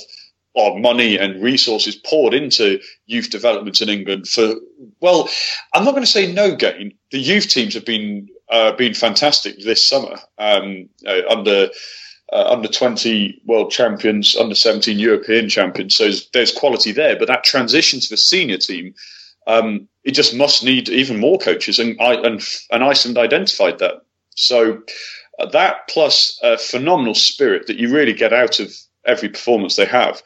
of 0.55 0.77
money 0.77 1.17
and 1.17 1.41
resources 1.41 1.95
poured 1.95 2.33
into 2.33 2.79
youth 3.05 3.29
development 3.29 3.81
in 3.81 3.89
England 3.89 4.27
for 4.27 4.55
well, 4.99 5.29
I'm 5.73 5.83
not 5.83 5.91
going 5.91 6.03
to 6.03 6.11
say 6.11 6.31
no 6.31 6.55
gain. 6.55 6.93
The 7.11 7.19
youth 7.19 7.49
teams 7.49 7.73
have 7.73 7.85
been 7.85 8.29
uh, 8.49 8.73
been 8.73 8.93
fantastic 8.93 9.59
this 9.59 9.87
summer 9.87 10.17
um, 10.37 10.89
uh, 11.07 11.21
under 11.29 11.69
uh, 12.31 12.45
under 12.51 12.67
20 12.67 13.41
world 13.45 13.71
champions, 13.71 14.35
under 14.35 14.55
17 14.55 14.97
European 14.97 15.49
champions. 15.49 15.95
So 15.95 16.09
there's, 16.33 16.51
quality 16.51 16.91
there, 16.91 17.17
but 17.17 17.27
that 17.27 17.43
transition 17.43 17.99
to 17.99 18.09
the 18.09 18.17
senior 18.17 18.57
team 18.57 18.95
um, 19.47 19.87
it 20.03 20.11
just 20.11 20.35
must 20.35 20.63
need 20.63 20.89
even 20.89 21.19
more 21.19 21.37
coaches, 21.37 21.79
and 21.79 21.99
and, 21.99 22.41
and 22.71 22.83
Iceland 22.83 23.17
identified 23.17 23.79
that. 23.79 24.01
So 24.35 24.81
uh, 25.39 25.45
that 25.47 25.87
plus 25.89 26.39
a 26.43 26.57
phenomenal 26.57 27.15
spirit 27.15 27.67
that 27.67 27.77
you 27.77 27.93
really 27.93 28.13
get 28.13 28.33
out 28.33 28.59
of 28.59 28.73
every 29.05 29.29
performance 29.29 29.75
they 29.75 29.85
have. 29.85 30.21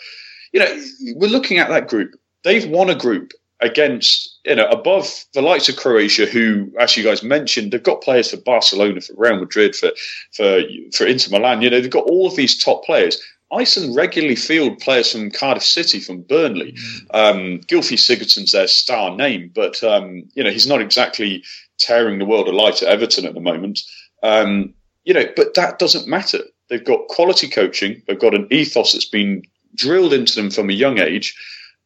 You 0.53 0.61
know, 0.61 0.83
we're 1.15 1.29
looking 1.29 1.57
at 1.57 1.69
that 1.69 1.87
group. 1.87 2.15
They've 2.43 2.67
won 2.67 2.89
a 2.89 2.95
group 2.95 3.33
against 3.59 4.39
you 4.45 4.55
know 4.55 4.67
above 4.67 5.25
the 5.33 5.41
likes 5.41 5.67
of 5.69 5.77
Croatia, 5.77 6.25
who, 6.25 6.71
as 6.79 6.95
you 6.95 7.03
guys 7.03 7.23
mentioned, 7.23 7.71
they've 7.71 7.81
got 7.81 8.01
players 8.01 8.31
for 8.31 8.37
Barcelona, 8.37 9.01
for 9.01 9.13
Real 9.17 9.39
Madrid, 9.39 9.75
for 9.75 9.91
for 10.31 10.61
for 10.93 11.05
Inter 11.05 11.31
Milan. 11.31 11.61
You 11.61 11.69
know, 11.69 11.81
they've 11.81 11.89
got 11.89 12.09
all 12.09 12.27
of 12.27 12.35
these 12.35 12.57
top 12.57 12.85
players. 12.85 13.21
Iceland 13.51 13.95
regularly 13.95 14.35
field 14.35 14.79
players 14.79 15.11
from 15.11 15.31
Cardiff 15.31 15.63
City, 15.63 16.01
from 16.01 16.21
Burnley. 16.21 16.75
Um, 17.13 17.61
Gylfi 17.61 17.97
Sigurdsson's 17.97 18.51
their 18.51 18.67
star 18.67 19.15
name, 19.15 19.51
but 19.53 19.81
um, 19.83 20.23
you 20.35 20.43
know 20.43 20.51
he's 20.51 20.67
not 20.67 20.81
exactly 20.81 21.43
tearing 21.79 22.19
the 22.19 22.25
world 22.25 22.47
alight 22.47 22.81
at 22.81 22.89
Everton 22.89 23.25
at 23.25 23.33
the 23.33 23.39
moment. 23.39 23.79
Um, 24.21 24.73
you 25.05 25.13
know, 25.13 25.25
but 25.35 25.53
that 25.53 25.79
doesn't 25.79 26.07
matter. 26.07 26.39
They've 26.69 26.83
got 26.83 27.07
quality 27.07 27.47
coaching. 27.47 28.01
They've 28.07 28.19
got 28.19 28.33
an 28.33 28.47
ethos 28.51 28.93
that's 28.93 29.05
been 29.05 29.43
drilled 29.75 30.13
into 30.13 30.35
them 30.35 30.49
from 30.49 30.69
a 30.69 30.73
young 30.73 30.99
age, 30.99 31.35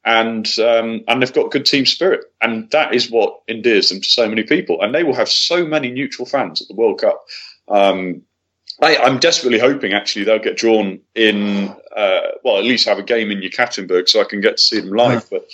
and 0.03 0.47
um, 0.59 1.01
and 1.07 1.21
they've 1.21 1.33
got 1.33 1.51
good 1.51 1.65
team 1.65 1.85
spirit, 1.85 2.25
and 2.41 2.69
that 2.71 2.93
is 2.93 3.11
what 3.11 3.41
endears 3.47 3.89
them 3.89 4.01
to 4.01 4.07
so 4.07 4.27
many 4.27 4.43
people. 4.43 4.81
And 4.81 4.93
they 4.93 5.03
will 5.03 5.15
have 5.15 5.29
so 5.29 5.65
many 5.65 5.91
neutral 5.91 6.25
fans 6.25 6.61
at 6.61 6.67
the 6.67 6.75
World 6.75 6.99
Cup. 6.99 7.23
Um, 7.67 8.23
I, 8.81 8.95
am 8.95 9.19
desperately 9.19 9.59
hoping 9.59 9.93
actually 9.93 10.25
they'll 10.25 10.39
get 10.39 10.57
drawn 10.57 10.99
in, 11.13 11.69
uh, 11.95 12.21
well, 12.43 12.57
at 12.57 12.63
least 12.63 12.87
have 12.87 12.97
a 12.97 13.03
game 13.03 13.29
in 13.29 13.39
Yekaterinburg 13.39 14.09
so 14.09 14.21
I 14.21 14.23
can 14.23 14.41
get 14.41 14.57
to 14.57 14.63
see 14.63 14.79
them 14.79 14.91
live. 14.91 15.29
But 15.29 15.47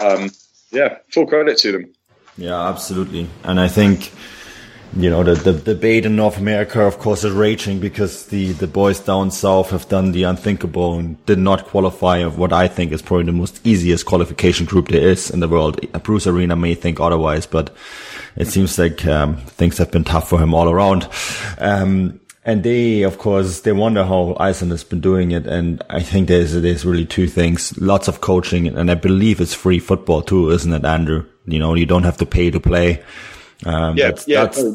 um, 0.00 0.30
yeah, 0.70 0.98
full 1.10 1.26
credit 1.26 1.58
to 1.58 1.72
them. 1.72 1.92
Yeah, 2.38 2.68
absolutely. 2.68 3.28
And 3.44 3.60
I 3.60 3.68
think, 3.68 4.12
you 4.96 5.08
know, 5.08 5.22
the, 5.22 5.34
the 5.34 5.52
debate 5.52 6.04
in 6.04 6.16
North 6.16 6.38
America, 6.38 6.82
of 6.82 6.98
course, 6.98 7.22
is 7.22 7.32
raging 7.32 7.78
because 7.78 8.26
the, 8.26 8.52
the 8.52 8.66
boys 8.66 8.98
down 8.98 9.30
south 9.30 9.70
have 9.70 9.88
done 9.88 10.12
the 10.12 10.24
unthinkable 10.24 10.98
and 10.98 11.24
did 11.26 11.38
not 11.38 11.66
qualify 11.66 12.18
of 12.18 12.38
what 12.38 12.52
I 12.52 12.66
think 12.66 12.90
is 12.90 13.02
probably 13.02 13.26
the 13.26 13.32
most 13.32 13.64
easiest 13.64 14.06
qualification 14.06 14.66
group 14.66 14.88
there 14.88 15.08
is 15.08 15.30
in 15.30 15.40
the 15.40 15.48
world. 15.48 15.80
Bruce 16.02 16.26
Arena 16.26 16.56
may 16.56 16.74
think 16.74 16.98
otherwise, 16.98 17.46
but 17.46 17.74
it 18.36 18.48
seems 18.48 18.78
like 18.78 19.06
um, 19.06 19.36
things 19.36 19.78
have 19.78 19.92
been 19.92 20.04
tough 20.04 20.28
for 20.28 20.40
him 20.40 20.54
all 20.54 20.68
around. 20.68 21.08
Um, 21.58 22.20
and 22.44 22.62
they, 22.64 23.02
of 23.02 23.18
course, 23.18 23.60
they 23.60 23.72
wonder 23.72 24.04
how 24.04 24.36
Iceland 24.40 24.72
has 24.72 24.82
been 24.82 25.00
doing 25.00 25.30
it. 25.30 25.46
And 25.46 25.82
I 25.88 26.00
think 26.02 26.26
there's, 26.26 26.52
there's 26.54 26.84
really 26.84 27.06
two 27.06 27.28
things, 27.28 27.76
lots 27.78 28.08
of 28.08 28.22
coaching. 28.22 28.66
And 28.66 28.90
I 28.90 28.94
believe 28.94 29.40
it's 29.40 29.54
free 29.54 29.78
football 29.78 30.22
too, 30.22 30.50
isn't 30.50 30.72
it, 30.72 30.84
Andrew? 30.84 31.26
You 31.46 31.58
know, 31.58 31.74
you 31.74 31.86
don't 31.86 32.04
have 32.04 32.16
to 32.16 32.26
pay 32.26 32.50
to 32.50 32.58
play. 32.58 33.04
Um, 33.66 33.96
yeah, 33.96 34.08
that's, 34.08 34.28
yeah, 34.28 34.44
that's, 34.44 34.58
so. 34.58 34.70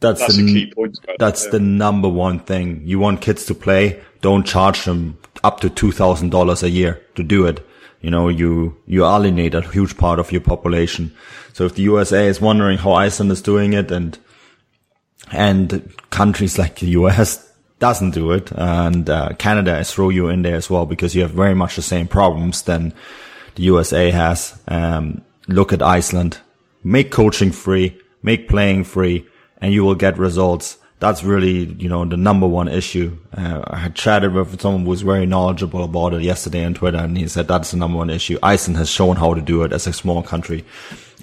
that's, 0.00 0.20
that's, 0.20 0.36
the, 0.36 0.46
key 0.46 0.72
point. 0.74 0.98
That's 1.18 1.46
the 1.48 1.60
number 1.60 2.08
one 2.08 2.38
thing. 2.38 2.82
You 2.84 2.98
want 2.98 3.20
kids 3.20 3.44
to 3.46 3.54
play. 3.54 4.00
Don't 4.20 4.46
charge 4.46 4.84
them 4.84 5.18
up 5.44 5.60
to 5.60 5.68
$2,000 5.68 6.62
a 6.62 6.70
year 6.70 7.02
to 7.14 7.22
do 7.22 7.46
it. 7.46 7.66
You 8.00 8.10
know, 8.10 8.28
you, 8.28 8.76
you 8.86 9.04
alienate 9.04 9.54
a 9.54 9.60
huge 9.60 9.96
part 9.96 10.18
of 10.18 10.32
your 10.32 10.40
population. 10.40 11.14
So 11.52 11.66
if 11.66 11.74
the 11.74 11.82
USA 11.82 12.26
is 12.26 12.40
wondering 12.40 12.78
how 12.78 12.92
Iceland 12.92 13.30
is 13.32 13.42
doing 13.42 13.74
it 13.74 13.90
and 13.90 14.18
and 15.30 15.94
countries 16.10 16.58
like 16.58 16.80
the 16.80 16.88
US 16.88 17.50
doesn't 17.78 18.10
do 18.10 18.32
it, 18.32 18.50
and 18.52 19.08
uh, 19.08 19.30
Canada 19.38 19.78
is 19.78 19.92
throw 19.92 20.08
you 20.08 20.28
in 20.28 20.42
there 20.42 20.56
as 20.56 20.68
well 20.68 20.86
because 20.86 21.14
you 21.14 21.22
have 21.22 21.30
very 21.30 21.54
much 21.54 21.76
the 21.76 21.82
same 21.82 22.06
problems 22.06 22.62
than 22.62 22.92
the 23.54 23.62
USA 23.64 24.10
has. 24.10 24.60
Um, 24.68 25.22
look 25.48 25.72
at 25.72 25.82
Iceland. 25.82 26.38
make 26.84 27.10
coaching 27.10 27.52
free, 27.52 27.98
make 28.22 28.48
playing 28.48 28.84
free, 28.84 29.26
and 29.58 29.72
you 29.72 29.84
will 29.84 29.94
get 29.94 30.18
results. 30.18 30.78
That's 30.98 31.24
really, 31.24 31.64
you 31.82 31.88
know, 31.88 32.04
the 32.04 32.16
number 32.16 32.46
one 32.46 32.68
issue. 32.68 33.18
Uh, 33.36 33.62
I 33.66 33.76
had 33.76 33.96
chatted 33.96 34.32
with 34.32 34.60
someone 34.60 34.84
who 34.84 34.90
was 34.90 35.02
very 35.02 35.26
knowledgeable 35.26 35.82
about 35.82 36.14
it 36.14 36.22
yesterday 36.22 36.64
on 36.64 36.74
Twitter, 36.74 36.98
and 36.98 37.18
he 37.18 37.26
said 37.26 37.48
that's 37.48 37.72
the 37.72 37.76
number 37.76 37.98
one 37.98 38.10
issue. 38.10 38.38
Iceland 38.42 38.76
has 38.78 38.88
shown 38.88 39.16
how 39.16 39.34
to 39.34 39.40
do 39.40 39.64
it 39.64 39.72
as 39.72 39.86
a 39.88 39.92
small 39.92 40.22
country. 40.22 40.64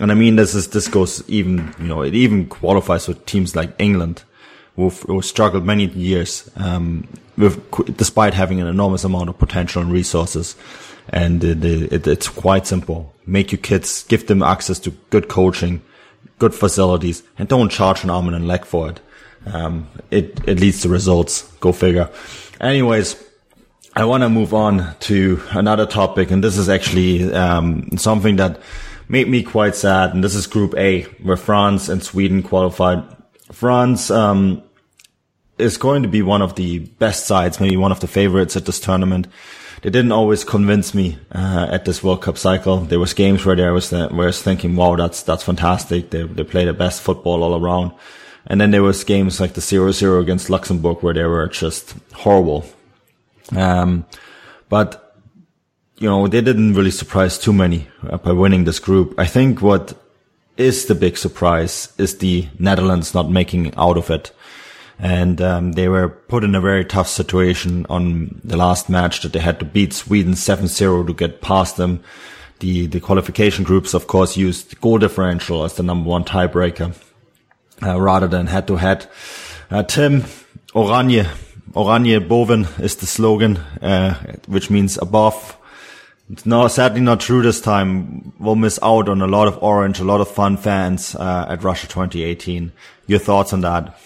And 0.02 0.12
I 0.12 0.16
mean, 0.16 0.36
this 0.36 0.54
is, 0.54 0.68
this 0.70 0.88
goes 0.90 1.24
even, 1.30 1.74
you 1.80 1.88
know, 1.88 2.02
it 2.02 2.14
even 2.14 2.48
qualifies 2.48 3.08
with 3.08 3.26
teams 3.26 3.56
like 3.56 3.74
England, 3.80 4.24
who 4.76 5.22
struggled 5.22 5.66
many 5.66 5.88
years, 5.88 6.50
um, 6.56 7.06
with, 7.38 7.60
despite 7.98 8.34
having 8.34 8.62
an 8.62 8.68
enormous 8.68 9.04
amount 9.04 9.28
of 9.28 9.38
potential 9.38 9.82
and 9.82 9.92
resources. 9.92 10.56
And 11.10 11.44
it, 11.44 12.08
it's 12.08 12.30
quite 12.30 12.68
simple. 12.68 13.14
Make 13.26 13.52
your 13.52 13.60
kids, 13.60 14.04
give 14.04 14.28
them 14.28 14.42
access 14.42 14.80
to 14.80 14.92
good 15.10 15.28
coaching, 15.28 15.82
good 16.38 16.56
facilities, 16.56 17.24
and 17.38 17.48
don't 17.48 17.70
charge 17.70 18.04
an 18.04 18.10
arm 18.10 18.28
and 18.28 18.36
a 18.36 18.40
leg 18.40 18.66
for 18.66 18.90
it. 18.90 19.00
Um, 19.46 19.88
it, 20.12 20.40
it 20.48 20.60
leads 20.60 20.82
to 20.82 20.90
results. 20.90 21.44
Go 21.60 21.72
figure. 21.72 22.10
Anyways, 22.60 23.22
I 23.96 24.06
want 24.06 24.24
to 24.24 24.30
move 24.30 24.54
on 24.54 24.96
to 25.02 25.42
another 25.52 25.86
topic, 25.86 26.32
and 26.32 26.44
this 26.44 26.58
is 26.58 26.70
actually 26.70 27.34
um, 27.34 27.90
something 27.98 28.38
that 28.38 28.62
made 29.08 29.28
me 29.28 29.44
quite 29.44 29.76
sad. 29.76 30.14
And 30.14 30.24
this 30.24 30.36
is 30.36 30.48
Group 30.48 30.76
A, 30.78 31.04
where 31.24 31.38
France 31.38 31.90
and 31.90 32.04
Sweden 32.04 32.44
qualified. 32.44 33.04
France 33.52 34.12
um, 34.12 34.62
is 35.58 35.78
going 35.78 36.04
to 36.04 36.10
be 36.10 36.22
one 36.22 36.42
of 36.42 36.56
the 36.56 36.80
best 36.80 37.26
sides, 37.26 37.60
maybe 37.60 37.78
one 37.78 37.92
of 37.92 38.00
the 38.00 38.08
favorites 38.08 38.56
at 38.56 38.66
this 38.66 38.80
tournament. 38.80 39.28
They 39.82 39.90
didn't 39.90 40.12
always 40.12 40.44
convince 40.44 40.94
me 40.94 41.18
uh, 41.32 41.68
at 41.72 41.86
this 41.86 42.04
World 42.04 42.22
Cup 42.22 42.38
cycle. 42.38 42.82
There 42.82 43.00
was 43.00 43.14
games 43.14 43.46
where 43.46 43.56
there 43.56 43.74
was 43.74 43.92
where 43.92 44.10
I 44.10 44.26
was 44.26 44.42
thinking, 44.42 44.76
"Wow, 44.76 44.96
that's 44.96 45.24
that's 45.24 45.44
fantastic." 45.44 46.10
They 46.10 46.24
they 46.24 46.44
play 46.44 46.66
the 46.66 46.74
best 46.74 47.02
football 47.02 47.44
all 47.44 47.56
around. 47.56 47.92
And 48.48 48.60
then 48.60 48.72
there 48.72 48.84
was 48.84 49.04
games 49.04 49.40
like 49.40 49.54
the 49.54 49.62
0-0 49.62 50.22
against 50.22 50.50
Luxembourg 50.50 51.04
where 51.04 51.14
they 51.14 51.24
were 51.24 51.48
just 51.48 51.94
horrible. 52.14 52.66
Um, 53.56 54.06
but, 54.70 55.16
you 55.98 56.08
know, 56.10 56.28
they 56.28 56.42
didn't 56.42 56.74
really 56.74 56.92
surprise 56.92 57.38
too 57.38 57.54
many 57.54 57.88
by 58.24 58.32
winning 58.32 58.64
this 58.64 58.80
group. 58.80 59.14
I 59.20 59.26
think 59.26 59.62
what 59.62 59.94
is 60.58 60.86
the 60.86 60.96
big 60.96 61.18
surprise 61.18 61.94
is 61.98 62.18
the 62.18 62.48
Netherlands 62.58 63.14
not 63.14 63.30
making 63.30 63.74
out 63.76 63.98
of 63.98 64.10
it. 64.10 64.32
And 65.00 65.42
um, 65.42 65.72
they 65.74 65.88
were 65.88 66.10
put 66.10 66.44
in 66.44 66.56
a 66.56 66.62
very 66.62 66.84
tough 66.84 67.08
situation 67.08 67.86
on 67.90 68.42
the 68.44 68.58
last 68.58 68.90
match 68.90 69.22
that 69.22 69.32
they 69.32 69.40
had 69.40 69.60
to 69.60 69.66
beat 69.66 69.94
Sweden 69.94 70.34
7-0 70.34 71.08
to 71.08 71.14
get 71.14 71.42
past 71.42 71.78
them. 71.78 72.04
The, 72.60 72.88
the 72.88 73.00
qualification 73.00 73.64
groups, 73.64 73.94
of 73.94 74.08
course, 74.08 74.36
used 74.36 74.80
goal 74.82 74.98
differential 74.98 75.64
as 75.64 75.76
the 75.76 75.84
number 75.84 76.10
one 76.10 76.26
tiebreaker 76.26 76.94
uh, 77.82 78.00
rather 78.00 78.28
than 78.28 78.48
head 78.48 78.68
to 78.68 78.76
head. 78.76 79.08
Uh, 79.72 79.84
Tim 79.84 80.24
Oranje, 80.74 81.24
Oranje 81.72 82.28
Boven 82.28 82.68
is 82.80 82.98
the 82.98 83.06
slogan, 83.06 83.58
uh, 83.82 84.16
which 84.48 84.70
means 84.70 84.98
above. 84.98 85.56
No, 86.46 86.68
sadly 86.68 87.02
not 87.02 87.22
true 87.22 87.42
this 87.42 87.62
time. 87.62 88.34
We'll 88.38 88.56
miss 88.56 88.78
out 88.84 89.10
on 89.10 89.22
a 89.22 89.28
lot 89.28 89.48
of 89.48 89.64
orange, 89.64 90.00
a 90.00 90.04
lot 90.04 90.22
of 90.22 90.30
fun 90.30 90.58
fans 90.58 91.16
uh, 91.16 91.48
at 91.50 91.64
Russia 91.64 91.88
2018. 91.88 92.72
Your 93.08 93.20
thoughts 93.20 93.54
on 93.54 93.62
that? 93.62 93.98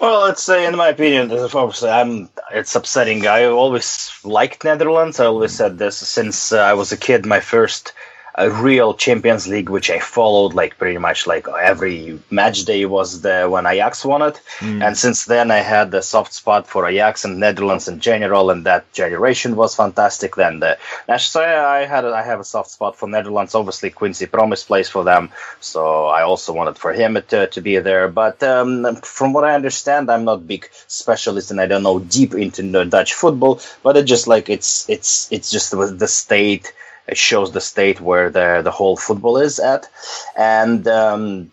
Well, 0.00 0.26
it's 0.26 0.48
uh, 0.48 0.56
in 0.56 0.76
my 0.76 0.88
opinion, 0.88 1.30
obviously, 1.32 1.90
I'm. 1.90 2.28
It's 2.52 2.74
upsetting. 2.74 3.26
I 3.26 3.44
always 3.44 4.10
liked 4.24 4.64
Netherlands. 4.64 5.20
I 5.20 5.26
always 5.26 5.52
said 5.52 5.78
this 5.78 5.96
since 5.96 6.52
uh, 6.52 6.60
I 6.60 6.74
was 6.74 6.92
a 6.92 6.96
kid. 6.96 7.26
My 7.26 7.40
first 7.40 7.92
a 8.36 8.50
real 8.50 8.94
Champions 8.94 9.46
League, 9.46 9.68
which 9.68 9.90
I 9.90 10.00
followed 10.00 10.54
like 10.54 10.76
pretty 10.76 10.98
much 10.98 11.26
like 11.26 11.46
every 11.48 12.18
match 12.30 12.64
day 12.64 12.84
was 12.84 13.20
the 13.20 13.46
when 13.48 13.66
Ajax 13.66 14.04
won 14.04 14.22
it, 14.22 14.40
mm. 14.58 14.84
and 14.84 14.96
since 14.96 15.24
then 15.24 15.50
I 15.50 15.58
had 15.58 15.90
the 15.90 16.02
soft 16.02 16.32
spot 16.32 16.66
for 16.66 16.86
Ajax 16.88 17.24
and 17.24 17.38
Netherlands 17.38 17.86
in 17.86 18.00
general, 18.00 18.50
and 18.50 18.66
that 18.66 18.92
generation 18.92 19.54
was 19.54 19.76
fantastic. 19.76 20.34
Then 20.34 20.60
the 20.60 20.78
so 21.18 21.42
I 21.42 21.84
had 21.84 22.04
I 22.04 22.22
have 22.22 22.40
a 22.40 22.44
soft 22.44 22.70
spot 22.70 22.96
for 22.96 23.08
Netherlands. 23.08 23.54
Obviously, 23.54 23.90
Quincy 23.90 24.26
Promes 24.26 24.64
plays 24.64 24.88
for 24.88 25.04
them, 25.04 25.30
so 25.60 26.06
I 26.06 26.22
also 26.22 26.52
wanted 26.52 26.76
for 26.76 26.92
him 26.92 27.14
to, 27.28 27.46
to 27.46 27.60
be 27.60 27.78
there. 27.78 28.08
But 28.08 28.42
um, 28.42 28.96
from 28.96 29.32
what 29.32 29.44
I 29.44 29.54
understand, 29.54 30.10
I'm 30.10 30.24
not 30.24 30.46
big 30.46 30.68
specialist 30.88 31.50
and 31.50 31.60
I 31.60 31.66
don't 31.66 31.82
know 31.82 32.00
deep 32.00 32.34
into 32.34 32.84
Dutch 32.84 33.14
football, 33.14 33.60
but 33.82 33.96
it 33.96 34.04
just 34.04 34.26
like 34.26 34.48
it's 34.50 34.88
it's 34.88 35.30
it's 35.30 35.50
just 35.50 35.70
the 35.70 36.08
state 36.08 36.72
it 37.06 37.16
shows 37.16 37.52
the 37.52 37.60
state 37.60 38.00
where 38.00 38.30
the 38.30 38.60
the 38.62 38.70
whole 38.70 38.96
football 38.96 39.36
is 39.38 39.58
at, 39.58 39.88
and 40.36 40.86
um, 40.88 41.52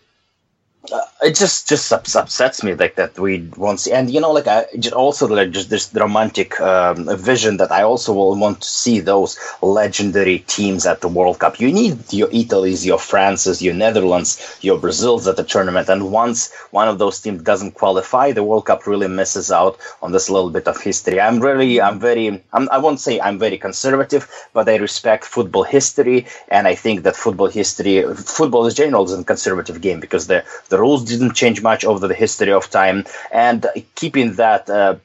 uh, 0.90 1.00
it 1.22 1.36
just 1.36 1.68
just 1.68 1.92
upsets 1.92 2.64
me 2.64 2.74
like 2.74 2.96
that 2.96 3.16
we 3.16 3.48
won't 3.56 3.78
see 3.78 3.92
and 3.92 4.10
you 4.10 4.20
know 4.20 4.32
like 4.32 4.48
i 4.48 4.66
just 4.80 4.94
also 4.94 5.28
like 5.28 5.50
just 5.52 5.70
this 5.70 5.94
romantic 5.94 6.60
um, 6.60 7.06
vision 7.16 7.56
that 7.58 7.70
i 7.70 7.82
also 7.82 8.12
will 8.12 8.34
want 8.36 8.60
to 8.60 8.68
see 8.68 8.98
those 8.98 9.38
legendary 9.62 10.40
teams 10.40 10.84
at 10.84 11.00
the 11.00 11.08
world 11.08 11.38
cup. 11.38 11.60
You 11.60 11.72
need 11.72 12.12
your 12.12 12.28
italy's 12.32 12.84
your 12.84 12.98
france's 12.98 13.62
your 13.62 13.74
netherlands 13.74 14.58
your 14.60 14.78
brazil's 14.78 15.28
at 15.28 15.36
the 15.36 15.44
tournament 15.44 15.88
and 15.88 16.10
once 16.10 16.52
one 16.72 16.88
of 16.88 16.98
those 16.98 17.20
teams 17.20 17.42
doesn't 17.42 17.72
qualify 17.74 18.32
the 18.32 18.42
world 18.42 18.66
cup 18.66 18.86
really 18.86 19.08
misses 19.08 19.52
out 19.52 19.78
on 20.02 20.10
this 20.10 20.28
little 20.30 20.50
bit 20.50 20.66
of 20.66 20.80
history. 20.80 21.20
I'm 21.20 21.38
really 21.40 21.80
i'm 21.80 22.00
very 22.00 22.42
I'm, 22.52 22.68
i 22.70 22.78
won't 22.78 22.98
say 22.98 23.20
i'm 23.20 23.38
very 23.38 23.58
conservative 23.58 24.28
but 24.52 24.68
i 24.68 24.76
respect 24.76 25.24
football 25.26 25.62
history 25.62 26.26
and 26.48 26.66
i 26.66 26.74
think 26.74 27.04
that 27.04 27.14
football 27.14 27.48
history 27.48 28.02
football 28.14 28.66
in 28.66 28.74
general 28.74 29.04
is 29.04 29.12
a 29.12 29.22
conservative 29.22 29.80
game 29.80 30.00
because 30.00 30.26
the 30.26 30.44
the 30.72 30.80
rules 30.84 31.04
didn't 31.04 31.34
change 31.34 31.58
much 31.70 31.84
over 31.84 32.08
the 32.08 32.14
history 32.24 32.52
of 32.52 32.70
time, 32.70 32.98
and 33.30 33.60
keeping 33.94 34.28
that. 34.42 34.68
Uh, 34.68 34.96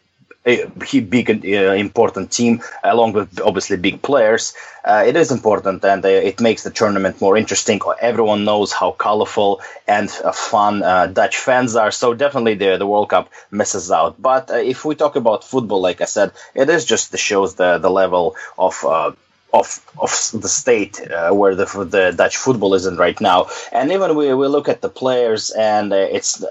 big 1.16 1.30
uh, 1.30 1.74
important 1.88 2.32
team 2.32 2.62
along 2.82 3.12
with 3.12 3.42
obviously 3.42 3.76
big 3.76 4.02
players 4.02 4.54
uh, 4.88 5.04
it 5.06 5.18
is 5.18 5.32
important 5.32 5.84
and 5.84 6.06
uh, 6.06 6.08
it 6.08 6.40
makes 6.40 6.64
the 6.64 6.70
tournament 6.70 7.20
more 7.20 7.36
interesting. 7.36 7.82
Everyone 8.00 8.46
knows 8.46 8.72
how 8.72 8.92
colorful 8.92 9.62
and 9.86 10.10
uh, 10.24 10.32
fun 10.32 10.82
uh, 10.82 11.08
dutch 11.08 11.38
fans 11.38 11.76
are. 11.76 11.92
So 11.92 12.14
definitely 12.14 12.54
the, 12.54 12.78
the 12.78 12.88
world 12.88 13.10
cup 13.10 13.30
misses 13.52 13.92
out. 13.92 14.22
But 14.22 14.50
uh, 14.50 14.56
if 14.56 14.86
we 14.86 14.96
talk 14.96 15.18
about 15.18 15.44
football 15.44 15.82
like 15.82 16.00
i 16.00 16.06
said 16.06 16.32
it 16.56 16.70
is 16.70 16.86
just 16.86 17.18
shows 17.18 17.56
the, 17.56 17.78
the 17.80 17.90
level 17.90 18.36
of 18.58 18.86
of 19.60 19.68
of 20.00 20.12
the 20.42 20.48
state 20.48 20.96
uh, 21.12 21.32
where 21.32 21.56
the 21.56 21.66
the 21.66 22.14
Dutch 22.16 22.38
football 22.38 22.74
isn't 22.74 22.98
right 22.98 23.20
now. 23.20 23.48
And 23.72 23.92
even 23.92 24.16
we, 24.16 24.34
we 24.34 24.48
look 24.48 24.70
at 24.70 24.82
the 24.82 24.90
players, 24.90 25.52
and 25.52 25.92
uh, 25.92 26.08
it's 26.18 26.44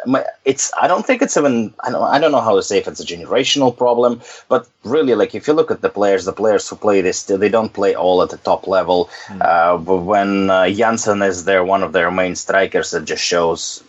it's 0.44 0.72
I 0.80 0.86
don't 0.88 1.06
think 1.06 1.22
it's 1.22 1.36
even 1.36 1.74
I 1.86 1.90
don't 1.90 2.02
I 2.02 2.18
don't 2.18 2.32
know 2.32 2.40
how 2.40 2.56
to 2.56 2.62
say 2.62 2.78
if 2.78 2.88
it's 2.88 3.00
a 3.00 3.06
generational 3.06 3.76
problem, 3.76 4.20
but 4.48 4.68
really 4.84 5.14
like 5.14 5.34
if 5.34 5.46
you 5.46 5.54
look 5.54 5.70
at 5.70 5.80
the 5.80 5.90
players, 5.90 6.24
the 6.24 6.32
players 6.32 6.68
who 6.68 6.76
play 6.76 7.00
this 7.00 7.24
they 7.24 7.48
don't 7.48 7.72
play 7.72 7.94
all 7.94 8.22
at 8.22 8.30
the 8.30 8.38
top 8.38 8.66
level. 8.66 9.10
Mm. 9.26 9.42
Uh, 9.42 9.76
but 9.78 9.98
when 9.98 10.50
uh, 10.50 10.68
Janssen 10.68 11.22
is 11.22 11.44
there, 11.44 11.64
one 11.64 11.82
of 11.82 11.92
their 11.92 12.10
main 12.10 12.34
strikers, 12.34 12.94
it 12.94 13.04
just 13.04 13.22
shows 13.22 13.82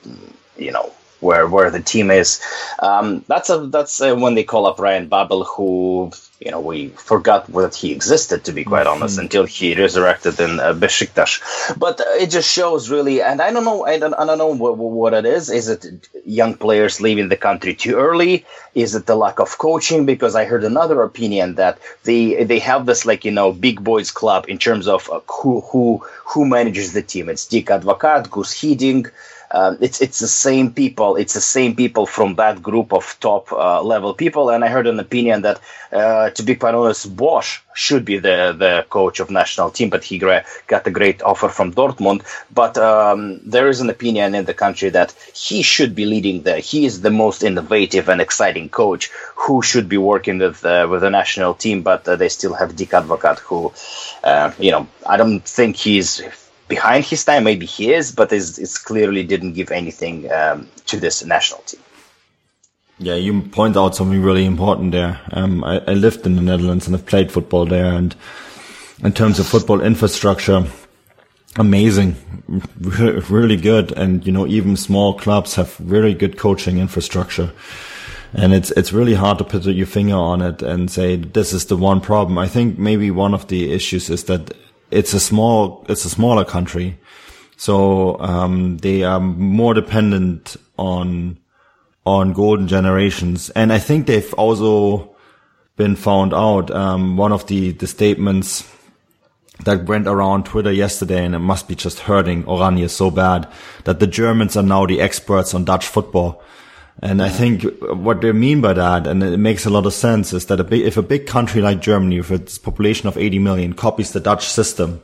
you 0.57 0.71
know 0.71 0.91
where 1.19 1.47
where 1.47 1.71
the 1.71 1.81
team 1.81 2.11
is. 2.11 2.41
Um, 2.79 3.23
that's 3.27 3.49
a 3.49 3.57
that's 3.67 4.01
uh, 4.01 4.15
when 4.15 4.35
they 4.35 4.43
call 4.43 4.67
up 4.67 4.79
Ryan 4.79 5.07
Babel, 5.07 5.43
who 5.43 6.11
you 6.39 6.51
know 6.51 6.59
we 6.59 6.89
forgot 6.89 7.47
that 7.47 7.75
he 7.75 7.91
existed 7.91 8.45
to 8.45 8.51
be 8.51 8.63
quite 8.63 8.85
mm-hmm. 8.85 9.01
honest 9.01 9.17
until 9.17 9.45
he 9.45 9.75
resurrected 9.75 10.39
in 10.39 10.59
uh, 10.59 10.73
Besiktas. 10.73 11.41
But 11.77 11.99
uh, 11.99 12.03
it 12.19 12.29
just 12.29 12.51
shows 12.51 12.89
really, 12.89 13.21
and 13.21 13.41
I 13.41 13.51
don't 13.51 13.65
know, 13.65 13.85
I 13.85 13.97
don't, 13.97 14.13
I 14.13 14.25
don't 14.25 14.37
know 14.37 14.53
what, 14.53 14.77
what 14.77 15.13
it 15.13 15.25
is. 15.25 15.49
Is 15.49 15.69
it 15.69 16.07
young 16.25 16.55
players 16.55 17.01
leaving 17.01 17.29
the 17.29 17.37
country 17.37 17.73
too 17.73 17.95
early? 17.95 18.45
Is 18.75 18.93
it 18.93 19.07
the 19.07 19.15
lack 19.15 19.39
of 19.39 19.57
coaching? 19.57 20.05
Because 20.05 20.35
I 20.35 20.45
heard 20.45 20.63
another 20.63 21.01
opinion 21.01 21.55
that 21.55 21.79
they 22.03 22.43
they 22.43 22.59
have 22.59 22.85
this 22.85 23.05
like 23.05 23.25
you 23.25 23.31
know 23.31 23.51
big 23.51 23.83
boys 23.83 24.11
club 24.11 24.45
in 24.47 24.59
terms 24.59 24.87
of 24.87 25.09
uh, 25.09 25.21
who 25.27 25.61
who 25.61 26.05
who 26.25 26.45
manages 26.45 26.93
the 26.93 27.01
team. 27.01 27.29
It's 27.29 27.47
Dick 27.47 27.67
Advocaat, 27.67 28.27
Guus 28.29 28.53
Hiddink 28.53 29.11
um, 29.57 29.77
it's 29.81 30.01
it's 30.01 30.19
the 30.19 30.33
same 30.47 30.67
people. 30.81 31.15
It's 31.15 31.33
the 31.33 31.47
same 31.57 31.75
people 31.75 32.05
from 32.05 32.35
that 32.35 32.61
group 32.61 32.93
of 32.93 33.03
top 33.19 33.51
uh, 33.51 33.81
level 33.81 34.13
people. 34.13 34.49
And 34.51 34.63
I 34.63 34.67
heard 34.67 34.87
an 34.87 34.99
opinion 34.99 35.41
that, 35.41 35.59
uh, 35.91 36.29
to 36.37 36.43
be 36.43 36.55
quite 36.55 36.75
honest, 36.75 37.15
Bosz 37.15 37.49
should 37.73 38.05
be 38.05 38.17
the 38.19 38.37
the 38.63 38.85
coach 38.97 39.19
of 39.19 39.31
national 39.31 39.71
team, 39.71 39.89
but 39.89 40.03
he 40.03 40.19
got 40.19 40.87
a 40.91 40.91
great 40.91 41.23
offer 41.23 41.49
from 41.49 41.73
Dortmund. 41.73 42.21
But 42.53 42.77
um, 42.77 43.39
there 43.53 43.67
is 43.67 43.81
an 43.81 43.89
opinion 43.89 44.35
in 44.35 44.45
the 44.45 44.53
country 44.53 44.89
that 44.89 45.11
he 45.33 45.63
should 45.63 45.95
be 45.95 46.05
leading 46.05 46.43
the. 46.43 46.55
He 46.59 46.85
is 46.85 47.01
the 47.01 47.15
most 47.23 47.43
innovative 47.43 48.09
and 48.09 48.21
exciting 48.21 48.69
coach 48.69 49.09
who 49.43 49.61
should 49.63 49.89
be 49.89 49.97
working 49.97 50.37
with 50.37 50.63
uh, 50.63 50.87
with 50.89 51.01
the 51.01 51.09
national 51.09 51.53
team. 51.55 51.81
But 51.81 52.07
uh, 52.07 52.15
they 52.15 52.29
still 52.29 52.53
have 52.53 52.75
Dick 52.75 52.91
Advocaat, 52.99 53.39
who, 53.39 53.73
uh, 54.23 54.51
you 54.59 54.71
know, 54.71 54.87
I 55.13 55.17
don't 55.17 55.41
think 55.57 55.77
he's 55.77 56.21
behind 56.67 57.05
his 57.05 57.23
time. 57.23 57.43
Maybe 57.43 57.65
he 57.65 57.93
is, 57.93 58.11
but 58.11 58.31
it's, 58.31 58.77
clearly 58.77 59.23
didn't 59.23 59.53
give 59.53 59.71
anything 59.71 60.31
um, 60.31 60.67
to 60.85 60.99
this 60.99 61.23
national 61.25 61.61
team. 61.61 61.81
Yeah, 62.99 63.15
you 63.15 63.41
point 63.41 63.77
out 63.77 63.95
something 63.95 64.21
really 64.21 64.45
important 64.45 64.91
there. 64.91 65.19
Um, 65.31 65.63
I, 65.63 65.79
I, 65.87 65.93
lived 65.93 66.25
in 66.25 66.35
the 66.35 66.41
Netherlands 66.41 66.87
and 66.87 66.95
I've 66.95 67.05
played 67.05 67.31
football 67.31 67.65
there, 67.65 67.93
and 67.93 68.15
in 69.03 69.13
terms 69.13 69.37
of 69.39 69.45
football 69.45 69.81
infrastructure, 69.81 70.65
amazing, 71.57 72.15
really 72.79 73.57
good. 73.57 73.91
And, 73.91 74.25
you 74.25 74.31
know, 74.31 74.47
even 74.47 74.75
small 74.77 75.13
clubs 75.13 75.55
have 75.55 75.79
really 75.79 76.13
good 76.13 76.37
coaching 76.37 76.79
infrastructure. 76.79 77.51
And 78.33 78.53
it's, 78.53 78.71
it's 78.71 78.93
really 78.93 79.13
hard 79.13 79.37
to 79.37 79.43
put 79.43 79.63
your 79.63 79.87
finger 79.87 80.15
on 80.15 80.41
it 80.41 80.61
and 80.61 80.91
say, 80.91 81.15
this 81.15 81.53
is 81.53 81.65
the 81.65 81.77
one 81.77 82.01
problem. 82.01 82.37
I 82.37 82.47
think 82.47 82.77
maybe 82.77 83.09
one 83.09 83.33
of 83.33 83.47
the 83.47 83.71
issues 83.71 84.09
is 84.09 84.25
that 84.25 84.53
it's 84.91 85.13
a 85.13 85.19
small, 85.19 85.85
it's 85.89 86.05
a 86.05 86.09
smaller 86.09 86.45
country. 86.45 86.97
So, 87.57 88.19
um, 88.19 88.77
they 88.77 89.03
are 89.03 89.19
more 89.19 89.73
dependent 89.73 90.57
on, 90.77 91.39
on 92.05 92.33
golden 92.33 92.67
generations. 92.67 93.49
And 93.51 93.73
I 93.73 93.79
think 93.79 94.05
they've 94.05 94.33
also 94.35 95.15
been 95.75 95.95
found 95.95 96.33
out. 96.33 96.69
Um, 96.71 97.17
one 97.17 97.31
of 97.31 97.47
the, 97.47 97.71
the 97.71 97.87
statements 97.87 98.69
that 99.63 99.85
went 99.85 100.07
around 100.07 100.45
Twitter 100.45 100.71
yesterday, 100.71 101.23
and 101.23 101.33
it 101.33 101.39
must 101.39 101.67
be 101.67 101.75
just 101.75 101.99
hurting 101.99 102.43
Oranje 102.43 102.89
so 102.89 103.09
bad 103.09 103.47
that 103.85 103.99
the 103.99 104.07
Germans 104.07 104.57
are 104.57 104.63
now 104.63 104.85
the 104.85 105.01
experts 105.01 105.53
on 105.53 105.65
Dutch 105.65 105.87
football. 105.87 106.43
And 107.01 107.21
I 107.21 107.29
think 107.29 107.63
what 107.81 108.21
they 108.21 108.31
mean 108.31 108.59
by 108.59 108.73
that, 108.73 109.05
and 109.05 109.21
it 109.21 109.37
makes 109.37 109.65
a 109.65 109.69
lot 109.69 109.85
of 109.85 109.93
sense, 109.93 110.33
is 110.33 110.47
that 110.47 110.59
a 110.59 110.63
big, 110.63 110.81
if 110.81 110.97
a 110.97 111.03
big 111.03 111.27
country 111.27 111.61
like 111.61 111.79
Germany, 111.79 112.17
with 112.17 112.31
its 112.31 112.57
population 112.57 113.07
of 113.07 113.17
80 113.17 113.37
million, 113.39 113.73
copies 113.73 114.13
the 114.13 114.19
Dutch 114.19 114.47
system, 114.47 115.01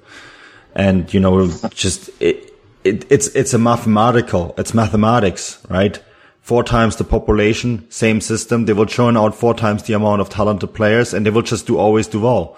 and 0.73 1.13
you 1.13 1.19
know, 1.19 1.47
just 1.69 2.09
it, 2.19 2.51
it, 2.83 3.05
it's 3.11 3.27
it's 3.35 3.53
a 3.53 3.59
mathematical, 3.59 4.55
it's 4.57 4.73
mathematics, 4.73 5.59
right? 5.69 6.01
Four 6.41 6.63
times 6.63 6.95
the 6.95 7.03
population, 7.03 7.89
same 7.91 8.21
system. 8.21 8.65
They 8.65 8.73
will 8.73 8.87
churn 8.87 9.15
out 9.15 9.35
four 9.35 9.53
times 9.53 9.83
the 9.83 9.93
amount 9.93 10.19
of 10.19 10.29
talented 10.29 10.73
players, 10.73 11.13
and 11.13 11.25
they 11.25 11.29
will 11.29 11.43
just 11.43 11.67
do 11.67 11.77
always 11.77 12.07
do 12.07 12.21
well 12.21 12.57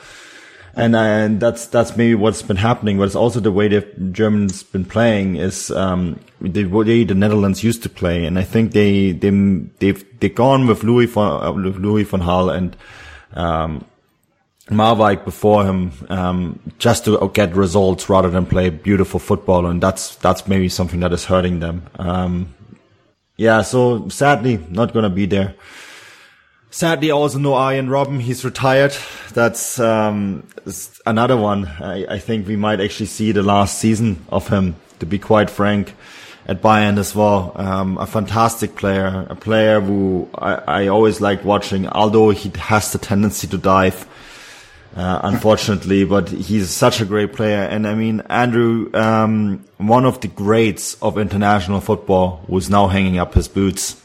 and 0.76 0.96
and 0.96 1.40
that's 1.40 1.68
that's 1.68 1.96
maybe 1.96 2.16
what's 2.16 2.42
been 2.42 2.58
happening. 2.58 2.98
But 2.98 3.06
it's 3.06 3.16
also 3.16 3.40
the 3.40 3.52
way 3.52 3.68
the 3.68 3.82
Germans 4.12 4.64
been 4.64 4.86
playing 4.86 5.38
is 5.38 5.72
um, 5.72 6.20
the 6.42 6.66
way 6.66 7.04
the 7.04 7.16
Netherlands 7.16 7.64
used 7.64 7.84
to 7.84 7.90
play, 7.90 8.26
and 8.26 8.38
I 8.38 8.44
think 8.44 8.74
they 8.74 9.14
they 9.14 9.30
they've 9.80 10.20
they 10.20 10.30
gone 10.30 10.68
with 10.68 10.84
Louis 10.84 11.06
von 11.06 11.44
uh, 11.44 11.52
Louis 11.52 12.04
van 12.04 12.22
Gaal 12.22 12.54
and 12.54 12.76
um, 13.34 13.86
Marwijk 14.70 15.24
before 15.24 15.64
him 15.66 15.92
um, 16.10 16.60
just 16.78 17.06
to 17.06 17.32
get 17.34 17.56
results 17.56 18.10
rather 18.10 18.30
than 18.30 18.46
play 18.46 18.70
beautiful 18.70 19.20
football, 19.20 19.66
and 19.68 19.82
that's 19.82 20.16
that's 20.18 20.46
maybe 20.46 20.68
something 20.68 21.00
that 21.00 21.14
is 21.14 21.26
hurting 21.26 21.62
them. 21.62 21.88
Um, 21.98 22.54
yeah, 23.38 23.62
so 23.62 24.10
sadly 24.10 24.60
not 24.70 24.94
gonna 24.94 25.10
be 25.10 25.26
there. 25.26 25.56
Sadly, 26.76 27.10
also 27.10 27.38
no 27.38 27.54
Arjen 27.54 27.88
Robben. 27.88 28.20
He's 28.20 28.44
retired. 28.44 28.94
That's 29.32 29.80
um, 29.80 30.46
another 31.06 31.38
one. 31.38 31.68
I, 31.68 32.06
I, 32.16 32.20
think 32.20 32.50
we 32.50 32.58
might 32.58 32.82
actually 32.82 33.06
see 33.06 33.32
the 33.32 33.44
last 33.44 33.80
season 33.80 34.26
of 34.28 34.50
him. 34.50 34.76
To 35.00 35.06
be 35.06 35.18
quite 35.18 35.50
frank, 35.50 35.94
at 36.46 36.62
Bayern 36.62 36.98
as 36.98 37.16
well. 37.16 37.54
Um, 37.56 37.98
a 37.98 38.06
fantastic 38.06 38.76
player, 38.76 39.26
a 39.30 39.38
player 39.38 39.80
who 39.80 40.28
I, 40.36 40.56
I 40.56 40.88
always 40.88 41.22
like 41.22 41.46
watching. 41.46 41.88
Although 41.88 42.32
he 42.32 42.52
has 42.58 42.92
the 42.92 42.98
tendency 42.98 43.48
to 43.48 43.58
dive, 43.58 44.06
uh, 44.98 45.22
unfortunately, 45.24 46.04
but 46.16 46.28
he's 46.28 46.70
such 46.72 47.00
a 47.00 47.06
great 47.06 47.32
player. 47.32 47.64
And 47.64 47.88
I 47.88 47.96
mean, 47.96 48.20
Andrew, 48.30 48.94
um, 48.94 49.64
one 49.78 50.04
of 50.04 50.20
the 50.20 50.28
greats 50.28 50.96
of 51.02 51.18
international 51.18 51.80
football, 51.80 52.44
who's 52.48 52.70
now 52.70 52.88
hanging 52.88 53.18
up 53.18 53.34
his 53.34 53.48
boots. 53.48 54.02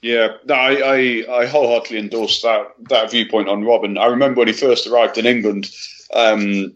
Yeah, 0.00 0.36
I, 0.48 1.24
I, 1.28 1.40
I, 1.40 1.46
wholeheartedly 1.46 1.98
endorse 1.98 2.42
that 2.42 2.72
that 2.88 3.10
viewpoint 3.10 3.48
on 3.48 3.64
Robben. 3.64 3.98
I 3.98 4.06
remember 4.06 4.38
when 4.38 4.48
he 4.48 4.54
first 4.54 4.86
arrived 4.86 5.18
in 5.18 5.26
England, 5.26 5.70
um, 6.14 6.72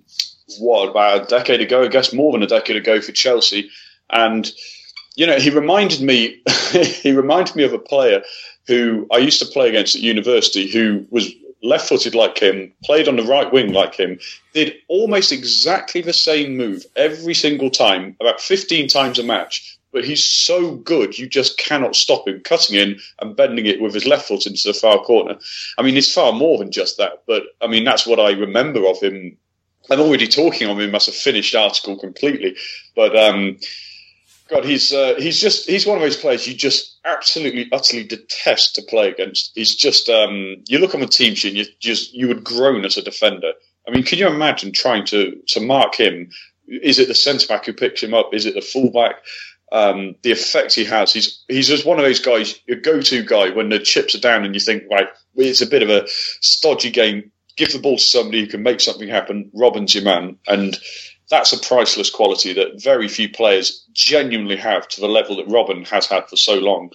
what 0.58 0.88
about 0.88 1.22
a 1.22 1.26
decade 1.26 1.60
ago? 1.60 1.84
I 1.84 1.88
guess 1.88 2.12
more 2.12 2.32
than 2.32 2.42
a 2.42 2.48
decade 2.48 2.76
ago 2.76 3.00
for 3.00 3.12
Chelsea, 3.12 3.70
and 4.10 4.50
you 5.14 5.26
know 5.26 5.38
he 5.38 5.50
reminded 5.50 6.02
me 6.02 6.42
he 6.72 7.12
reminded 7.12 7.54
me 7.54 7.62
of 7.62 7.72
a 7.72 7.78
player 7.78 8.22
who 8.66 9.06
I 9.12 9.18
used 9.18 9.38
to 9.40 9.46
play 9.46 9.68
against 9.68 9.94
at 9.94 10.02
university, 10.02 10.68
who 10.68 11.06
was 11.10 11.32
left-footed 11.62 12.14
like 12.14 12.38
him, 12.38 12.72
played 12.84 13.06
on 13.06 13.16
the 13.16 13.22
right 13.22 13.52
wing 13.52 13.72
like 13.72 13.94
him, 13.94 14.18
did 14.52 14.74
almost 14.88 15.30
exactly 15.30 16.00
the 16.00 16.12
same 16.12 16.56
move 16.56 16.84
every 16.96 17.34
single 17.34 17.70
time, 17.70 18.16
about 18.20 18.40
15 18.40 18.88
times 18.88 19.18
a 19.18 19.22
match, 19.22 19.78
but 19.92 20.04
he's 20.04 20.24
so 20.24 20.76
good, 20.76 21.18
you 21.18 21.26
just 21.26 21.58
cannot 21.58 21.94
stop 21.94 22.26
him 22.26 22.40
cutting 22.40 22.76
in 22.76 22.98
and 23.20 23.36
bending 23.36 23.66
it 23.66 23.80
with 23.80 23.94
his 23.94 24.06
left 24.06 24.26
foot 24.26 24.46
into 24.46 24.68
the 24.68 24.74
far 24.74 24.98
corner. 24.98 25.36
I 25.78 25.82
mean, 25.82 25.96
it's 25.96 26.12
far 26.12 26.32
more 26.32 26.58
than 26.58 26.72
just 26.72 26.96
that, 26.98 27.22
but 27.26 27.42
I 27.60 27.66
mean, 27.66 27.84
that's 27.84 28.06
what 28.06 28.20
I 28.20 28.30
remember 28.32 28.86
of 28.86 29.00
him. 29.00 29.36
I'm 29.90 30.00
already 30.00 30.28
talking 30.28 30.68
of 30.68 30.78
him 30.78 30.94
as 30.94 31.08
a 31.08 31.12
finished 31.12 31.54
article 31.54 31.98
completely, 31.98 32.56
but 32.94 33.16
um, 33.16 33.58
God, 34.52 34.64
he's 34.64 34.92
uh, 34.92 35.14
he's 35.18 35.40
just 35.40 35.66
he's 35.68 35.86
one 35.86 35.96
of 35.96 36.02
those 36.02 36.16
players 36.16 36.46
you 36.46 36.54
just 36.54 36.98
absolutely 37.04 37.68
utterly 37.72 38.04
detest 38.04 38.74
to 38.74 38.82
play 38.82 39.08
against. 39.08 39.52
He's 39.54 39.74
just 39.74 40.08
um, 40.08 40.56
you 40.68 40.78
look 40.78 40.94
on 40.94 41.00
the 41.00 41.06
team 41.06 41.34
sheet, 41.34 41.48
and 41.48 41.58
you 41.58 41.64
just 41.80 42.12
you 42.12 42.28
would 42.28 42.44
groan 42.44 42.84
as 42.84 42.96
a 42.96 43.02
defender. 43.02 43.52
I 43.88 43.90
mean, 43.90 44.04
can 44.04 44.18
you 44.18 44.28
imagine 44.28 44.72
trying 44.72 45.06
to 45.06 45.40
to 45.48 45.60
mark 45.60 45.94
him? 45.94 46.30
Is 46.68 46.98
it 46.98 47.08
the 47.08 47.14
centre 47.14 47.46
back 47.46 47.66
who 47.66 47.72
picks 47.72 48.02
him 48.02 48.14
up? 48.14 48.34
Is 48.34 48.46
it 48.46 48.54
the 48.54 48.60
fullback? 48.60 49.16
Um, 49.72 50.16
the 50.22 50.32
effect 50.32 50.74
he 50.74 50.84
has. 50.84 51.14
He's 51.14 51.42
he's 51.48 51.66
just 51.66 51.86
one 51.86 51.98
of 51.98 52.04
those 52.04 52.20
guys, 52.20 52.60
your 52.66 52.78
go-to 52.78 53.24
guy 53.24 53.48
when 53.50 53.70
the 53.70 53.78
chips 53.78 54.14
are 54.14 54.20
down 54.20 54.44
and 54.44 54.54
you 54.54 54.60
think, 54.60 54.84
right, 54.90 55.08
it's 55.34 55.62
a 55.62 55.66
bit 55.66 55.82
of 55.82 55.88
a 55.88 56.06
stodgy 56.42 56.90
game. 56.90 57.32
Give 57.56 57.72
the 57.72 57.78
ball 57.78 57.96
to 57.96 58.02
somebody 58.02 58.40
who 58.40 58.46
can 58.46 58.62
make 58.62 58.80
something 58.80 59.08
happen. 59.08 59.50
Robben's 59.54 59.94
your 59.94 60.04
man, 60.04 60.36
and 60.46 60.78
that's 61.30 61.54
a 61.54 61.58
priceless 61.58 62.10
quality 62.10 62.52
that 62.52 62.82
very 62.82 63.08
few 63.08 63.30
players 63.30 63.86
genuinely 63.94 64.56
have 64.56 64.86
to 64.88 65.00
the 65.00 65.08
level 65.08 65.36
that 65.36 65.48
Robben 65.48 65.88
has 65.88 66.06
had 66.06 66.28
for 66.28 66.36
so 66.36 66.58
long. 66.58 66.90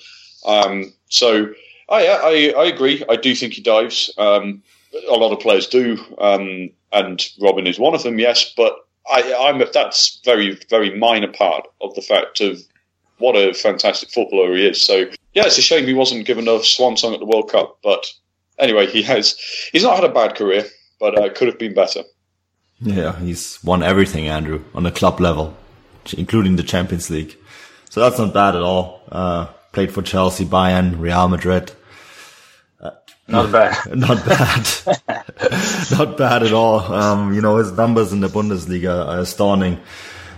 Um, 0.46 0.94
so, 1.10 1.54
I, 1.90 2.08
I, 2.08 2.62
I 2.62 2.66
agree. 2.66 3.04
I 3.10 3.16
do 3.16 3.34
think 3.34 3.54
he 3.54 3.62
dives. 3.62 4.14
Um, 4.18 4.62
a 5.10 5.14
lot 5.14 5.32
of 5.32 5.40
players 5.40 5.68
do, 5.68 5.98
um, 6.20 6.70
and 6.92 7.18
Robben 7.42 7.68
is 7.68 7.80
one 7.80 7.96
of 7.96 8.04
them. 8.04 8.20
Yes, 8.20 8.54
but 8.56 8.76
I, 9.12 9.50
am 9.50 9.62
that's 9.74 10.20
very 10.24 10.60
very 10.70 10.98
minor 10.98 11.32
part 11.32 11.68
of 11.82 11.94
the 11.96 12.02
fact 12.02 12.42
of 12.42 12.62
what 13.20 13.36
a 13.36 13.54
fantastic 13.54 14.10
footballer 14.10 14.56
he 14.56 14.68
is. 14.68 14.82
So 14.82 15.10
yeah, 15.34 15.46
it's 15.46 15.58
a 15.58 15.62
shame 15.62 15.86
he 15.86 15.94
wasn't 15.94 16.26
given 16.26 16.48
a 16.48 16.64
swan 16.64 16.98
song 16.98 17.14
at 17.14 17.20
the 17.20 17.26
World 17.26 17.52
Cup. 17.52 17.80
But 17.84 18.06
anyway, 18.60 18.88
he 18.88 19.02
has 19.04 19.38
he's 19.72 19.84
not 19.84 19.96
had 19.96 20.10
a 20.10 20.14
bad 20.14 20.36
career, 20.36 20.66
but 21.00 21.18
uh, 21.18 21.34
could 21.34 21.48
have 21.48 21.60
been 21.60 21.74
better. 21.74 22.04
Yeah, 22.80 23.18
he's 23.20 23.64
won 23.64 23.82
everything, 23.82 24.28
Andrew, 24.28 24.64
on 24.76 24.84
the 24.84 24.92
club 24.92 25.20
level, 25.20 25.58
including 26.16 26.56
the 26.56 26.64
Champions 26.64 27.10
League. 27.10 27.36
So 27.90 28.02
that's 28.02 28.20
not 28.20 28.34
bad 28.34 28.56
at 28.56 28.62
all. 28.62 29.02
Uh, 29.12 29.46
played 29.72 29.92
for 29.92 30.02
Chelsea, 30.02 30.46
Bayern, 30.46 31.00
Real 31.00 31.28
Madrid. 31.28 31.72
Not 33.28 33.52
bad. 33.52 33.96
Not 33.96 34.26
bad. 34.26 34.68
Not 35.92 36.18
bad 36.18 36.44
at 36.44 36.54
all. 36.54 36.80
Um, 36.80 37.34
you 37.34 37.42
know, 37.42 37.58
his 37.58 37.72
numbers 37.74 38.14
in 38.14 38.22
the 38.22 38.28
Bundesliga 38.28 39.08
are 39.08 39.20
astounding. 39.20 39.80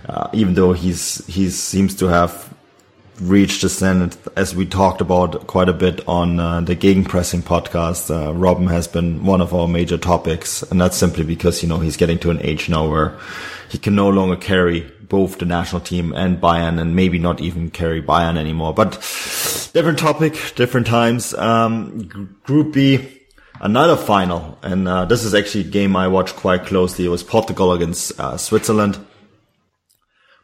Uh, 0.08 0.28
even 0.32 0.54
though 0.54 0.72
he's 0.72 1.24
he 1.26 1.50
seems 1.50 1.94
to 1.96 2.06
have 2.06 2.52
reached 3.20 3.62
the 3.62 3.68
standard, 3.68 4.16
as 4.34 4.56
we 4.56 4.66
talked 4.66 5.00
about 5.00 5.46
quite 5.46 5.68
a 5.68 5.72
bit 5.72 6.00
on 6.08 6.40
uh, 6.40 6.60
the 6.62 6.74
Gegenpressing 6.74 7.42
podcast. 7.42 8.10
Uh, 8.10 8.32
Robben 8.32 8.68
has 8.70 8.88
been 8.88 9.24
one 9.24 9.40
of 9.40 9.54
our 9.54 9.68
major 9.68 9.98
topics, 9.98 10.62
and 10.62 10.80
that's 10.80 10.96
simply 10.96 11.22
because 11.22 11.62
you 11.62 11.68
know 11.68 11.78
he's 11.78 11.96
getting 11.96 12.18
to 12.20 12.30
an 12.30 12.40
age 12.42 12.68
now 12.68 12.88
where 12.88 13.16
he 13.68 13.78
can 13.78 13.94
no 13.94 14.08
longer 14.08 14.36
carry 14.36 14.90
both 15.10 15.38
the 15.38 15.44
national 15.44 15.82
team 15.82 16.14
and 16.14 16.40
Bayern, 16.40 16.80
and 16.80 16.96
maybe 16.96 17.18
not 17.18 17.40
even 17.42 17.70
carry 17.70 18.00
Bayern 18.00 18.38
anymore. 18.38 18.72
But 18.72 18.92
different 19.74 19.98
topic, 19.98 20.54
different 20.54 20.86
times. 20.86 21.34
Um, 21.34 22.38
Group 22.44 22.72
B, 22.72 23.20
another 23.60 23.96
final, 23.96 24.56
and 24.62 24.88
uh, 24.88 25.04
this 25.04 25.24
is 25.24 25.34
actually 25.34 25.66
a 25.66 25.70
game 25.70 25.96
I 25.96 26.08
watched 26.08 26.36
quite 26.36 26.64
closely. 26.64 27.04
It 27.04 27.08
was 27.08 27.22
Portugal 27.22 27.72
against 27.72 28.18
uh, 28.18 28.38
Switzerland. 28.38 29.04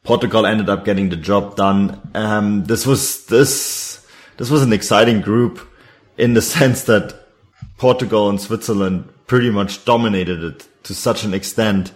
Portugal 0.02 0.44
ended 0.44 0.68
up 0.68 0.84
getting 0.84 1.08
the 1.08 1.16
job 1.16 1.56
done. 1.56 2.10
Um, 2.14 2.64
this 2.64 2.86
was 2.86 3.24
this 3.26 4.06
this 4.36 4.50
was 4.50 4.62
an 4.62 4.72
exciting 4.72 5.20
group 5.20 5.60
in 6.18 6.34
the 6.34 6.42
sense 6.56 6.82
that 6.84 7.14
Portugal 7.78 8.28
and 8.28 8.40
Switzerland 8.40 9.08
pretty 9.26 9.50
much 9.50 9.84
dominated 9.84 10.42
it 10.42 10.68
to 10.84 10.94
such 10.94 11.24
an 11.24 11.34
extent 11.34 11.92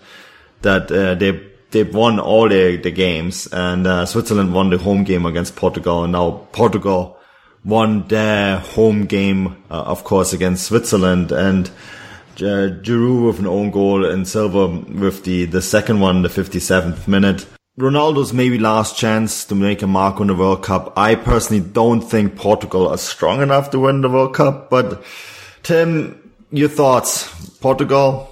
that 0.63 0.91
uh, 0.91 1.15
they 1.15 1.50
they 1.71 1.85
won 1.85 2.19
all 2.19 2.49
the 2.49 2.77
the 2.77 2.91
games, 2.91 3.47
and 3.53 3.87
uh, 3.87 4.07
Switzerland 4.07 4.55
won 4.55 4.71
the 4.71 4.79
home 4.79 5.05
game 5.05 5.27
against 5.27 5.57
Portugal, 5.57 6.05
and 6.05 6.13
now 6.13 6.47
Portugal 6.53 7.17
won 7.65 8.09
their 8.09 8.59
home 8.59 9.05
game, 9.07 9.63
uh, 9.71 9.83
of 9.83 10.05
course, 10.05 10.33
against 10.33 10.67
Switzerland, 10.67 11.31
and 11.33 11.69
uh, 12.37 12.73
Djourou 12.83 13.27
with 13.27 13.39
an 13.39 13.47
own 13.47 13.71
goal 13.71 14.05
and 14.05 14.27
Silva 14.27 14.69
with 14.69 15.25
the 15.25 15.45
the 15.45 15.63
second 15.63 16.01
one, 16.01 16.23
the 16.23 16.29
57th 16.29 17.07
minute. 17.07 17.47
Ronaldo's 17.79 18.33
maybe 18.33 18.59
last 18.59 18.97
chance 18.97 19.45
to 19.47 19.55
make 19.55 19.81
a 19.81 19.87
mark 19.87 20.21
on 20.21 20.27
the 20.27 20.35
World 20.35 20.63
Cup. 20.63 20.93
I 20.99 21.15
personally 21.15 21.63
don't 21.63 22.03
think 22.03 22.37
Portugal 22.37 22.89
are 22.89 22.99
strong 22.99 23.41
enough 23.41 23.71
to 23.71 23.79
win 23.79 24.03
the 24.03 24.11
World 24.11 24.35
Cup, 24.35 24.69
but 24.69 25.03
Tim, 25.63 26.31
your 26.51 26.69
thoughts? 26.69 27.29
Portugal, 27.61 28.29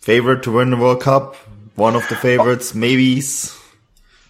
favorite 0.00 0.42
to 0.42 0.52
win 0.52 0.70
the 0.70 0.76
World 0.76 1.00
Cup? 1.00 1.36
One 1.76 1.96
of 1.96 2.08
the 2.08 2.16
favorites, 2.16 2.74
maybe. 2.74 3.20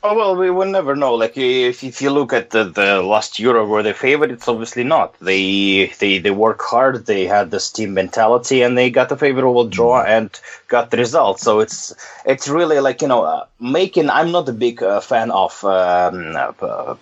Oh 0.05 0.16
well, 0.16 0.34
we 0.34 0.51
will 0.51 0.66
never 0.66 0.97
know. 0.97 1.14
Like 1.14 1.36
if, 1.36 1.84
if 1.84 2.03
you 2.03 2.11
look 2.11 2.32
at 2.32 2.51
the, 2.51 2.64
the 2.64 3.03
last 3.03 3.38
Euro, 3.38 3.64
were 3.64 3.84
they 3.84 3.93
favored? 3.93 4.32
It's 4.32 4.49
obviously 4.49 4.82
not. 4.82 5.16
They 5.20 5.93
they 6.01 6.18
they 6.18 6.32
work 6.32 6.61
hard. 6.61 7.07
They 7.07 7.26
had 7.26 7.53
this 7.53 7.70
team 7.70 7.95
mentality, 7.95 8.62
and 8.62 8.76
they 8.76 8.90
got 8.90 9.12
a 9.12 9.16
favorable 9.16 9.68
draw 9.68 10.03
and 10.03 10.28
got 10.66 10.90
the 10.90 10.97
result. 10.97 11.38
So 11.38 11.61
it's 11.61 11.95
it's 12.26 12.49
really 12.49 12.80
like 12.80 13.01
you 13.01 13.07
know 13.07 13.22
uh, 13.22 13.47
making. 13.61 14.11
I'm 14.11 14.32
not 14.32 14.49
a 14.49 14.53
big 14.53 14.82
uh, 14.82 14.99
fan 14.99 15.30
of 15.30 15.64
um, 15.64 16.34
uh, 16.36 16.97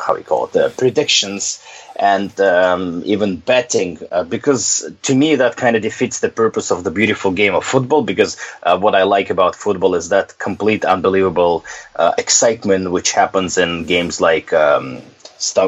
how 0.00 0.14
we 0.14 0.22
call 0.22 0.46
it 0.46 0.54
uh, 0.54 0.68
predictions 0.68 1.60
and 1.96 2.38
um, 2.40 3.02
even 3.04 3.36
betting 3.36 3.98
uh, 4.10 4.24
because 4.24 4.90
to 5.02 5.14
me 5.14 5.36
that 5.36 5.56
kind 5.56 5.76
of 5.76 5.82
defeats 5.82 6.20
the 6.20 6.28
purpose 6.28 6.70
of 6.70 6.84
the 6.84 6.90
beautiful 6.90 7.30
game 7.30 7.54
of 7.54 7.64
football 7.64 8.02
because 8.02 8.36
uh, 8.62 8.78
what 8.78 8.94
i 8.94 9.02
like 9.04 9.30
about 9.30 9.54
football 9.54 9.94
is 9.94 10.08
that 10.08 10.38
complete 10.38 10.84
unbelievable 10.84 11.64
uh, 11.96 12.12
excitement 12.18 12.90
which 12.90 13.12
happens 13.12 13.58
in 13.58 13.84
games 13.84 14.20
like 14.20 14.52
um, 14.52 15.00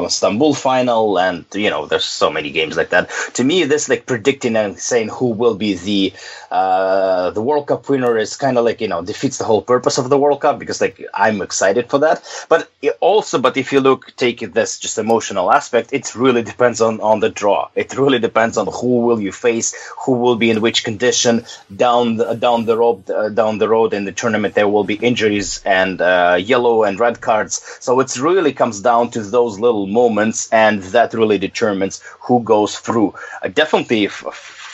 Istanbul 0.05 0.53
final, 0.53 1.19
and 1.19 1.45
you 1.53 1.69
know, 1.69 1.85
there's 1.85 2.05
so 2.05 2.29
many 2.29 2.51
games 2.51 2.77
like 2.77 2.89
that. 2.89 3.09
To 3.33 3.43
me, 3.43 3.63
this 3.63 3.89
like 3.89 4.05
predicting 4.05 4.55
and 4.55 4.79
saying 4.79 5.09
who 5.09 5.27
will 5.27 5.55
be 5.55 5.73
the 5.75 6.13
uh, 6.51 7.31
the 7.31 7.41
World 7.41 7.67
Cup 7.67 7.89
winner 7.89 8.17
is 8.17 8.35
kind 8.35 8.57
of 8.57 8.65
like 8.65 8.81
you 8.81 8.87
know 8.87 9.01
defeats 9.01 9.37
the 9.37 9.43
whole 9.43 9.61
purpose 9.61 9.97
of 9.97 10.09
the 10.09 10.17
World 10.17 10.41
Cup 10.41 10.59
because 10.59 10.81
like 10.81 11.05
I'm 11.13 11.41
excited 11.41 11.89
for 11.89 11.99
that. 11.99 12.23
But 12.49 12.69
also, 12.99 13.39
but 13.39 13.57
if 13.57 13.73
you 13.73 13.81
look 13.81 14.15
take 14.15 14.39
this 14.53 14.79
just 14.79 14.97
emotional 14.97 15.51
aspect, 15.51 15.91
it 15.91 16.15
really 16.15 16.43
depends 16.43 16.79
on 16.81 17.01
on 17.01 17.19
the 17.19 17.29
draw. 17.29 17.69
It 17.75 17.97
really 17.97 18.19
depends 18.19 18.57
on 18.57 18.67
who 18.67 19.01
will 19.01 19.19
you 19.19 19.31
face, 19.31 19.75
who 20.05 20.13
will 20.13 20.35
be 20.35 20.49
in 20.49 20.61
which 20.61 20.83
condition 20.83 21.45
down 21.75 22.17
the, 22.17 22.33
down 22.33 22.65
the 22.65 22.77
road 22.77 23.09
uh, 23.09 23.29
down 23.29 23.57
the 23.57 23.67
road 23.67 23.93
in 23.93 24.05
the 24.05 24.11
tournament. 24.11 24.55
There 24.55 24.69
will 24.69 24.83
be 24.85 24.95
injuries 24.95 25.61
and 25.65 25.99
uh, 26.01 26.37
yellow 26.39 26.83
and 26.83 26.99
red 26.99 27.19
cards, 27.19 27.61
so 27.79 27.99
it 27.99 28.17
really 28.17 28.53
comes 28.53 28.79
down 28.79 29.11
to 29.11 29.21
those 29.21 29.59
little 29.59 29.66
moments, 29.73 30.47
and 30.51 30.81
that 30.83 31.13
really 31.13 31.37
determines 31.37 32.01
who 32.21 32.41
goes 32.43 32.79
through. 32.79 33.13
Uh, 33.41 33.47
definitely, 33.49 34.07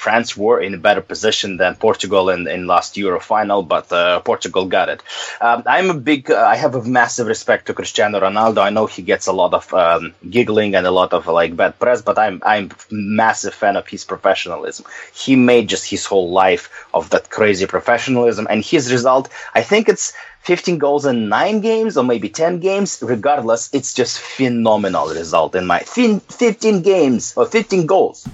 France 0.04 0.36
were 0.36 0.60
in 0.60 0.74
a 0.74 0.78
better 0.78 1.00
position 1.00 1.56
than 1.56 1.76
Portugal 1.76 2.30
in, 2.30 2.46
in 2.46 2.68
last 2.68 2.98
Euro 2.98 3.22
final, 3.22 3.64
but 3.64 3.90
uh, 3.94 4.20
Portugal 4.20 4.66
got 4.66 4.90
it. 4.90 5.02
Um, 5.40 5.64
I'm 5.66 5.90
a 5.90 5.94
big, 5.94 6.30
uh, 6.30 6.46
I 6.54 6.58
have 6.58 6.76
a 6.76 6.84
massive 6.84 7.28
respect 7.28 7.68
to 7.68 7.74
Cristiano 7.74 8.20
Ronaldo. 8.20 8.58
I 8.62 8.70
know 8.70 8.86
he 8.86 9.02
gets 9.02 9.28
a 9.28 9.32
lot 9.32 9.54
of 9.54 9.74
um, 9.74 10.14
giggling 10.30 10.76
and 10.76 10.86
a 10.86 10.92
lot 10.92 11.14
of 11.14 11.28
like 11.28 11.56
bad 11.56 11.80
press, 11.80 12.02
but 12.02 12.20
I'm 12.20 12.42
I'm 12.46 12.72
massive 12.92 13.54
fan 13.54 13.78
of 13.78 13.88
his 13.88 14.04
professionalism. 14.04 14.86
He 15.14 15.38
made 15.38 15.70
just 15.70 15.90
his 15.90 16.06
whole 16.06 16.32
life 16.32 16.70
of 16.94 17.10
that 17.12 17.30
crazy 17.30 17.66
professionalism, 17.66 18.46
and 18.50 18.62
his 18.62 18.92
result, 18.92 19.30
I 19.56 19.62
think 19.62 19.88
it's 19.88 20.12
15 20.42 20.80
goals 20.80 21.06
in 21.06 21.30
nine 21.30 21.62
games 21.62 21.96
or 21.96 22.04
maybe 22.04 22.28
10 22.28 22.60
games. 22.60 23.00
Regardless, 23.02 23.70
it's 23.72 23.94
just 23.94 24.20
phenomenal 24.20 25.08
result 25.08 25.56
in 25.56 25.66
my 25.66 25.80
15 25.80 26.82
games 26.82 27.34
or 27.38 27.46
15 27.46 27.86
goals 27.86 28.28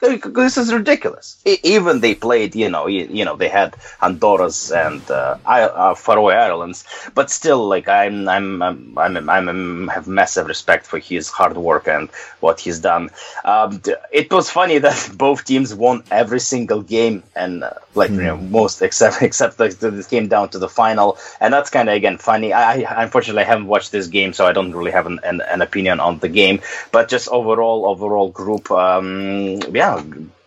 this 0.00 0.56
is 0.56 0.72
ridiculous. 0.72 1.36
Even 1.44 2.00
they 2.00 2.14
played, 2.14 2.54
you 2.54 2.70
know, 2.70 2.86
you, 2.86 3.06
you 3.10 3.24
know, 3.24 3.36
they 3.36 3.48
had 3.48 3.76
Andorra 4.00 4.50
and 4.74 5.10
uh, 5.10 5.36
uh, 5.44 5.94
Faroe 5.94 6.28
Islands, 6.28 6.84
but 7.14 7.30
still, 7.30 7.68
like 7.68 7.86
I'm, 7.86 8.28
I'm, 8.28 8.62
I'm, 8.62 8.98
I'm, 8.98 9.28
I'm, 9.28 9.88
have 9.88 10.08
massive 10.08 10.46
respect 10.46 10.86
for 10.86 10.98
his 10.98 11.28
hard 11.28 11.56
work 11.56 11.86
and 11.86 12.08
what 12.40 12.60
he's 12.60 12.80
done. 12.80 13.10
Um, 13.44 13.82
it 14.10 14.32
was 14.32 14.50
funny 14.50 14.78
that 14.78 15.10
both 15.16 15.44
teams 15.44 15.74
won 15.74 16.02
every 16.10 16.40
single 16.40 16.82
game, 16.82 17.22
and 17.36 17.62
uh, 17.62 17.74
like 17.94 18.10
mm. 18.10 18.16
you 18.16 18.22
know, 18.22 18.36
hmm. 18.36 18.50
most 18.50 18.80
except 18.80 19.20
except 19.28 19.58
that 19.58 19.78
this 19.80 20.06
came 20.06 20.28
down 20.28 20.48
to 20.50 20.58
the 20.58 20.68
final, 20.68 21.18
and 21.40 21.52
that's 21.52 21.68
kind 21.68 21.88
of 21.88 21.94
again 21.94 22.16
funny. 22.16 22.52
I, 22.52 22.80
I 22.82 23.02
unfortunately 23.02 23.44
haven't 23.44 23.66
watched 23.66 23.92
this 23.92 24.06
game, 24.06 24.32
so 24.32 24.46
I 24.46 24.52
don't 24.52 24.74
really 24.74 24.92
have 24.92 25.06
an, 25.06 25.20
an, 25.24 25.42
an 25.42 25.60
opinion 25.60 26.00
on 26.00 26.18
the 26.18 26.28
game, 26.28 26.60
but 26.90 27.08
just 27.08 27.28
overall, 27.28 27.86
overall 27.86 28.30
group, 28.30 28.70
um, 28.70 29.60
yeah 29.72 29.89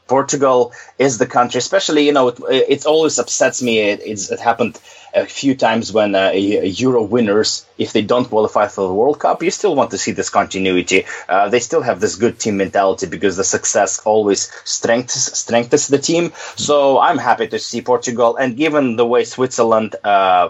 Portugal 0.07 0.73
is 0.99 1.17
the 1.17 1.25
country, 1.25 1.57
especially, 1.59 2.05
you 2.05 2.11
know, 2.11 2.27
it, 2.27 2.39
it 2.49 2.85
always 2.85 3.17
upsets 3.19 3.61
me. 3.61 3.79
It, 3.79 4.01
it 4.05 4.39
happened 4.39 4.79
a 5.13 5.25
few 5.25 5.55
times 5.55 5.93
when 5.93 6.13
uh, 6.15 6.31
Euro 6.31 7.03
winners, 7.03 7.65
if 7.77 7.93
they 7.93 8.01
don't 8.01 8.25
qualify 8.25 8.67
for 8.67 8.87
the 8.87 8.93
World 8.93 9.19
Cup, 9.19 9.43
you 9.43 9.51
still 9.51 9.75
want 9.75 9.91
to 9.91 9.97
see 9.97 10.11
this 10.11 10.29
continuity. 10.29 11.05
Uh, 11.29 11.49
they 11.49 11.59
still 11.59 11.81
have 11.81 11.99
this 11.99 12.15
good 12.15 12.37
team 12.39 12.57
mentality 12.57 13.07
because 13.07 13.37
the 13.37 13.43
success 13.43 13.99
always 13.99 14.51
strengthens, 14.65 15.37
strengthens 15.37 15.87
the 15.87 15.99
team. 15.99 16.33
So 16.55 16.99
I'm 16.99 17.17
happy 17.17 17.47
to 17.47 17.59
see 17.59 17.81
Portugal. 17.81 18.35
And 18.35 18.57
given 18.57 18.97
the 18.97 19.05
way 19.05 19.23
Switzerland 19.23 19.95
uh, 20.03 20.49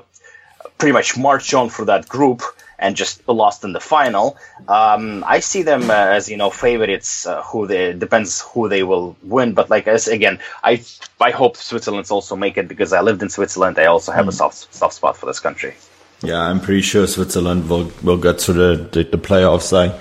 pretty 0.77 0.93
much 0.93 1.17
marched 1.17 1.53
on 1.53 1.69
for 1.69 1.85
that 1.85 2.07
group, 2.07 2.41
and 2.83 2.95
just 2.95 3.27
lost 3.27 3.63
in 3.63 3.71
the 3.71 3.79
final. 3.79 4.37
Um, 4.67 5.23
I 5.25 5.39
see 5.39 5.63
them 5.63 5.89
uh, 5.89 5.93
as 5.93 6.29
you 6.29 6.37
know 6.37 6.49
favorites. 6.49 7.25
Uh, 7.25 7.41
who 7.43 7.65
they 7.65 7.93
depends 7.93 8.41
who 8.41 8.67
they 8.69 8.83
will 8.83 9.15
win, 9.23 9.53
but 9.53 9.69
like 9.69 9.87
as 9.87 10.07
again, 10.07 10.39
I 10.63 10.83
I 11.19 11.31
hope 11.31 11.55
Switzerland's 11.57 12.11
also 12.11 12.35
make 12.35 12.57
it 12.57 12.67
because 12.67 12.91
I 12.93 13.01
lived 13.01 13.23
in 13.23 13.29
Switzerland. 13.29 13.79
I 13.79 13.85
also 13.85 14.11
have 14.11 14.25
mm. 14.25 14.29
a 14.29 14.33
soft 14.33 14.75
soft 14.75 14.95
spot 14.95 15.17
for 15.17 15.25
this 15.25 15.39
country. 15.39 15.73
Yeah, 16.21 16.39
I'm 16.39 16.59
pretty 16.59 16.81
sure 16.81 17.07
Switzerland 17.07 17.69
will 17.69 17.91
will 18.03 18.17
get 18.17 18.39
to 18.39 18.53
the 18.53 18.89
the, 18.91 19.03
the 19.03 19.17
playoffs. 19.17 19.71
I 19.73 19.93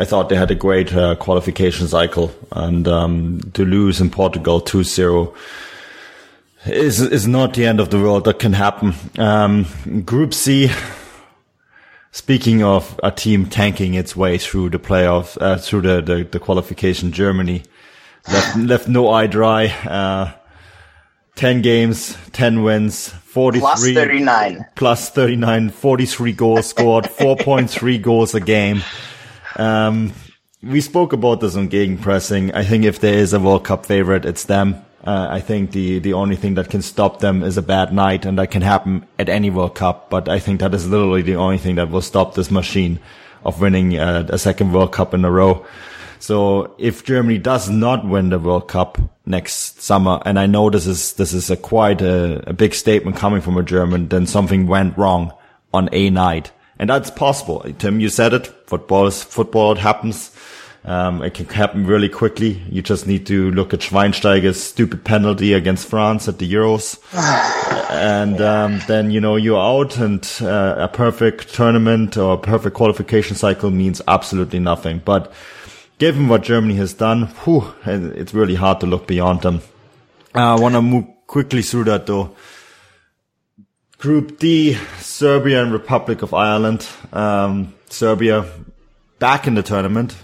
I 0.00 0.04
thought 0.04 0.28
they 0.28 0.36
had 0.36 0.50
a 0.50 0.54
great 0.66 0.92
uh, 0.94 1.14
qualification 1.16 1.86
cycle, 1.86 2.32
and 2.50 2.88
um, 2.88 3.40
to 3.54 3.64
lose 3.64 4.00
in 4.00 4.10
Portugal 4.10 4.60
2-0 4.60 5.34
is 6.66 7.00
is 7.00 7.26
not 7.26 7.54
the 7.54 7.66
end 7.66 7.80
of 7.80 7.88
the 7.90 7.98
world. 7.98 8.24
That 8.24 8.38
can 8.38 8.52
happen. 8.52 8.94
Um, 9.18 9.66
Group 10.04 10.34
C 10.34 10.70
Speaking 12.14 12.62
of 12.62 13.00
a 13.02 13.10
team 13.10 13.46
tanking 13.46 13.94
its 13.94 14.14
way 14.14 14.36
through 14.36 14.68
the 14.68 14.78
playoffs, 14.78 15.40
uh, 15.40 15.56
through 15.56 15.80
the, 15.80 16.02
the, 16.02 16.24
the, 16.24 16.38
qualification, 16.38 17.10
Germany 17.10 17.62
left, 18.30 18.56
left 18.58 18.88
no 18.88 19.08
eye 19.08 19.26
dry. 19.26 19.68
Uh, 19.68 20.32
10 21.36 21.62
games, 21.62 22.14
10 22.32 22.62
wins, 22.62 23.08
43. 23.08 23.60
Plus 23.60 23.82
39. 23.82 24.66
Plus 24.74 25.08
39, 25.08 25.70
43 25.70 26.32
goals 26.32 26.66
scored, 26.66 27.04
4.3 27.18 28.02
goals 28.02 28.34
a 28.34 28.40
game. 28.40 28.82
Um, 29.56 30.12
we 30.62 30.82
spoke 30.82 31.14
about 31.14 31.40
this 31.40 31.56
on 31.56 31.70
Gegenpressing. 31.70 32.54
I 32.54 32.62
think 32.64 32.84
if 32.84 33.00
there 33.00 33.14
is 33.14 33.32
a 33.32 33.40
World 33.40 33.64
Cup 33.64 33.86
favorite, 33.86 34.26
it's 34.26 34.44
them. 34.44 34.84
Uh, 35.04 35.26
I 35.30 35.40
think 35.40 35.72
the, 35.72 35.98
the 35.98 36.12
only 36.12 36.36
thing 36.36 36.54
that 36.54 36.70
can 36.70 36.82
stop 36.82 37.18
them 37.18 37.42
is 37.42 37.56
a 37.56 37.62
bad 37.62 37.92
night 37.92 38.24
and 38.24 38.38
that 38.38 38.50
can 38.52 38.62
happen 38.62 39.04
at 39.18 39.28
any 39.28 39.50
World 39.50 39.74
Cup. 39.74 40.10
But 40.10 40.28
I 40.28 40.38
think 40.38 40.60
that 40.60 40.74
is 40.74 40.88
literally 40.88 41.22
the 41.22 41.36
only 41.36 41.58
thing 41.58 41.74
that 41.76 41.90
will 41.90 42.02
stop 42.02 42.34
this 42.34 42.50
machine 42.50 43.00
of 43.44 43.60
winning 43.60 43.98
uh, 43.98 44.26
a 44.28 44.38
second 44.38 44.72
World 44.72 44.92
Cup 44.92 45.12
in 45.12 45.24
a 45.24 45.30
row. 45.30 45.66
So 46.20 46.72
if 46.78 47.04
Germany 47.04 47.38
does 47.38 47.68
not 47.68 48.06
win 48.06 48.28
the 48.28 48.38
World 48.38 48.68
Cup 48.68 48.96
next 49.26 49.82
summer, 49.82 50.22
and 50.24 50.38
I 50.38 50.46
know 50.46 50.70
this 50.70 50.86
is, 50.86 51.14
this 51.14 51.32
is 51.32 51.50
a 51.50 51.56
quite 51.56 52.00
a, 52.00 52.48
a 52.50 52.52
big 52.52 52.74
statement 52.74 53.16
coming 53.16 53.40
from 53.40 53.56
a 53.56 53.62
German, 53.64 54.06
then 54.06 54.26
something 54.26 54.68
went 54.68 54.96
wrong 54.96 55.32
on 55.74 55.88
a 55.90 56.10
night. 56.10 56.52
And 56.78 56.88
that's 56.90 57.10
possible. 57.10 57.64
Tim, 57.78 57.98
you 57.98 58.08
said 58.08 58.34
it. 58.34 58.46
Football 58.66 59.08
is 59.08 59.22
football. 59.22 59.72
It 59.72 59.78
happens. 59.78 60.30
Um, 60.84 61.22
it 61.22 61.34
can 61.34 61.46
happen 61.46 61.86
really 61.86 62.08
quickly. 62.08 62.60
You 62.68 62.82
just 62.82 63.06
need 63.06 63.26
to 63.26 63.52
look 63.52 63.72
at 63.72 63.80
Schweinsteiger's 63.80 64.60
stupid 64.60 65.04
penalty 65.04 65.52
against 65.52 65.88
France 65.88 66.26
at 66.26 66.38
the 66.38 66.52
Euros. 66.52 66.98
and 67.90 68.40
um, 68.40 68.80
then, 68.88 69.12
you 69.12 69.20
know, 69.20 69.36
you're 69.36 69.60
out 69.60 69.96
and 69.98 70.28
uh, 70.40 70.74
a 70.78 70.88
perfect 70.88 71.54
tournament 71.54 72.16
or 72.16 72.34
a 72.34 72.38
perfect 72.38 72.74
qualification 72.74 73.36
cycle 73.36 73.70
means 73.70 74.02
absolutely 74.08 74.58
nothing. 74.58 75.00
But 75.04 75.32
given 75.98 76.26
what 76.26 76.42
Germany 76.42 76.74
has 76.74 76.94
done, 76.94 77.26
whew, 77.44 77.72
it's 77.86 78.34
really 78.34 78.56
hard 78.56 78.80
to 78.80 78.86
look 78.86 79.06
beyond 79.06 79.42
them. 79.42 79.62
I 80.34 80.58
want 80.58 80.74
to 80.74 80.82
move 80.82 81.06
quickly 81.28 81.62
through 81.62 81.84
that 81.84 82.06
though. 82.06 82.34
Group 83.98 84.40
D, 84.40 84.74
Serbia 84.98 85.62
and 85.62 85.72
Republic 85.72 86.22
of 86.22 86.34
Ireland. 86.34 86.84
Um, 87.12 87.72
Serbia 87.88 88.50
back 89.20 89.46
in 89.46 89.54
the 89.54 89.62
tournament. 89.62 90.16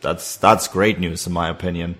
That's 0.00 0.36
that's 0.36 0.68
great 0.68 0.98
news 0.98 1.26
in 1.26 1.32
my 1.32 1.48
opinion. 1.48 1.96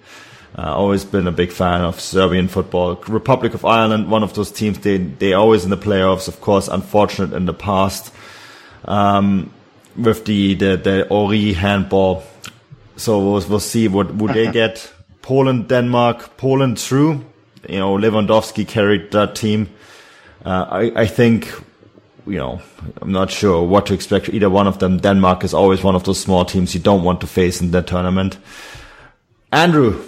Uh, 0.57 0.75
always 0.75 1.05
been 1.05 1.27
a 1.27 1.33
big 1.33 1.53
fan 1.53 1.83
of 1.83 2.01
Serbian 2.01 2.49
football. 2.49 2.97
Republic 3.07 3.55
of 3.55 3.65
Ireland, 3.65 4.11
one 4.11 4.23
of 4.23 4.35
those 4.35 4.51
teams. 4.51 4.79
They 4.79 4.97
they 4.97 5.33
always 5.33 5.65
in 5.65 5.71
the 5.71 5.77
playoffs. 5.77 6.29
Of 6.29 6.41
course, 6.41 6.69
unfortunate 6.69 7.33
in 7.37 7.47
the 7.47 7.55
past 7.55 8.13
um, 8.85 9.53
with 9.97 10.25
the 10.25 10.55
the 10.55 10.77
the 10.77 11.07
Henry 11.11 11.53
handball. 11.53 12.25
So 12.97 13.19
we'll, 13.19 13.49
we'll 13.49 13.61
see 13.61 13.89
what 13.89 14.15
would 14.15 14.35
they 14.35 14.51
get. 14.51 14.93
Poland, 15.23 15.69
Denmark, 15.69 16.37
Poland 16.37 16.79
through. 16.79 17.25
You 17.69 17.79
know, 17.79 17.97
Lewandowski 17.97 18.67
carried 18.67 19.11
that 19.13 19.35
team. 19.35 19.69
Uh, 20.45 20.67
I 20.71 21.03
I 21.03 21.07
think 21.07 21.53
you 22.31 22.39
know, 22.39 22.61
I'm 23.01 23.13
not 23.13 23.31
sure 23.31 23.63
what 23.63 23.87
to 23.87 23.95
expect 23.95 24.29
either 24.29 24.51
one 24.51 24.67
of 24.67 24.79
them. 24.79 24.99
Denmark 24.99 25.45
is 25.45 25.55
always 25.55 25.83
one 25.83 25.95
of 25.95 26.05
those 26.05 26.21
small 26.21 26.45
teams 26.45 26.75
you 26.75 26.81
don't 26.81 27.05
want 27.05 27.21
to 27.23 27.27
face 27.27 27.61
in 27.61 27.71
the 27.71 27.83
tournament. 27.83 28.39
Andrew, 29.53 30.03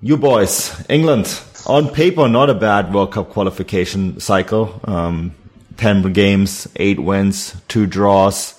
you 0.00 0.16
boys, 0.16 0.84
England, 0.88 1.40
on 1.66 1.88
paper, 1.88 2.28
not 2.28 2.50
a 2.50 2.54
bad 2.54 2.94
World 2.94 3.12
Cup 3.12 3.30
qualification 3.30 4.20
cycle. 4.20 4.80
Um, 4.84 5.34
10 5.76 6.12
games, 6.12 6.68
8 6.76 7.00
wins, 7.00 7.56
2 7.68 7.86
draws, 7.86 8.54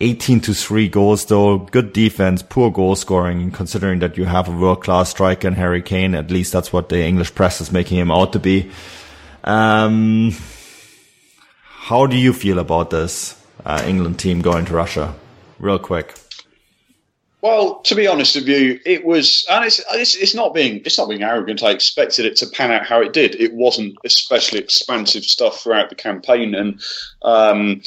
18 0.00 0.40
to 0.40 0.54
3 0.54 0.88
goals 0.88 1.24
though. 1.24 1.58
Good 1.58 1.92
defense, 1.92 2.42
poor 2.42 2.70
goal 2.70 2.96
scoring, 2.96 3.50
considering 3.50 4.00
that 4.00 4.16
you 4.16 4.24
have 4.26 4.48
a 4.48 4.52
world 4.52 4.82
class 4.82 5.10
striker 5.10 5.48
in 5.48 5.54
Harry 5.54 5.82
Kane. 5.82 6.14
At 6.14 6.30
least 6.30 6.52
that's 6.52 6.72
what 6.72 6.88
the 6.88 7.02
English 7.02 7.34
press 7.34 7.60
is 7.60 7.72
making 7.72 7.98
him 7.98 8.10
out 8.10 8.32
to 8.34 8.38
be. 8.38 8.70
Um, 9.44 10.34
how 11.86 12.04
do 12.04 12.16
you 12.16 12.32
feel 12.32 12.58
about 12.58 12.90
this 12.90 13.40
uh, 13.64 13.80
England 13.86 14.18
team 14.18 14.42
going 14.42 14.64
to 14.64 14.74
Russia? 14.74 15.14
Real 15.60 15.78
quick. 15.78 16.18
Well, 17.42 17.80
to 17.82 17.94
be 17.94 18.08
honest 18.08 18.34
with 18.34 18.48
you, 18.48 18.80
it 18.84 19.04
was, 19.04 19.46
and 19.48 19.64
it's, 19.64 19.80
it's, 19.92 20.16
it's 20.16 20.34
not 20.34 20.52
being 20.52 20.78
it's 20.84 20.98
not 20.98 21.08
being 21.08 21.22
arrogant. 21.22 21.62
I 21.62 21.70
expected 21.70 22.24
it 22.24 22.34
to 22.38 22.46
pan 22.48 22.72
out 22.72 22.86
how 22.86 23.00
it 23.00 23.12
did. 23.12 23.36
It 23.36 23.54
wasn't 23.54 23.94
especially 24.04 24.58
expansive 24.58 25.22
stuff 25.22 25.60
throughout 25.60 25.88
the 25.88 25.94
campaign, 25.94 26.56
and 26.56 26.80
um, 27.22 27.82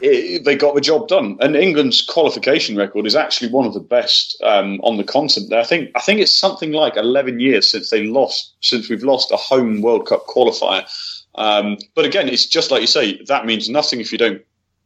it, 0.00 0.44
they 0.44 0.56
got 0.56 0.74
the 0.74 0.80
job 0.80 1.06
done. 1.06 1.36
And 1.40 1.54
England's 1.54 2.04
qualification 2.04 2.76
record 2.76 3.06
is 3.06 3.14
actually 3.14 3.52
one 3.52 3.66
of 3.66 3.74
the 3.74 3.78
best 3.78 4.36
um, 4.42 4.80
on 4.82 4.96
the 4.96 5.04
continent. 5.04 5.52
I 5.52 5.62
think 5.62 5.92
I 5.94 6.00
think 6.00 6.18
it's 6.18 6.36
something 6.36 6.72
like 6.72 6.96
eleven 6.96 7.38
years 7.38 7.70
since 7.70 7.90
they 7.90 8.04
lost 8.04 8.52
since 8.62 8.88
we've 8.88 9.04
lost 9.04 9.30
a 9.30 9.36
home 9.36 9.80
World 9.80 10.08
Cup 10.08 10.26
qualifier. 10.26 10.84
Um, 11.36 11.78
but 11.94 12.04
again, 12.04 12.28
it's 12.28 12.46
just 12.46 12.70
like 12.70 12.80
you 12.80 12.86
say. 12.86 13.22
That 13.24 13.46
means 13.46 13.68
nothing 13.68 14.00
if 14.00 14.12
you 14.12 14.18
don't 14.18 14.42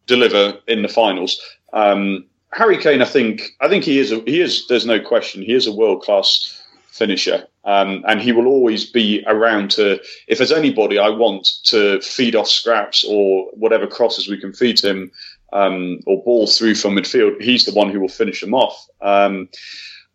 deliver 0.07 0.59
in 0.67 0.83
the 0.83 0.89
finals. 0.89 1.41
Um, 1.73 2.25
Harry 2.53 2.79
Kane, 2.79 3.03
I 3.03 3.05
think, 3.05 3.43
I 3.61 3.69
think 3.69 3.85
he 3.85 3.99
is. 3.99 4.13
A, 4.13 4.21
he 4.21 4.41
is. 4.41 4.67
There's 4.69 4.87
no 4.87 5.01
question. 5.01 5.43
He 5.43 5.55
is 5.55 5.67
a 5.67 5.73
world 5.73 6.03
class 6.03 6.63
finisher, 6.89 7.47
um, 7.65 8.05
and 8.09 8.21
he 8.21 8.33
will 8.33 8.47
always 8.47 8.91
be 8.91 9.23
around 9.27 9.71
to. 9.73 10.01
If 10.27 10.39
there's 10.39 10.53
anybody 10.53 10.99
I 10.99 11.11
want 11.11 11.47
to 11.65 12.01
feed 12.01 12.35
off 12.35 12.49
scraps 12.49 13.05
or 13.05 13.51
whatever 13.53 13.87
crosses 13.87 14.29
we 14.29 14.41
can 14.41 14.53
feed 14.53 14.81
him, 14.81 15.11
um, 15.53 16.01
or 16.07 16.23
ball 16.25 16.47
through 16.47 16.75
from 16.75 16.97
midfield, 16.97 17.41
he's 17.41 17.65
the 17.65 17.73
one 17.73 17.91
who 17.91 18.01
will 18.01 18.09
finish 18.09 18.41
them 18.41 18.55
off. 18.55 18.87
Um, 19.01 19.49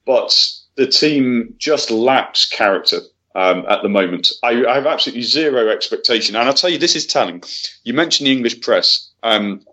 but 0.06 0.36
the 0.76 0.88
team 0.88 1.54
just 1.58 1.92
lacks 1.92 2.50
character. 2.50 3.00
Um, 3.36 3.66
at 3.68 3.82
the 3.82 3.90
moment, 3.90 4.30
I, 4.44 4.64
I, 4.66 4.76
have 4.76 4.86
absolutely 4.86 5.24
zero 5.24 5.70
expectation, 5.70 6.36
and 6.36 6.48
I'll 6.48 6.54
tell 6.54 6.70
you, 6.70 6.78
this 6.78 6.96
is 6.96 7.08
telling. 7.08 7.44
You 7.84 7.94
mentioned 7.94 8.28
the 8.28 8.32
English 8.32 8.62
press. 8.62 9.10
Um, 9.24 9.66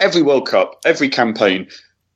every 0.00 0.22
World 0.22 0.48
Cup, 0.48 0.80
every 0.86 1.10
campaign, 1.10 1.68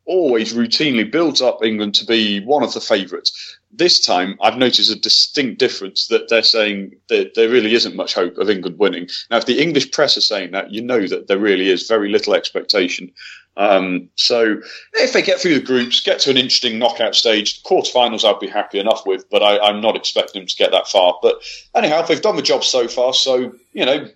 always 0.07 0.55
routinely 0.55 1.11
builds 1.11 1.43
up 1.43 1.63
England 1.63 1.95
to 1.97 2.07
be 2.07 2.41
one 2.41 2.63
of 2.63 2.73
the 2.73 2.81
favourites. 2.81 3.59
This 3.73 4.01
time, 4.01 4.39
I've 4.41 4.57
noticed 4.57 4.91
a 4.91 4.99
distinct 4.99 5.59
difference 5.59 6.07
that 6.07 6.29
they're 6.29 6.43
saying 6.43 6.97
that 7.09 7.35
there 7.35 7.49
really 7.49 7.75
isn't 7.75 7.97
much 7.97 8.15
hope 8.15 8.39
of 8.39 8.49
England 8.49 8.79
winning. 8.79 9.09
Now, 9.31 9.37
if 9.39 9.47
the 9.47 9.61
English 9.61 9.91
press 9.91 10.17
are 10.17 10.23
saying 10.23 10.53
that, 10.53 10.71
you 10.71 10.81
know 10.81 11.07
that 11.07 11.27
there 11.27 11.39
really 11.39 11.69
is 11.69 11.89
very 11.89 12.09
little 12.09 12.35
expectation. 12.35 13.13
Um, 13.57 14.11
so, 14.17 14.61
if 14.95 15.13
they 15.13 15.23
get 15.23 15.41
through 15.41 15.55
the 15.55 15.65
groups, 15.65 16.01
get 16.01 16.19
to 16.21 16.31
an 16.31 16.37
interesting 16.37 16.79
knockout 16.79 17.15
stage, 17.15 17.63
quarterfinals, 17.63 18.25
I'd 18.25 18.39
be 18.39 18.49
happy 18.49 18.79
enough 18.79 19.07
with, 19.07 19.29
but 19.31 19.43
I, 19.43 19.71
am 19.71 19.81
not 19.81 19.97
expecting 19.97 20.43
them 20.43 20.47
to 20.47 20.57
get 20.57 20.73
that 20.73 20.89
far. 20.89 21.19
But 21.23 21.41
anyhow, 21.75 22.03
they've 22.03 22.21
done 22.21 22.37
the 22.37 22.43
job 22.43 22.65
so 22.65 22.87
far, 22.87 23.15
so, 23.15 23.53
you 23.73 23.87
know, 23.87 24.07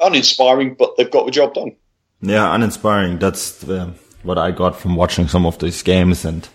uninspiring, 0.00 0.74
but 0.78 0.96
they've 0.96 1.10
got 1.10 1.26
the 1.26 1.32
job 1.32 1.54
done. 1.54 1.76
Yeah, 2.20 2.54
uninspiring. 2.54 3.18
That's 3.18 3.58
the 3.58 3.94
what 4.22 4.38
I 4.38 4.50
got 4.50 4.76
from 4.76 4.96
watching 4.96 5.28
some 5.28 5.46
of 5.46 5.58
these 5.58 5.82
games. 5.82 6.24
And 6.24 6.48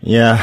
yeah, 0.00 0.38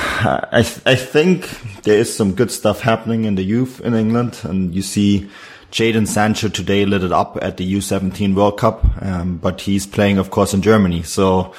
I, 0.51 0.59
I 0.59 0.95
think 0.95 1.81
there 1.83 1.97
is 1.97 2.15
some 2.15 2.33
good 2.33 2.51
stuff 2.51 2.81
happening 2.81 3.25
in 3.25 3.35
the 3.35 3.43
youth 3.43 3.81
in 3.81 3.93
England. 3.93 4.39
And 4.43 4.73
you 4.75 4.81
see 4.81 5.29
Jadon 5.71 6.07
Sancho 6.07 6.49
today 6.49 6.85
lit 6.85 7.03
it 7.03 7.11
up 7.11 7.37
at 7.41 7.57
the 7.57 7.73
U17 7.75 8.35
World 8.35 8.57
Cup. 8.57 8.83
Um, 9.01 9.37
but 9.37 9.61
he's 9.61 9.87
playing, 9.87 10.17
of 10.17 10.29
course, 10.29 10.53
in 10.53 10.61
Germany. 10.61 11.03
So, 11.03 11.53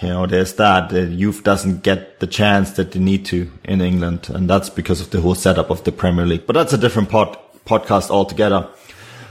you 0.00 0.08
know, 0.08 0.26
there's 0.26 0.54
that. 0.54 0.90
The 0.90 1.06
youth 1.06 1.42
doesn't 1.42 1.82
get 1.82 2.20
the 2.20 2.26
chance 2.26 2.72
that 2.72 2.92
they 2.92 3.00
need 3.00 3.24
to 3.26 3.50
in 3.64 3.80
England. 3.80 4.28
And 4.30 4.48
that's 4.48 4.70
because 4.70 5.00
of 5.00 5.10
the 5.10 5.20
whole 5.20 5.34
setup 5.34 5.70
of 5.70 5.84
the 5.84 5.92
Premier 5.92 6.26
League. 6.26 6.46
But 6.46 6.52
that's 6.54 6.72
a 6.72 6.78
different 6.78 7.08
pod- 7.08 7.38
podcast 7.64 8.10
altogether. 8.10 8.68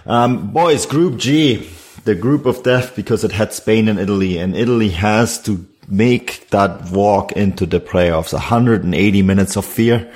Um, 0.05 0.51
boys, 0.51 0.85
Group 0.85 1.17
G 1.17 1.69
the 2.05 2.15
group 2.15 2.45
of 2.45 2.63
death 2.63 2.95
because 2.95 3.23
it 3.23 3.31
had 3.31 3.51
Spain 3.51 3.89
and 3.89 3.99
Italy, 3.99 4.37
and 4.37 4.55
Italy 4.55 4.89
has 4.89 5.41
to 5.41 5.65
make 5.87 6.47
that 6.51 6.91
walk 6.91 7.31
into 7.33 7.65
the 7.65 7.79
playoffs. 7.79 8.31
180 8.31 9.21
minutes 9.23 9.55
of 9.57 9.65
fear. 9.65 10.11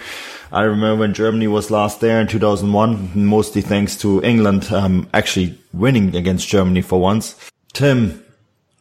I 0.51 0.63
remember 0.63 1.01
when 1.01 1.13
Germany 1.13 1.47
was 1.47 1.69
last 1.69 2.01
there 2.01 2.19
in 2.19 2.27
2001, 2.27 3.11
mostly 3.13 3.61
thanks 3.61 3.95
to 3.97 4.21
England 4.23 4.71
um, 4.73 5.07
actually 5.13 5.59
winning 5.73 6.15
against 6.15 6.47
Germany 6.47 6.81
for 6.81 6.99
once. 6.99 7.35
Tim, 7.73 8.23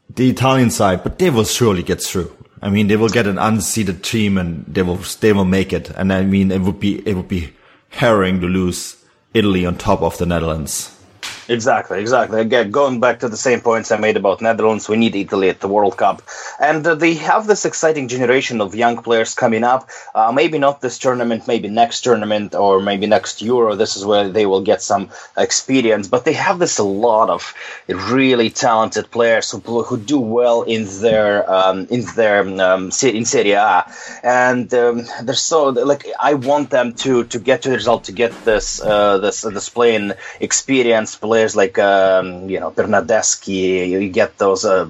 the 0.08 0.30
Italian 0.30 0.70
side, 0.70 1.02
but 1.02 1.18
they 1.18 1.28
will 1.28 1.44
surely 1.44 1.82
get 1.82 2.02
through. 2.02 2.34
I 2.62 2.70
mean, 2.70 2.88
they 2.88 2.96
will 2.96 3.10
get 3.10 3.26
an 3.26 3.36
unseeded 3.36 4.02
team 4.02 4.38
and 4.38 4.64
they 4.66 4.82
will 4.82 5.00
they 5.20 5.32
will 5.32 5.44
make 5.44 5.72
it. 5.72 5.90
And 5.90 6.12
I 6.12 6.22
mean, 6.22 6.50
it 6.50 6.62
would 6.62 6.80
be 6.80 7.06
it 7.06 7.14
would 7.14 7.28
be 7.28 7.52
harrowing 7.90 8.40
to 8.40 8.46
lose 8.46 8.96
Italy 9.34 9.66
on 9.66 9.76
top 9.76 10.02
of 10.02 10.16
the 10.18 10.26
Netherlands. 10.26 10.97
Exactly, 11.50 11.98
exactly. 12.00 12.42
Again, 12.42 12.70
going 12.70 13.00
back 13.00 13.20
to 13.20 13.28
the 13.30 13.36
same 13.36 13.62
points 13.62 13.90
I 13.90 13.96
made 13.96 14.18
about 14.18 14.42
Netherlands, 14.42 14.86
we 14.86 14.98
need 14.98 15.16
Italy 15.16 15.48
at 15.48 15.60
the 15.60 15.68
World 15.68 15.96
Cup, 15.96 16.20
and 16.60 16.86
uh, 16.86 16.94
they 16.94 17.14
have 17.14 17.46
this 17.46 17.64
exciting 17.64 18.08
generation 18.08 18.60
of 18.60 18.74
young 18.74 18.98
players 19.02 19.32
coming 19.34 19.64
up. 19.64 19.88
Uh, 20.14 20.30
maybe 20.30 20.58
not 20.58 20.82
this 20.82 20.98
tournament, 20.98 21.48
maybe 21.48 21.68
next 21.68 22.02
tournament, 22.02 22.54
or 22.54 22.82
maybe 22.82 23.06
next 23.06 23.40
Euro. 23.40 23.76
This 23.76 23.96
is 23.96 24.04
where 24.04 24.28
they 24.28 24.44
will 24.44 24.60
get 24.60 24.82
some 24.82 25.08
experience. 25.38 26.06
But 26.06 26.26
they 26.26 26.34
have 26.34 26.58
this 26.58 26.76
a 26.76 26.84
lot 26.84 27.30
of 27.30 27.54
really 27.88 28.50
talented 28.50 29.10
players 29.10 29.50
who 29.50 29.60
who 29.84 29.96
do 29.96 30.18
well 30.20 30.62
in 30.64 30.84
their 31.00 31.50
um, 31.50 31.86
in 31.88 32.02
their 32.14 32.40
um, 32.60 32.90
in 33.02 33.24
Serie 33.24 33.52
A, 33.52 33.90
and 34.22 34.72
um, 34.74 35.02
they're 35.22 35.34
so 35.34 35.68
like 35.70 36.04
I 36.20 36.34
want 36.34 36.68
them 36.68 36.92
to 37.04 37.24
to 37.24 37.38
get 37.38 37.62
to 37.62 37.70
the 37.70 37.76
result 37.76 38.04
to 38.04 38.12
get 38.12 38.32
this 38.44 38.82
uh, 38.82 39.16
this 39.16 39.40
this 39.42 39.70
playing 39.70 40.12
experience 40.40 41.16
play 41.16 41.37
players 41.38 41.54
like 41.54 41.78
um, 41.78 42.50
you 42.50 42.58
know 42.60 42.70
Bernardeschi. 42.70 43.88
You 43.88 44.08
get 44.08 44.38
those. 44.38 44.64
Uh, 44.64 44.88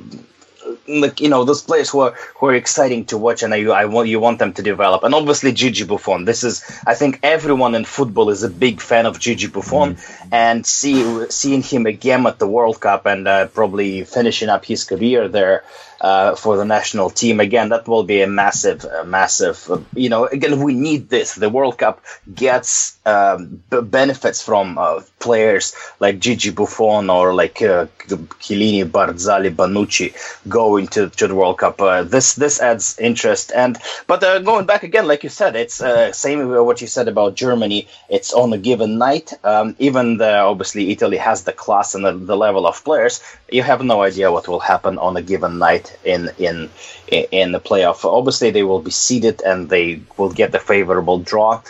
like 0.86 1.20
you 1.20 1.30
know 1.32 1.44
those 1.44 1.62
players 1.62 1.88
who 1.90 2.00
are 2.00 2.12
who 2.36 2.46
are 2.46 2.54
exciting 2.54 3.04
to 3.06 3.16
watch 3.16 3.42
and 3.42 3.54
I, 3.54 3.60
I 3.82 3.84
want 3.86 4.08
you 4.08 4.20
want 4.20 4.38
them 4.38 4.52
to 4.54 4.62
develop 4.62 5.02
and 5.02 5.14
obviously 5.14 5.52
Gigi 5.52 5.84
Buffon 5.84 6.26
this 6.26 6.44
is 6.44 6.62
I 6.86 6.94
think 6.94 7.20
everyone 7.22 7.74
in 7.74 7.84
football 7.86 8.28
is 8.28 8.42
a 8.42 8.50
big 8.50 8.82
fan 8.82 9.06
of 9.06 9.18
Gigi 9.18 9.48
Buffon 9.48 9.94
mm-hmm. 9.94 10.28
and 10.30 10.66
see 10.66 11.30
seeing 11.30 11.62
him 11.62 11.86
again 11.86 12.26
at 12.26 12.38
the 12.38 12.46
World 12.46 12.80
Cup 12.80 13.06
and 13.06 13.26
uh, 13.26 13.46
probably 13.58 14.04
finishing 14.04 14.50
up 14.50 14.64
his 14.64 14.84
career 14.84 15.28
there 15.28 15.64
uh, 16.00 16.34
for 16.34 16.56
the 16.56 16.64
national 16.64 17.10
team. 17.10 17.40
Again, 17.40 17.70
that 17.70 17.88
will 17.88 18.04
be 18.04 18.22
a 18.22 18.26
massive, 18.26 18.86
massive. 19.06 19.70
Uh, 19.70 19.80
you 19.94 20.08
know, 20.08 20.26
again, 20.26 20.62
we 20.62 20.74
need 20.74 21.08
this. 21.08 21.34
The 21.34 21.48
World 21.48 21.78
Cup 21.78 22.04
gets 22.32 22.98
um, 23.04 23.62
b- 23.70 23.80
benefits 23.80 24.42
from 24.42 24.78
uh, 24.78 25.02
players 25.18 25.74
like 25.98 26.18
Gigi 26.20 26.50
Buffon 26.50 27.10
or 27.10 27.34
like 27.34 27.60
uh, 27.62 27.86
Chiellini, 28.06 28.84
Barzagli, 28.84 29.54
Bonucci 29.54 30.14
going 30.48 30.86
to, 30.88 31.08
to 31.10 31.26
the 31.26 31.34
World 31.34 31.58
Cup. 31.58 31.80
Uh, 31.80 32.02
this 32.02 32.34
this 32.34 32.60
adds 32.60 32.98
interest. 32.98 33.52
And 33.54 33.78
but 34.06 34.22
uh, 34.22 34.38
going 34.38 34.66
back 34.66 34.82
again, 34.82 35.06
like 35.06 35.24
you 35.24 35.30
said, 35.30 35.56
it's 35.56 35.80
uh, 35.80 36.12
same 36.12 36.48
what 36.48 36.80
you 36.80 36.86
said 36.86 37.08
about 37.08 37.34
Germany. 37.34 37.88
It's 38.08 38.32
on 38.32 38.52
a 38.52 38.58
given 38.58 38.98
night. 38.98 39.32
Um, 39.44 39.74
even 39.78 40.18
the 40.18 40.38
obviously 40.38 40.90
Italy 40.90 41.16
has 41.16 41.44
the 41.44 41.52
class 41.52 41.94
and 41.94 42.04
the, 42.04 42.12
the 42.12 42.36
level 42.36 42.66
of 42.66 42.84
players. 42.84 43.22
You 43.50 43.62
have 43.62 43.82
no 43.82 44.02
idea 44.02 44.30
what 44.30 44.46
will 44.48 44.60
happen 44.60 44.98
on 44.98 45.16
a 45.16 45.22
given 45.22 45.58
night 45.58 45.87
in 46.04 46.30
in 46.38 46.70
in 47.08 47.52
the 47.52 47.60
playoff. 47.60 48.04
Obviously, 48.04 48.50
they 48.50 48.62
will 48.62 48.80
be 48.80 48.90
seeded 48.90 49.42
and 49.42 49.68
they 49.68 50.00
will 50.16 50.30
get 50.30 50.52
the 50.52 50.58
favorable 50.58 51.18
draw. 51.18 51.60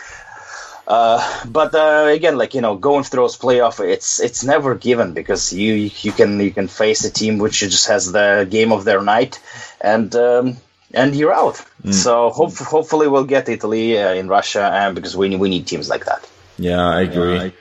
Uh, 0.86 1.20
but 1.46 1.74
uh, 1.74 2.06
again, 2.08 2.38
like 2.38 2.54
you 2.54 2.62
know, 2.62 2.74
going 2.74 3.04
through 3.04 3.22
those 3.24 3.36
playoff, 3.36 3.78
it's 3.86 4.20
it's 4.20 4.42
never 4.42 4.74
given 4.74 5.12
because 5.12 5.52
you 5.52 5.74
you 6.00 6.12
can 6.12 6.40
you 6.40 6.50
can 6.50 6.66
face 6.66 7.04
a 7.04 7.10
team 7.10 7.38
which 7.38 7.60
just 7.60 7.88
has 7.88 8.10
the 8.10 8.46
game 8.48 8.72
of 8.72 8.84
their 8.84 9.02
night, 9.02 9.38
and 9.82 10.14
um, 10.16 10.56
and 10.94 11.14
you're 11.14 11.34
out. 11.34 11.56
Mm. 11.84 11.92
So 11.92 12.30
hope, 12.30 12.56
hopefully 12.56 13.06
we'll 13.06 13.24
get 13.24 13.50
Italy 13.50 13.98
uh, 13.98 14.14
in 14.14 14.28
Russia, 14.28 14.70
and 14.72 14.94
because 14.94 15.14
we 15.14 15.36
we 15.36 15.50
need 15.50 15.66
teams 15.66 15.90
like 15.90 16.06
that. 16.06 16.26
Yeah, 16.58 16.80
I 16.88 17.02
agree. 17.02 17.34
Yeah, 17.36 17.42
I- 17.42 17.52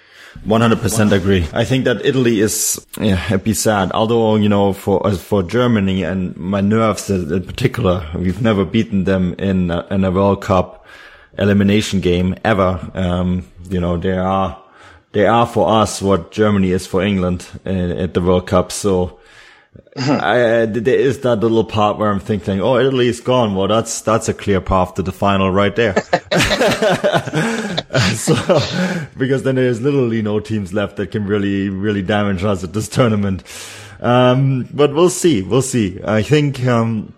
100% 0.46 1.12
agree. 1.12 1.46
I 1.54 1.66
think 1.66 1.86
that 1.86 2.06
Italy 2.06 2.40
is 2.40 2.86
yeah, 3.00 3.34
a 3.34 3.38
bit 3.38 3.58
sad. 3.58 3.92
Although, 3.92 4.36
you 4.36 4.50
know, 4.50 4.74
for 4.74 5.06
uh, 5.06 5.16
for 5.16 5.44
Germany 5.44 6.04
and 6.04 6.36
my 6.38 6.62
nerves 6.62 7.10
in 7.10 7.44
particular, 7.44 8.06
we've 8.16 8.42
never 8.42 8.66
beaten 8.66 9.04
them 9.04 9.36
in 9.40 9.72
a, 9.72 9.86
in 9.92 10.04
a 10.04 10.12
World 10.12 10.42
Cup 10.42 10.86
elimination 11.38 12.00
game 12.02 12.36
ever. 12.44 12.80
Um, 12.94 13.48
you 13.70 13.80
know, 13.80 13.98
they 13.98 14.18
are 14.18 14.62
they 15.12 15.26
are 15.26 15.48
for 15.48 15.70
us 15.70 16.02
what 16.02 16.32
Germany 16.32 16.72
is 16.72 16.88
for 16.88 17.04
England 17.04 17.48
uh, 17.66 17.70
at 17.70 18.14
the 18.14 18.22
World 18.22 18.48
Cup. 18.48 18.72
So 18.72 19.17
I, 19.98 20.66
there 20.66 20.96
is 20.96 21.22
that 21.22 21.38
little 21.38 21.64
part 21.64 21.98
where 21.98 22.12
I'm 22.12 22.20
thinking, 22.20 22.62
oh, 22.62 22.78
Italy 22.78 23.08
is 23.08 23.20
gone. 23.20 23.56
Well, 23.56 23.68
that's, 23.68 24.02
that's 24.02 24.30
a 24.30 24.34
clear 24.34 24.62
path 24.62 24.94
to 24.96 25.02
the 25.02 25.12
final 25.12 25.52
right 25.52 25.76
there. 25.76 25.94
so, 28.16 28.36
because 29.18 29.44
then 29.44 29.56
there's 29.56 29.82
literally 29.82 30.22
no 30.22 30.40
teams 30.40 30.74
left 30.74 30.98
that 30.98 31.12
can 31.12 31.26
really, 31.26 31.70
really 31.70 32.04
damage 32.04 32.44
us 32.44 32.64
at 32.64 32.74
this 32.74 32.88
tournament. 32.88 33.44
Um, 34.00 34.70
but 34.74 34.94
we'll 34.94 35.10
see. 35.10 35.42
We'll 35.42 35.64
see. 35.64 36.00
I 36.04 36.22
think, 36.22 36.64
um, 36.66 37.14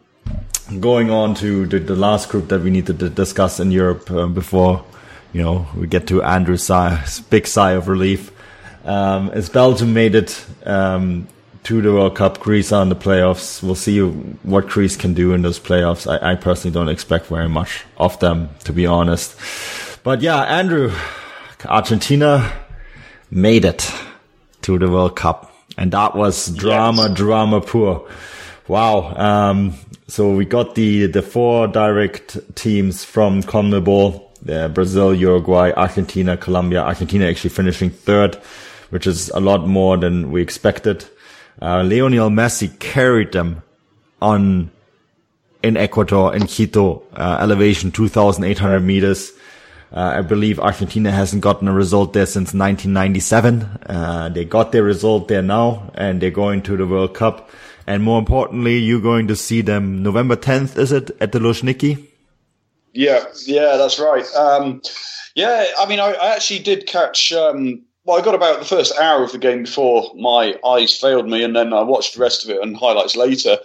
going 0.80 1.10
on 1.10 1.36
to 1.36 1.66
the, 1.66 1.80
the, 1.80 1.96
last 1.96 2.30
group 2.30 2.50
that 2.50 2.62
we 2.62 2.70
need 2.70 2.86
to 2.86 2.94
discuss 2.94 3.60
in 3.60 3.72
Europe 3.72 4.10
uh, 4.12 4.28
before, 4.28 4.86
you 5.34 5.42
know, 5.42 5.68
we 5.76 5.88
get 5.88 6.08
to 6.08 6.24
Andrew's 6.24 6.64
sigh, 6.64 7.04
big 7.30 7.48
sigh 7.48 7.72
of 7.72 7.88
relief. 7.88 8.32
Um, 8.86 9.30
as 9.30 9.50
Belgium 9.50 9.94
made 9.94 10.16
it, 10.16 10.46
um, 10.66 11.28
to 11.64 11.82
the 11.82 11.92
World 11.94 12.16
Cup, 12.16 12.40
Greece 12.40 12.72
are 12.72 12.82
in 12.82 12.90
the 12.90 12.96
playoffs. 12.96 13.62
We'll 13.62 13.76
see 13.76 14.00
what 14.02 14.68
Greece 14.68 14.96
can 14.96 15.14
do 15.14 15.34
in 15.34 15.42
those 15.42 15.60
playoffs. 15.60 16.08
I, 16.10 16.32
I 16.32 16.36
personally 16.36 16.74
don't 16.74 16.90
expect 16.90 17.28
very 17.28 17.50
much 17.50 17.86
of 17.98 18.20
them, 18.20 18.50
to 18.64 18.74
be 18.74 18.86
honest. 18.86 19.36
But 20.04 20.22
yeah, 20.22 20.42
Andrew, 20.44 20.92
Argentina 21.66 22.52
made 23.30 23.66
it 23.66 23.92
to 24.62 24.80
the 24.80 24.90
World 24.90 25.16
Cup. 25.16 25.54
And 25.78 25.92
that 25.92 26.16
was 26.16 26.48
drama, 26.56 27.08
yes. 27.08 27.18
drama 27.18 27.62
poor. 27.62 28.10
Wow. 28.68 29.14
Um, 29.16 29.76
so 30.08 30.32
we 30.34 30.46
got 30.46 30.76
the, 30.76 31.08
the 31.08 31.22
four 31.22 31.68
direct 31.68 32.38
teams 32.56 33.04
from 33.04 33.44
CONMEBOL, 33.44 34.50
uh, 34.50 34.68
Brazil, 34.70 35.14
Uruguay, 35.14 35.72
Argentina, 35.76 36.36
Colombia. 36.36 36.82
Argentina 36.82 37.26
actually 37.26 37.52
finishing 37.52 37.90
third, 37.90 38.36
which 38.90 39.06
is 39.06 39.30
a 39.30 39.40
lot 39.40 39.68
more 39.68 39.98
than 39.98 40.32
we 40.32 40.42
expected. 40.42 41.06
Uh, 41.62 41.84
Lionel 41.84 42.30
Messi 42.30 42.78
carried 42.80 43.32
them 43.32 43.62
on 44.22 44.72
in 45.62 45.76
Ecuador 45.76 46.34
in 46.36 46.48
Quito, 46.48 47.04
uh, 47.14 47.38
elevation 47.42 47.92
2,800 47.92 48.80
meters. 48.80 49.32
Uh, 49.92 50.14
I 50.18 50.22
believe 50.22 50.60
Argentina 50.60 51.12
hasn't 51.12 51.42
gotten 51.42 51.68
a 51.68 51.74
result 51.74 52.14
there 52.14 52.26
since 52.26 52.54
1997. 52.54 53.62
Uh, 53.64 54.30
they 54.30 54.46
got 54.46 54.72
their 54.72 54.84
result 54.84 55.28
there 55.28 55.42
now, 55.42 55.92
and 55.96 56.22
they're 56.22 56.30
going 56.30 56.62
to 56.64 56.78
the 56.78 56.86
World 56.86 57.16
Cup. 57.16 57.50
And 57.88 58.04
more 58.04 58.20
importantly, 58.20 58.78
you're 58.78 59.02
going 59.02 59.28
to 59.28 59.36
see 59.36 59.62
them 59.62 60.04
November 60.04 60.36
10th, 60.36 60.78
is 60.78 60.92
it, 60.92 61.10
at 61.20 61.32
the 61.32 61.40
Luzhniki? 61.40 62.08
Yeah, 62.94 63.26
yeah, 63.46 63.78
that's 63.78 64.00
right. 64.00 64.26
Um, 64.36 64.82
yeah, 65.36 65.66
I 65.80 65.88
mean, 65.88 66.00
I, 66.00 66.12
I 66.12 66.36
actually 66.36 66.60
did 66.60 66.86
catch 66.86 67.34
um, 67.34 67.82
well, 68.06 68.18
I 68.18 68.24
got 68.24 68.36
about 68.36 68.60
the 68.60 68.66
first 68.66 68.98
hour 68.98 69.24
of 69.24 69.32
the 69.32 69.38
game 69.38 69.64
before 69.64 70.12
my 70.16 70.56
eyes 70.66 70.96
failed 70.96 71.30
me, 71.30 71.44
and 71.44 71.56
then 71.56 71.74
I 71.74 71.82
watched 71.82 72.16
the 72.16 72.22
rest 72.22 72.44
of 72.44 72.50
it 72.50 72.62
and 72.62 72.76
highlights 72.76 73.16
later. 73.16 73.58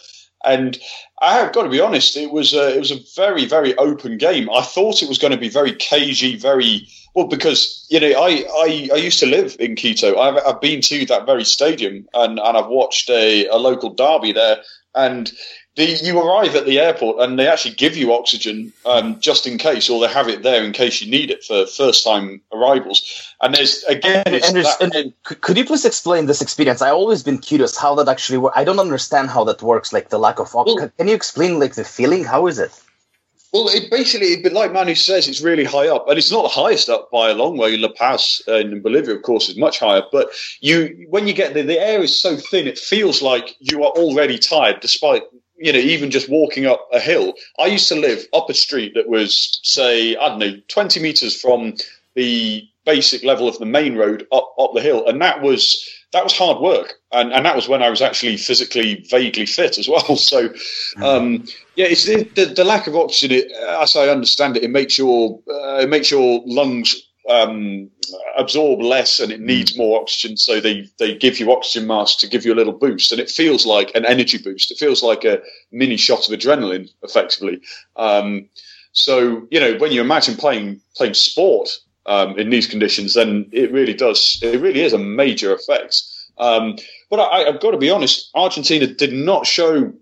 And 0.45 0.79
I 1.23 1.35
have 1.39 1.55
got 1.55 1.63
to 1.63 1.71
be 1.71 1.81
honest, 1.81 2.17
it 2.17 2.31
was 2.31 2.53
a, 2.53 2.75
it 2.75 2.79
was 2.79 2.91
a 2.91 3.01
very 3.17 3.47
very 3.47 3.75
open 3.79 4.19
game. 4.19 4.51
I 4.51 4.63
thought 4.63 5.03
it 5.03 5.09
was 5.09 5.19
going 5.19 5.33
to 5.33 5.39
be 5.39 5.49
very 5.49 5.73
cagey, 5.75 6.37
very 6.37 6.87
well 7.15 7.27
because 7.27 7.87
you 7.89 8.01
know 8.01 8.11
I, 8.11 8.45
I, 8.59 8.89
I 8.93 8.97
used 8.97 9.21
to 9.21 9.27
live 9.27 9.57
in 9.59 9.77
Quito. 9.77 10.19
I've, 10.19 10.37
I've 10.47 10.61
been 10.61 10.83
to 10.83 11.07
that 11.07 11.27
very 11.27 11.45
stadium 11.45 12.07
and, 12.13 12.39
and 12.39 12.57
I've 12.57 12.67
watched 12.67 13.09
a, 13.09 13.47
a 13.47 13.57
local 13.57 13.95
derby 13.95 14.33
there, 14.33 14.59
and 14.95 15.33
the, 15.77 15.87
you 15.87 16.21
arrive 16.21 16.55
at 16.55 16.67
the 16.67 16.79
airport 16.79 17.21
and 17.21 17.39
they 17.39 17.49
actually 17.49 17.75
give 17.75 17.97
you 17.97 18.13
oxygen 18.13 18.73
um, 18.87 19.19
just 19.21 19.47
in 19.47 19.59
case, 19.59 19.91
or 19.91 20.01
they 20.01 20.13
have 20.13 20.29
it 20.29 20.43
there 20.43 20.63
in 20.63 20.73
case 20.73 21.03
you 21.03 21.11
need 21.11 21.31
it 21.31 21.43
for 21.43 21.67
first 21.67 22.05
time 22.05 22.41
arrivals. 22.53 23.35
And 23.41 23.55
there's 23.55 23.83
again, 23.85 24.23
and, 24.27 24.35
and, 24.37 24.57
that, 24.57 24.95
and, 24.95 25.13
could 25.25 25.59
you 25.59 25.65
please 25.65 25.85
explain 25.85 26.27
this 26.27 26.41
experience? 26.41 26.81
I've 26.81 26.95
always 26.95 27.23
been 27.23 27.39
curious 27.39 27.77
how 27.77 27.95
that 27.97 28.09
actually 28.09 28.39
works. 28.39 28.57
I 28.57 28.65
don't 28.65 28.79
understand 28.79 29.31
how 29.31 29.43
that 29.45 29.63
works, 29.63 29.93
like 29.93 30.11
the 30.11 30.19
lack 30.19 30.39
of 30.39 30.55
oxygen. 30.55 30.81
Well, 30.81 30.93
Can 30.97 31.09
you 31.09 31.15
explain 31.15 31.59
like 31.59 31.75
the 31.75 31.85
feeling? 31.85 32.25
How 32.25 32.47
is 32.47 32.59
it? 32.59 32.81
Well, 33.53 33.69
it 33.69 33.89
basically, 33.89 34.43
like 34.51 34.73
Manu 34.73 34.97
says, 34.97 35.29
it's 35.29 35.41
really 35.41 35.63
high 35.63 35.87
up, 35.89 36.09
and 36.09 36.19
it's 36.19 36.33
not 36.33 36.43
the 36.43 36.49
highest 36.49 36.89
up 36.89 37.09
by 37.13 37.31
a 37.31 37.35
long 37.35 37.57
way. 37.57 37.77
La 37.77 37.89
Paz 37.89 38.43
in 38.49 38.81
Bolivia, 38.83 39.15
of 39.15 39.23
course, 39.23 39.49
is 39.49 39.57
much 39.57 39.79
higher. 39.79 40.03
But 40.11 40.31
you, 40.61 41.07
when 41.09 41.29
you 41.29 41.35
get 41.35 41.55
there, 41.55 41.63
the 41.63 41.79
air 41.79 42.03
is 42.03 42.21
so 42.21 42.37
thin; 42.37 42.67
it 42.67 42.79
feels 42.79 43.23
like 43.23 43.55
you 43.61 43.85
are 43.85 43.93
already 43.93 44.39
tired, 44.39 44.81
despite 44.81 45.23
you 45.65 45.73
know, 45.73 45.79
even 45.79 46.11
just 46.11 46.29
walking 46.29 46.67
up 46.67 46.87
a 46.93 47.01
hill. 47.01 47.33
I 47.59 47.67
used 47.67 47.89
to 47.89 47.95
live 47.95 48.27
up 48.35 48.51
a 48.51 48.55
street 48.55 48.93
that 48.97 49.09
was, 49.09 49.61
say, 49.63 50.15
I 50.15 50.29
don't 50.29 50.39
know, 50.39 50.57
20 50.69 51.01
meters 51.01 51.41
from 51.41 51.73
the 52.15 52.69
basic 52.85 53.25
level 53.25 53.49
of 53.49 53.59
the 53.59 53.65
main 53.65 53.97
road 53.97 54.27
up, 54.31 54.55
up 54.59 54.73
the 54.75 54.83
hill. 54.83 55.09
And 55.09 55.23
that 55.23 55.41
was, 55.41 55.89
that 56.13 56.23
was 56.23 56.37
hard 56.37 56.61
work. 56.61 56.93
And, 57.13 57.33
and 57.33 57.47
that 57.47 57.57
was 57.57 57.67
when 57.67 57.83
I 57.83 57.89
was 57.89 58.03
actually 58.03 58.37
physically 58.37 59.07
vaguely 59.09 59.47
fit 59.47 59.79
as 59.79 59.89
well. 59.89 60.17
So, 60.17 60.53
um, 61.03 61.47
yeah, 61.77 61.87
it's 61.87 62.05
the, 62.05 62.25
the, 62.35 62.45
the, 62.45 62.65
lack 62.65 62.87
of 62.87 62.95
oxygen, 62.95 63.39
it, 63.39 63.51
as 63.51 63.97
I 63.97 64.09
understand 64.09 64.59
it, 64.59 64.65
it 64.65 64.71
makes 64.71 64.99
your, 64.99 65.41
uh, 65.51 65.79
it 65.81 65.89
makes 65.89 66.11
your 66.11 66.43
lungs 66.45 66.95
um, 67.31 67.91
absorb 68.37 68.81
less 68.81 69.19
and 69.21 69.33
it 69.33 69.41
hmm. 69.41 69.47
needs 69.47 69.77
more 69.77 70.01
oxygen. 70.01 70.37
So 70.37 70.61
they, 70.61 70.89
they 70.99 71.15
give 71.15 71.41
you 71.41 71.53
oxygen 71.53 71.87
masks 71.87 72.21
to 72.21 72.29
give 72.29 72.45
you 72.45 72.53
a 72.53 72.57
little 72.57 72.73
boost. 72.73 73.13
And 73.13 73.21
it 73.21 73.31
feels 73.31 73.65
like 73.67 73.95
an 73.95 74.05
energy 74.05 74.39
boost. 74.39 74.71
It 74.71 74.79
feels 74.79 75.03
like 75.03 75.25
a 75.25 75.41
mini 75.73 75.97
shot 75.97 76.29
of 76.29 76.39
adrenaline, 76.39 76.91
effectively. 77.03 77.61
Um, 77.97 78.49
so, 78.93 79.47
you 79.51 79.59
know, 79.59 79.77
when 79.79 79.93
you 79.93 80.01
imagine 80.01 80.37
playing, 80.37 80.81
playing 80.97 81.15
sport, 81.15 81.69
um, 82.07 82.39
in 82.39 82.51
these 82.51 82.67
conditions, 82.67 83.15
then 83.15 83.49
it 83.53 83.73
really 83.73 83.95
does, 83.95 84.39
it 84.43 84.61
really 84.61 84.83
is 84.83 84.93
a 84.93 84.99
major 84.99 85.55
effect. 85.55 86.03
Um, 86.37 86.77
but 87.11 87.21
I, 87.21 87.51
have 87.51 87.61
got 87.61 87.71
to 87.71 87.79
be 87.79 87.91
honest, 87.91 88.31
Argentina 88.35 88.87
did 88.87 89.13
not 89.13 89.47
show, 89.47 89.93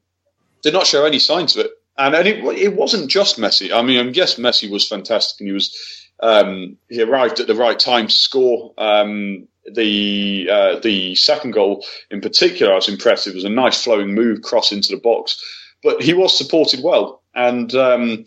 did 0.62 0.72
not 0.72 0.86
show 0.86 1.04
any 1.04 1.18
signs 1.18 1.56
of 1.56 1.66
it. 1.66 1.72
And, 1.98 2.14
and 2.14 2.26
it, 2.26 2.44
it 2.58 2.74
wasn't 2.74 3.10
just 3.10 3.38
Messi. 3.38 3.72
I 3.72 3.82
mean, 3.82 3.98
I 3.98 4.10
yes, 4.10 4.36
Messi 4.36 4.70
was 4.70 4.88
fantastic 4.88 5.40
and 5.40 5.48
he 5.48 5.52
was, 5.52 5.76
um, 6.22 6.76
he 6.88 7.02
arrived 7.02 7.40
at 7.40 7.46
the 7.46 7.54
right 7.54 7.78
time 7.78 8.06
to 8.06 8.14
score. 8.14 8.72
Um, 8.78 9.48
the 9.74 10.48
uh, 10.50 10.78
the 10.80 11.14
second 11.14 11.52
goal 11.52 11.84
in 12.10 12.20
particular, 12.20 12.72
I 12.72 12.76
was 12.76 12.88
impressed. 12.88 13.26
It 13.26 13.34
was 13.34 13.44
a 13.44 13.50
nice 13.50 13.82
flowing 13.82 14.14
move, 14.14 14.42
cross 14.42 14.72
into 14.72 14.94
the 14.94 15.00
box, 15.00 15.40
but 15.82 16.02
he 16.02 16.14
was 16.14 16.36
supported 16.36 16.80
well, 16.82 17.22
and 17.34 17.72
um, 17.74 18.24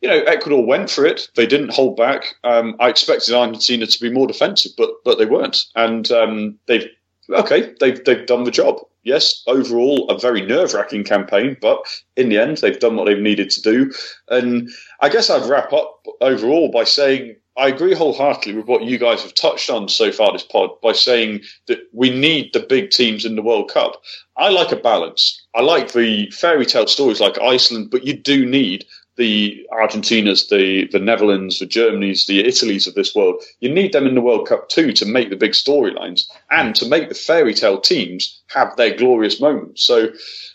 you 0.00 0.08
know 0.08 0.20
Ecuador 0.20 0.64
went 0.64 0.90
for 0.90 1.04
it. 1.04 1.28
They 1.34 1.46
didn't 1.46 1.74
hold 1.74 1.96
back. 1.96 2.36
Um, 2.44 2.76
I 2.78 2.88
expected 2.88 3.34
Argentina 3.34 3.86
to 3.86 4.00
be 4.00 4.10
more 4.10 4.26
defensive, 4.26 4.72
but 4.76 4.90
but 5.04 5.18
they 5.18 5.26
weren't, 5.26 5.64
and 5.74 6.10
um, 6.12 6.58
they've 6.66 6.88
okay, 7.30 7.74
they've 7.80 8.02
they've 8.04 8.26
done 8.26 8.44
the 8.44 8.50
job 8.50 8.80
yes, 9.08 9.42
overall 9.46 10.08
a 10.10 10.18
very 10.18 10.42
nerve 10.42 10.74
wracking 10.74 11.02
campaign, 11.02 11.56
but 11.60 11.78
in 12.16 12.28
the 12.28 12.38
end 12.38 12.58
they've 12.58 12.78
done 12.78 12.94
what 12.94 13.06
they've 13.06 13.18
needed 13.18 13.50
to 13.50 13.62
do. 13.62 13.92
And 14.28 14.70
I 15.00 15.08
guess 15.08 15.30
I'd 15.30 15.48
wrap 15.48 15.72
up 15.72 16.06
overall 16.20 16.70
by 16.70 16.84
saying 16.84 17.36
I 17.56 17.68
agree 17.68 17.94
wholeheartedly 17.94 18.54
with 18.54 18.66
what 18.66 18.84
you 18.84 18.98
guys 18.98 19.22
have 19.22 19.34
touched 19.34 19.68
on 19.68 19.88
so 19.88 20.12
far 20.12 20.32
this 20.32 20.44
pod 20.44 20.70
by 20.80 20.92
saying 20.92 21.40
that 21.66 21.80
we 21.92 22.10
need 22.10 22.52
the 22.52 22.60
big 22.60 22.90
teams 22.90 23.24
in 23.24 23.34
the 23.34 23.42
World 23.42 23.68
Cup. 23.68 24.00
I 24.36 24.50
like 24.50 24.70
a 24.70 24.76
balance. 24.76 25.44
I 25.56 25.62
like 25.62 25.90
the 25.90 26.30
fairy 26.30 26.66
tale 26.66 26.86
stories 26.86 27.20
like 27.20 27.40
Iceland, 27.40 27.90
but 27.90 28.06
you 28.06 28.12
do 28.12 28.46
need 28.46 28.84
the 29.18 29.66
Argentinas, 29.70 30.48
the, 30.48 30.88
the 30.90 30.98
Netherlands, 30.98 31.58
the 31.58 31.66
Germanys, 31.66 32.26
the 32.26 32.40
Italies 32.40 32.86
of 32.86 32.94
this 32.94 33.14
world. 33.14 33.42
You 33.60 33.68
need 33.68 33.92
them 33.92 34.06
in 34.06 34.14
the 34.14 34.22
World 34.22 34.48
Cup 34.48 34.68
too 34.68 34.92
to 34.92 35.04
make 35.04 35.28
the 35.28 35.36
big 35.36 35.52
storylines 35.52 36.22
and 36.50 36.74
to 36.76 36.88
make 36.88 37.08
the 37.08 37.14
fairy 37.14 37.52
tale 37.52 37.80
teams 37.80 38.40
have 38.46 38.76
their 38.76 38.96
glorious 38.96 39.40
moments. 39.40 39.84
So 39.84 40.08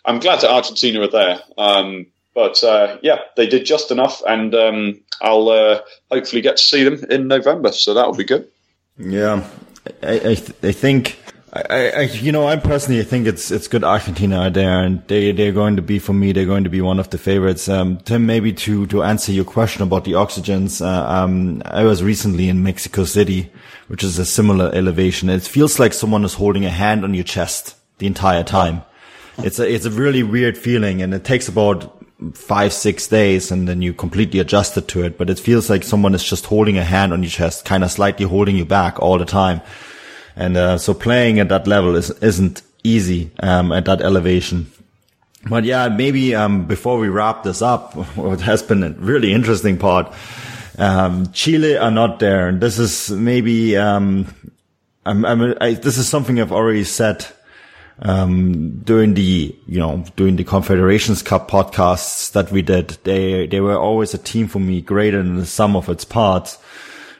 I'm 0.05 0.19
glad 0.19 0.41
that 0.41 0.49
Argentina 0.49 1.01
are 1.01 1.07
there. 1.07 1.41
Um, 1.57 2.07
but 2.33 2.63
uh, 2.63 2.97
yeah, 3.03 3.19
they 3.35 3.45
did 3.45 3.65
just 3.65 3.91
enough, 3.91 4.23
and 4.27 4.55
um, 4.55 5.01
I'll 5.21 5.49
uh, 5.49 5.81
hopefully 6.09 6.41
get 6.41 6.57
to 6.57 6.63
see 6.63 6.83
them 6.83 7.03
in 7.11 7.27
November. 7.27 7.71
So 7.71 7.93
that'll 7.93 8.15
be 8.15 8.23
good. 8.23 8.47
Yeah, 8.97 9.47
I, 10.01 10.15
I, 10.15 10.35
th- 10.35 10.55
I 10.63 10.71
think 10.71 11.19
I, 11.55 11.89
I, 11.89 12.01
you 12.01 12.31
know, 12.31 12.47
I 12.47 12.55
personally 12.55 13.03
think 13.03 13.27
it's 13.27 13.51
it's 13.51 13.67
good 13.67 13.83
Argentina 13.83 14.39
are 14.39 14.49
there, 14.49 14.81
and 14.81 15.07
they 15.07 15.31
they're 15.31 15.51
going 15.51 15.75
to 15.75 15.83
be 15.83 15.99
for 15.99 16.11
me. 16.11 16.31
They're 16.31 16.47
going 16.47 16.63
to 16.63 16.69
be 16.69 16.81
one 16.81 16.99
of 16.99 17.11
the 17.11 17.19
favorites. 17.19 17.69
Um, 17.69 17.97
Tim, 17.97 18.25
maybe 18.25 18.53
to 18.53 18.87
to 18.87 19.03
answer 19.03 19.31
your 19.31 19.45
question 19.45 19.83
about 19.83 20.03
the 20.03 20.13
oxygens. 20.13 20.83
Uh, 20.83 21.07
um, 21.07 21.61
I 21.65 21.83
was 21.83 22.01
recently 22.01 22.49
in 22.49 22.63
Mexico 22.63 23.03
City, 23.03 23.51
which 23.87 24.03
is 24.03 24.17
a 24.17 24.25
similar 24.25 24.73
elevation. 24.73 25.29
It 25.29 25.43
feels 25.43 25.79
like 25.79 25.93
someone 25.93 26.25
is 26.25 26.33
holding 26.33 26.65
a 26.65 26.71
hand 26.71 27.03
on 27.03 27.13
your 27.13 27.23
chest 27.23 27.75
the 27.99 28.07
entire 28.07 28.43
time. 28.43 28.81
It's 29.37 29.59
a 29.59 29.71
it's 29.71 29.85
a 29.85 29.91
really 29.91 30.23
weird 30.23 30.57
feeling, 30.57 31.03
and 31.03 31.13
it 31.13 31.23
takes 31.23 31.47
about 31.47 32.03
five 32.33 32.73
six 32.73 33.07
days, 33.07 33.51
and 33.51 33.67
then 33.67 33.83
you 33.83 33.93
completely 33.93 34.39
adjusted 34.39 34.87
to 34.87 35.03
it. 35.03 35.19
But 35.19 35.29
it 35.29 35.37
feels 35.37 35.69
like 35.69 35.83
someone 35.83 36.15
is 36.15 36.23
just 36.23 36.47
holding 36.47 36.79
a 36.79 36.83
hand 36.83 37.13
on 37.13 37.21
your 37.21 37.29
chest, 37.29 37.63
kind 37.63 37.83
of 37.83 37.91
slightly 37.91 38.25
holding 38.25 38.55
you 38.55 38.65
back 38.65 38.99
all 38.99 39.19
the 39.19 39.25
time. 39.25 39.61
And 40.35 40.57
uh, 40.57 40.77
so 40.77 40.93
playing 40.93 41.39
at 41.39 41.49
that 41.49 41.67
level 41.67 41.95
is, 41.95 42.09
isn't 42.21 42.61
easy 42.83 43.31
um, 43.39 43.71
at 43.71 43.85
that 43.85 44.01
elevation. 44.01 44.71
But 45.49 45.63
yeah, 45.65 45.89
maybe 45.89 46.33
um, 46.35 46.65
before 46.65 46.97
we 46.97 47.09
wrap 47.09 47.43
this 47.43 47.61
up, 47.61 47.93
what 48.15 48.41
has 48.41 48.63
been 48.63 48.83
a 48.83 48.89
really 48.91 49.33
interesting 49.33 49.77
part, 49.77 50.13
um, 50.77 51.31
Chile 51.33 51.77
are 51.77 51.91
not 51.91 52.19
there, 52.19 52.47
and 52.47 52.59
this 52.59 52.79
is 52.79 53.11
maybe 53.11 53.77
um, 53.77 54.33
I'm, 55.05 55.25
I'm, 55.25 55.55
I, 55.59 55.73
this 55.73 55.97
is 55.97 56.07
something 56.07 56.39
I've 56.39 56.51
already 56.51 56.83
said 56.83 57.25
um, 57.99 58.79
during 58.79 59.13
the, 59.13 59.55
you 59.67 59.79
know, 59.79 60.03
during 60.15 60.37
the 60.37 60.43
Confederations 60.43 61.21
Cup 61.21 61.49
podcasts 61.49 62.31
that 62.31 62.51
we 62.51 62.61
did, 62.61 62.97
they, 63.03 63.47
they 63.47 63.59
were 63.59 63.77
always 63.77 64.13
a 64.13 64.17
team 64.17 64.47
for 64.47 64.59
me 64.59 64.81
greater 64.81 65.17
than 65.17 65.35
the 65.35 65.45
sum 65.45 65.75
of 65.75 65.89
its 65.89 66.05
parts. 66.05 66.57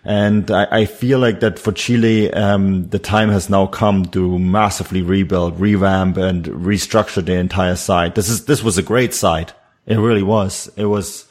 And 0.06 0.52
I, 0.52 0.68
I 0.70 0.86
feel 0.86 1.20
like 1.20 1.40
that 1.40 1.60
for 1.60 1.72
Chile, 1.72 2.32
um, 2.34 2.90
the 2.90 3.00
time 3.00 3.30
has 3.30 3.50
now 3.50 3.68
come 3.68 4.06
to 4.08 4.38
massively 4.38 5.02
rebuild, 5.02 5.60
revamp 5.60 6.18
and 6.18 6.44
restructure 6.46 7.24
the 7.24 7.34
entire 7.34 7.78
side. 7.78 8.16
This 8.16 8.30
is, 8.30 8.46
this 8.46 8.64
was 8.64 8.78
a 8.78 8.84
great 8.84 9.14
side. 9.14 9.54
It 9.86 9.98
really 9.98 10.24
was. 10.24 10.70
It 10.76 10.86
was 10.86 11.26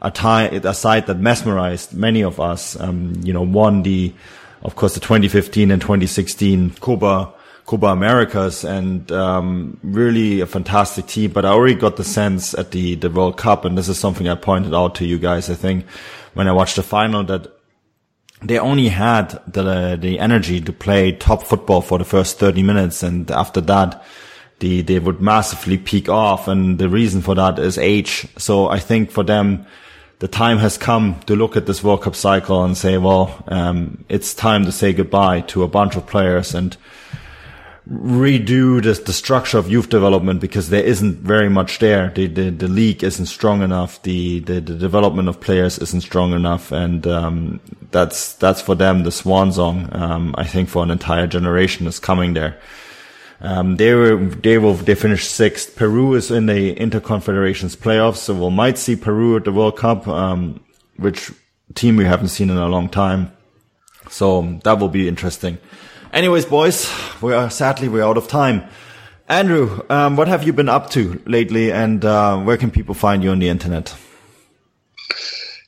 a 0.00 0.10
time, 0.10 0.54
a 0.54 0.74
side 0.74 1.06
that 1.06 1.18
mesmerized 1.18 1.92
many 1.94 2.22
of 2.22 2.40
us. 2.40 2.78
Um, 2.80 3.20
you 3.22 3.32
know, 3.32 3.42
won 3.42 3.82
the, 3.82 4.14
of 4.62 4.76
course, 4.76 4.94
the 4.94 5.00
2015 5.00 5.70
and 5.70 5.80
2016 5.80 6.70
Copa 6.80 7.34
Copa 7.66 7.86
Americas 7.86 8.64
and 8.64 9.10
um, 9.10 9.78
really 9.82 10.40
a 10.40 10.46
fantastic 10.46 11.06
team. 11.06 11.32
But 11.32 11.44
I 11.44 11.48
already 11.48 11.74
got 11.74 11.96
the 11.96 12.04
sense 12.04 12.54
at 12.54 12.70
the, 12.70 12.94
the 12.94 13.10
World 13.10 13.36
Cup, 13.36 13.64
and 13.64 13.76
this 13.76 13.88
is 13.88 13.98
something 13.98 14.28
I 14.28 14.36
pointed 14.36 14.72
out 14.72 14.94
to 14.96 15.04
you 15.04 15.18
guys, 15.18 15.50
I 15.50 15.54
think, 15.54 15.84
when 16.34 16.46
I 16.46 16.52
watched 16.52 16.76
the 16.76 16.84
final 16.84 17.24
that 17.24 17.55
they 18.42 18.58
only 18.58 18.88
had 18.88 19.40
the, 19.46 19.96
the 20.00 20.18
energy 20.18 20.60
to 20.60 20.72
play 20.72 21.12
top 21.12 21.42
football 21.42 21.80
for 21.80 21.98
the 21.98 22.04
first 22.04 22.38
30 22.38 22.62
minutes. 22.62 23.02
And 23.02 23.30
after 23.30 23.60
that, 23.62 24.04
the, 24.58 24.82
they 24.82 24.98
would 24.98 25.20
massively 25.20 25.78
peak 25.78 26.08
off. 26.08 26.48
And 26.48 26.78
the 26.78 26.88
reason 26.88 27.22
for 27.22 27.34
that 27.34 27.58
is 27.58 27.78
age. 27.78 28.26
So 28.36 28.68
I 28.68 28.78
think 28.78 29.10
for 29.10 29.24
them, 29.24 29.66
the 30.18 30.28
time 30.28 30.58
has 30.58 30.78
come 30.78 31.20
to 31.26 31.36
look 31.36 31.56
at 31.56 31.66
this 31.66 31.84
World 31.84 32.02
Cup 32.02 32.14
cycle 32.14 32.64
and 32.64 32.76
say, 32.76 32.96
well, 32.98 33.44
um, 33.48 34.04
it's 34.08 34.34
time 34.34 34.64
to 34.64 34.72
say 34.72 34.92
goodbye 34.92 35.42
to 35.42 35.62
a 35.62 35.68
bunch 35.68 35.96
of 35.96 36.06
players 36.06 36.54
and 36.54 36.76
redo 37.88 38.82
the, 38.82 39.00
the 39.00 39.12
structure 39.12 39.58
of 39.58 39.70
youth 39.70 39.88
development 39.88 40.40
because 40.40 40.70
there 40.70 40.82
isn't 40.82 41.18
very 41.18 41.48
much 41.48 41.78
there. 41.78 42.10
The, 42.10 42.26
the, 42.26 42.50
the 42.50 42.68
league 42.68 43.04
isn't 43.04 43.26
strong 43.26 43.62
enough. 43.62 44.02
The, 44.02 44.40
the, 44.40 44.60
the 44.60 44.74
development 44.74 45.28
of 45.28 45.40
players 45.40 45.78
isn't 45.78 46.00
strong 46.00 46.32
enough. 46.32 46.72
And, 46.72 47.06
um, 47.06 47.60
that's, 47.92 48.34
that's 48.34 48.60
for 48.60 48.74
them 48.74 49.04
the 49.04 49.12
swan 49.12 49.52
song. 49.52 49.88
Um, 49.92 50.34
I 50.36 50.44
think 50.44 50.68
for 50.68 50.82
an 50.82 50.90
entire 50.90 51.26
generation 51.26 51.86
is 51.86 51.98
coming 51.98 52.34
there. 52.34 52.60
Um, 53.40 53.76
they 53.76 53.94
were, 53.94 54.16
they 54.16 54.58
will, 54.58 54.74
they 54.74 54.94
finished 54.94 55.30
sixth. 55.30 55.76
Peru 55.76 56.14
is 56.14 56.30
in 56.30 56.46
the 56.46 56.74
interconfederations 56.74 57.76
playoffs. 57.76 58.16
So 58.16 58.34
we 58.34 58.50
might 58.50 58.78
see 58.78 58.96
Peru 58.96 59.36
at 59.36 59.44
the 59.44 59.52
World 59.52 59.76
Cup, 59.76 60.08
um, 60.08 60.60
which 60.96 61.30
team 61.74 61.96
we 61.96 62.04
haven't 62.04 62.28
seen 62.28 62.50
in 62.50 62.56
a 62.56 62.68
long 62.68 62.88
time. 62.88 63.30
So 64.08 64.58
that 64.64 64.78
will 64.78 64.88
be 64.88 65.06
interesting. 65.06 65.58
Anyways, 66.12 66.46
boys, 66.46 66.90
we 67.20 67.34
are 67.34 67.50
sadly 67.50 67.88
we're 67.88 68.04
out 68.04 68.16
of 68.16 68.28
time. 68.28 68.64
Andrew, 69.28 69.82
um, 69.90 70.16
what 70.16 70.28
have 70.28 70.44
you 70.44 70.52
been 70.52 70.68
up 70.68 70.90
to 70.90 71.20
lately, 71.26 71.72
and 71.72 72.04
uh, 72.04 72.38
where 72.38 72.56
can 72.56 72.70
people 72.70 72.94
find 72.94 73.24
you 73.24 73.30
on 73.30 73.40
the 73.40 73.48
internet? 73.48 73.94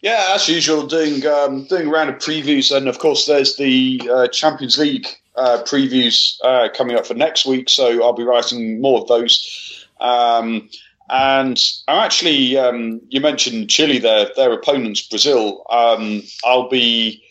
Yeah, 0.00 0.32
as 0.34 0.48
usual, 0.48 0.86
doing 0.86 1.26
um, 1.26 1.66
doing 1.66 1.88
a 1.88 1.90
round 1.90 2.10
of 2.10 2.16
previews, 2.16 2.74
and 2.74 2.86
of 2.88 3.00
course, 3.00 3.26
there's 3.26 3.56
the 3.56 4.00
uh, 4.10 4.28
Champions 4.28 4.78
League 4.78 5.08
uh, 5.34 5.62
previews 5.64 6.36
uh, 6.44 6.68
coming 6.74 6.96
up 6.96 7.06
for 7.06 7.14
next 7.14 7.44
week. 7.44 7.68
So 7.68 8.02
I'll 8.04 8.12
be 8.12 8.22
writing 8.22 8.80
more 8.80 9.00
of 9.00 9.08
those. 9.08 9.86
Um, 10.00 10.68
and 11.10 11.60
I'm 11.88 12.04
actually, 12.04 12.56
um, 12.58 13.00
you 13.08 13.20
mentioned 13.20 13.70
Chile, 13.70 13.98
their 13.98 14.30
their 14.36 14.52
opponents, 14.52 15.02
Brazil. 15.02 15.64
Um, 15.68 16.22
I'll 16.44 16.68
be 16.68 17.24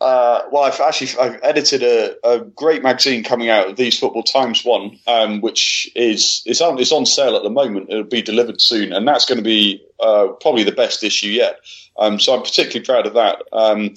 uh, 0.00 0.42
well, 0.50 0.64
I've 0.64 0.80
actually 0.80 1.18
I've 1.20 1.38
edited 1.42 1.82
a, 1.82 2.16
a, 2.26 2.40
great 2.40 2.82
magazine 2.82 3.22
coming 3.22 3.50
out 3.50 3.76
these 3.76 3.98
football 3.98 4.22
times 4.22 4.64
one, 4.64 4.98
um, 5.06 5.42
which 5.42 5.90
is 5.94 6.42
is 6.46 6.62
on 6.62 6.78
it's 6.78 6.92
on 6.92 7.04
sale 7.04 7.36
at 7.36 7.42
the 7.42 7.50
moment. 7.50 7.90
It'll 7.90 8.04
be 8.04 8.22
delivered 8.22 8.62
soon, 8.62 8.94
and 8.94 9.06
that's 9.06 9.26
going 9.26 9.38
to 9.38 9.44
be 9.44 9.84
uh, 10.00 10.28
probably 10.40 10.64
the 10.64 10.72
best 10.72 11.04
issue 11.04 11.28
yet. 11.28 11.60
Um, 11.98 12.18
so 12.18 12.34
I'm 12.34 12.42
particularly 12.42 12.84
proud 12.84 13.06
of 13.06 13.14
that. 13.14 13.42
Um, 13.52 13.94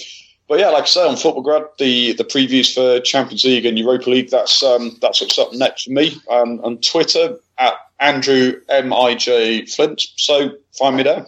but 0.50 0.60
yeah, 0.60 0.70
like 0.70 0.84
I 0.84 0.88
say 0.88 1.08
on 1.08 1.16
Futbolgrad, 1.16 1.78
the 1.78 2.14
the 2.14 2.26
previews 2.26 2.74
for 2.74 3.00
Champions 3.00 3.46
League 3.46 3.66
and 3.66 3.80
Europa 3.80 4.10
League 4.10 4.30
that's 4.30 4.62
um, 4.62 4.98
that's 5.02 5.22
what's 5.22 5.40
up 5.40 5.54
next 5.54 5.86
for 5.86 5.92
me. 5.92 6.18
Um, 6.30 6.60
on 6.64 6.80
Twitter 6.80 7.40
at 7.58 7.76
Andrew 8.02 8.60
M 8.68 8.92
I 8.92 9.16
J 9.16 9.66
Flint. 9.68 10.02
So 10.18 10.52
find 10.78 10.98
me 10.98 11.04
there. 11.04 11.28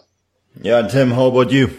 Yeah, 0.62 0.82
Tim, 0.88 1.12
how 1.12 1.28
about 1.28 1.52
you? 1.52 1.70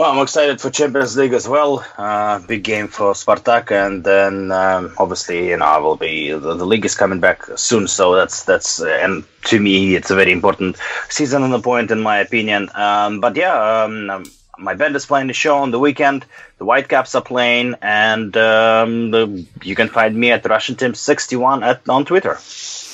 Well, 0.00 0.12
I'm 0.12 0.22
excited 0.22 0.62
for 0.62 0.70
Champions 0.70 1.14
League 1.14 1.34
as 1.34 1.46
well. 1.46 1.84
Uh, 1.98 2.38
big 2.38 2.64
game 2.64 2.88
for 2.88 3.12
Spartak, 3.12 3.70
and 3.70 4.02
then 4.02 4.50
um, 4.50 4.94
obviously, 4.96 5.50
you 5.50 5.58
know, 5.58 5.66
I 5.66 5.76
will 5.76 5.96
be 5.96 6.30
the, 6.30 6.54
the, 6.54 6.64
league 6.64 6.86
is 6.86 6.94
coming 6.94 7.20
back 7.20 7.44
soon, 7.56 7.86
so 7.86 8.14
that's 8.14 8.44
that's 8.44 8.80
uh, 8.80 8.88
and 8.88 9.24
to 9.48 9.60
me, 9.60 9.94
it's 9.96 10.10
a 10.10 10.14
very 10.14 10.32
important 10.32 10.78
season 11.10 11.42
on 11.42 11.50
the 11.50 11.60
point, 11.60 11.90
in 11.90 12.00
my 12.00 12.16
opinion. 12.20 12.70
Um, 12.74 13.20
but 13.20 13.36
yeah, 13.36 13.82
um, 13.82 14.08
um, 14.08 14.24
my 14.58 14.72
band 14.72 14.96
is 14.96 15.04
playing 15.04 15.26
the 15.26 15.34
show 15.34 15.58
on 15.58 15.70
the 15.70 15.78
weekend. 15.78 16.24
The 16.56 16.64
Whitecaps 16.64 17.14
are 17.14 17.20
playing, 17.20 17.74
and 17.82 18.34
um, 18.38 19.10
the, 19.10 19.46
you 19.62 19.74
can 19.74 19.88
find 19.88 20.16
me 20.16 20.30
at 20.30 20.48
Russian 20.48 20.76
Team 20.76 20.94
61 20.94 21.62
at 21.62 21.86
on 21.90 22.06
Twitter. 22.06 22.38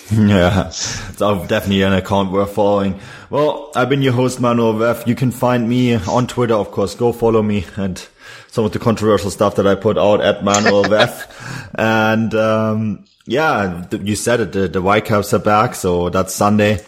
Yeah, 0.12 0.68
it's 0.68 1.16
definitely 1.18 1.82
an 1.82 1.92
account 1.92 2.30
worth 2.30 2.54
following. 2.54 3.00
Well, 3.28 3.72
I've 3.74 3.88
been 3.88 4.02
your 4.02 4.12
host, 4.12 4.38
Manuel 4.40 4.74
Veth. 4.74 5.04
You 5.09 5.16
can 5.16 5.32
find 5.32 5.68
me 5.68 5.94
on 5.96 6.28
Twitter, 6.28 6.54
of 6.54 6.70
course. 6.70 6.94
Go 6.94 7.11
follow 7.12 7.42
me 7.42 7.66
and 7.74 8.07
some 8.46 8.64
of 8.64 8.70
the 8.70 8.78
controversial 8.78 9.32
stuff 9.32 9.57
that 9.57 9.66
I 9.66 9.74
put 9.74 9.98
out 9.98 10.20
at 10.20 10.44
Manuel 10.44 10.84
Veth. 10.92 11.28
And, 11.74 12.32
um, 12.36 13.04
yeah, 13.26 13.84
you 13.90 14.14
said 14.14 14.40
it, 14.40 14.52
the, 14.52 14.68
the 14.68 14.80
Whitecaps 14.80 15.34
are 15.34 15.40
back. 15.40 15.74
So 15.74 16.09
that's 16.09 16.32
Sunday. 16.32 16.78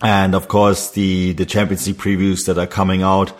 And 0.00 0.34
of 0.34 0.48
course, 0.48 0.92
the, 0.92 1.34
the 1.34 1.44
Champions 1.44 1.86
League 1.86 1.98
previews 1.98 2.46
that 2.46 2.56
are 2.56 2.66
coming 2.66 3.02
out. 3.02 3.36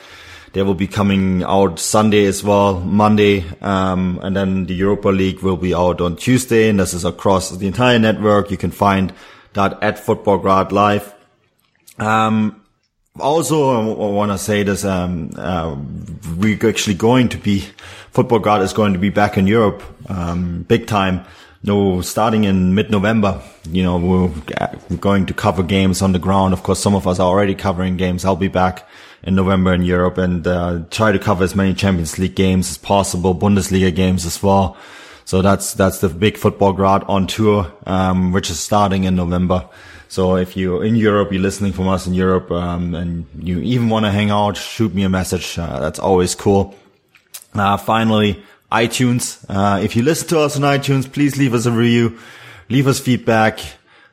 They 0.52 0.62
will 0.62 0.74
be 0.74 0.86
coming 0.86 1.42
out 1.42 1.78
Sunday 1.78 2.24
as 2.24 2.42
well, 2.42 2.80
Monday, 2.80 3.44
um, 3.60 4.18
and 4.22 4.34
then 4.34 4.64
the 4.64 4.74
Europa 4.74 5.08
League 5.08 5.40
will 5.40 5.56
be 5.56 5.74
out 5.74 6.00
on 6.00 6.16
Tuesday, 6.16 6.68
and 6.68 6.80
this 6.80 6.94
is 6.94 7.04
across 7.04 7.50
the 7.50 7.66
entire 7.66 7.98
network. 7.98 8.50
You 8.50 8.56
can 8.56 8.70
find 8.70 9.12
that 9.52 9.82
at 9.82 9.98
Futbolgrad 9.98 10.72
Live. 10.72 11.14
Um, 11.98 12.62
also, 13.20 13.70
I 13.70 14.10
want 14.10 14.32
to 14.32 14.38
say 14.38 14.62
this, 14.62 14.84
um, 14.84 15.30
uh, 15.36 15.76
we're 16.36 16.68
actually 16.68 16.94
going 16.94 17.28
to 17.30 17.36
be, 17.36 17.64
Futbolgrad 18.14 18.62
is 18.62 18.72
going 18.72 18.92
to 18.94 18.98
be 18.98 19.10
back 19.10 19.36
in 19.36 19.46
Europe, 19.46 19.82
um, 20.08 20.62
big 20.62 20.86
time. 20.86 21.24
No, 21.64 22.00
starting 22.02 22.44
in 22.44 22.76
mid-November, 22.76 23.42
you 23.68 23.82
know, 23.82 23.98
we're 23.98 24.96
going 24.96 25.26
to 25.26 25.34
cover 25.34 25.64
games 25.64 26.02
on 26.02 26.12
the 26.12 26.20
ground. 26.20 26.52
Of 26.52 26.62
course, 26.62 26.78
some 26.78 26.94
of 26.94 27.08
us 27.08 27.18
are 27.18 27.26
already 27.26 27.56
covering 27.56 27.96
games. 27.96 28.24
I'll 28.24 28.36
be 28.36 28.46
back 28.46 28.88
in 29.22 29.34
November 29.34 29.74
in 29.74 29.82
Europe 29.82 30.18
and 30.18 30.46
uh, 30.46 30.80
try 30.90 31.12
to 31.12 31.18
cover 31.18 31.44
as 31.44 31.54
many 31.54 31.74
Champions 31.74 32.18
League 32.18 32.34
games 32.34 32.70
as 32.70 32.78
possible, 32.78 33.34
Bundesliga 33.34 33.94
games 33.94 34.24
as 34.26 34.42
well. 34.42 34.76
So 35.24 35.42
that's 35.42 35.74
that's 35.74 36.00
the 36.00 36.08
big 36.08 36.36
Futbolgrad 36.36 37.08
on 37.08 37.26
tour, 37.26 37.70
um, 37.86 38.32
which 38.32 38.48
is 38.48 38.58
starting 38.58 39.04
in 39.04 39.14
November. 39.14 39.68
So 40.08 40.36
if 40.36 40.56
you're 40.56 40.82
in 40.82 40.96
Europe, 40.96 41.32
you're 41.32 41.42
listening 41.42 41.72
from 41.72 41.88
us 41.88 42.06
in 42.06 42.14
Europe, 42.14 42.50
um, 42.50 42.94
and 42.94 43.26
you 43.38 43.60
even 43.60 43.90
want 43.90 44.06
to 44.06 44.10
hang 44.10 44.30
out, 44.30 44.56
shoot 44.56 44.94
me 44.94 45.02
a 45.02 45.08
message. 45.10 45.58
Uh, 45.58 45.80
that's 45.80 45.98
always 45.98 46.34
cool. 46.34 46.74
Uh, 47.52 47.76
finally, 47.76 48.42
iTunes. 48.72 49.44
Uh, 49.48 49.80
if 49.82 49.96
you 49.96 50.02
listen 50.02 50.28
to 50.28 50.40
us 50.40 50.56
on 50.56 50.62
iTunes, 50.62 51.10
please 51.12 51.36
leave 51.36 51.52
us 51.52 51.66
a 51.66 51.72
review, 51.72 52.18
leave 52.70 52.86
us 52.86 52.98
feedback. 52.98 53.60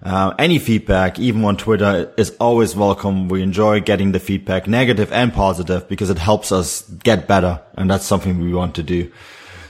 Uh, 0.06 0.36
any 0.38 0.60
feedback, 0.60 1.18
even 1.18 1.44
on 1.44 1.58
Twitter, 1.58 2.14
is 2.16 2.30
always 2.40 2.76
welcome. 2.76 3.28
We 3.28 3.42
enjoy 3.42 3.82
getting 3.82 4.12
the 4.12 4.20
feedback, 4.20 4.68
negative 4.68 5.12
and 5.12 5.34
positive, 5.34 5.90
because 5.90 6.12
it 6.12 6.20
helps 6.20 6.52
us 6.52 6.84
get 7.04 7.28
better. 7.28 7.60
And 7.74 7.90
that's 7.90 8.06
something 8.06 8.40
we 8.40 8.54
want 8.54 8.76
to 8.76 8.84
do. 8.84 9.12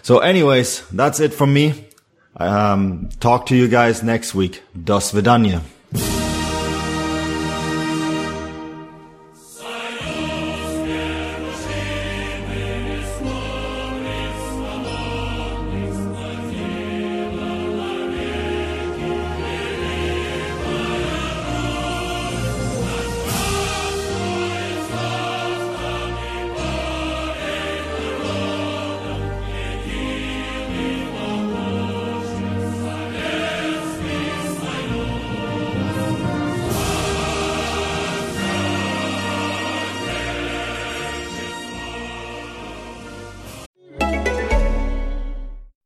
So 0.01 0.19
anyways, 0.19 0.87
that's 0.89 1.21
it 1.21 1.33
from 1.33 1.53
me. 1.53 1.87
Um, 2.35 3.09
talk 3.21 3.45
to 3.45 3.55
you 3.55 3.69
guys 3.69 4.03
next 4.03 4.35
week. 4.35 4.61
Do 4.73 4.93
svidaniya. 4.95 5.61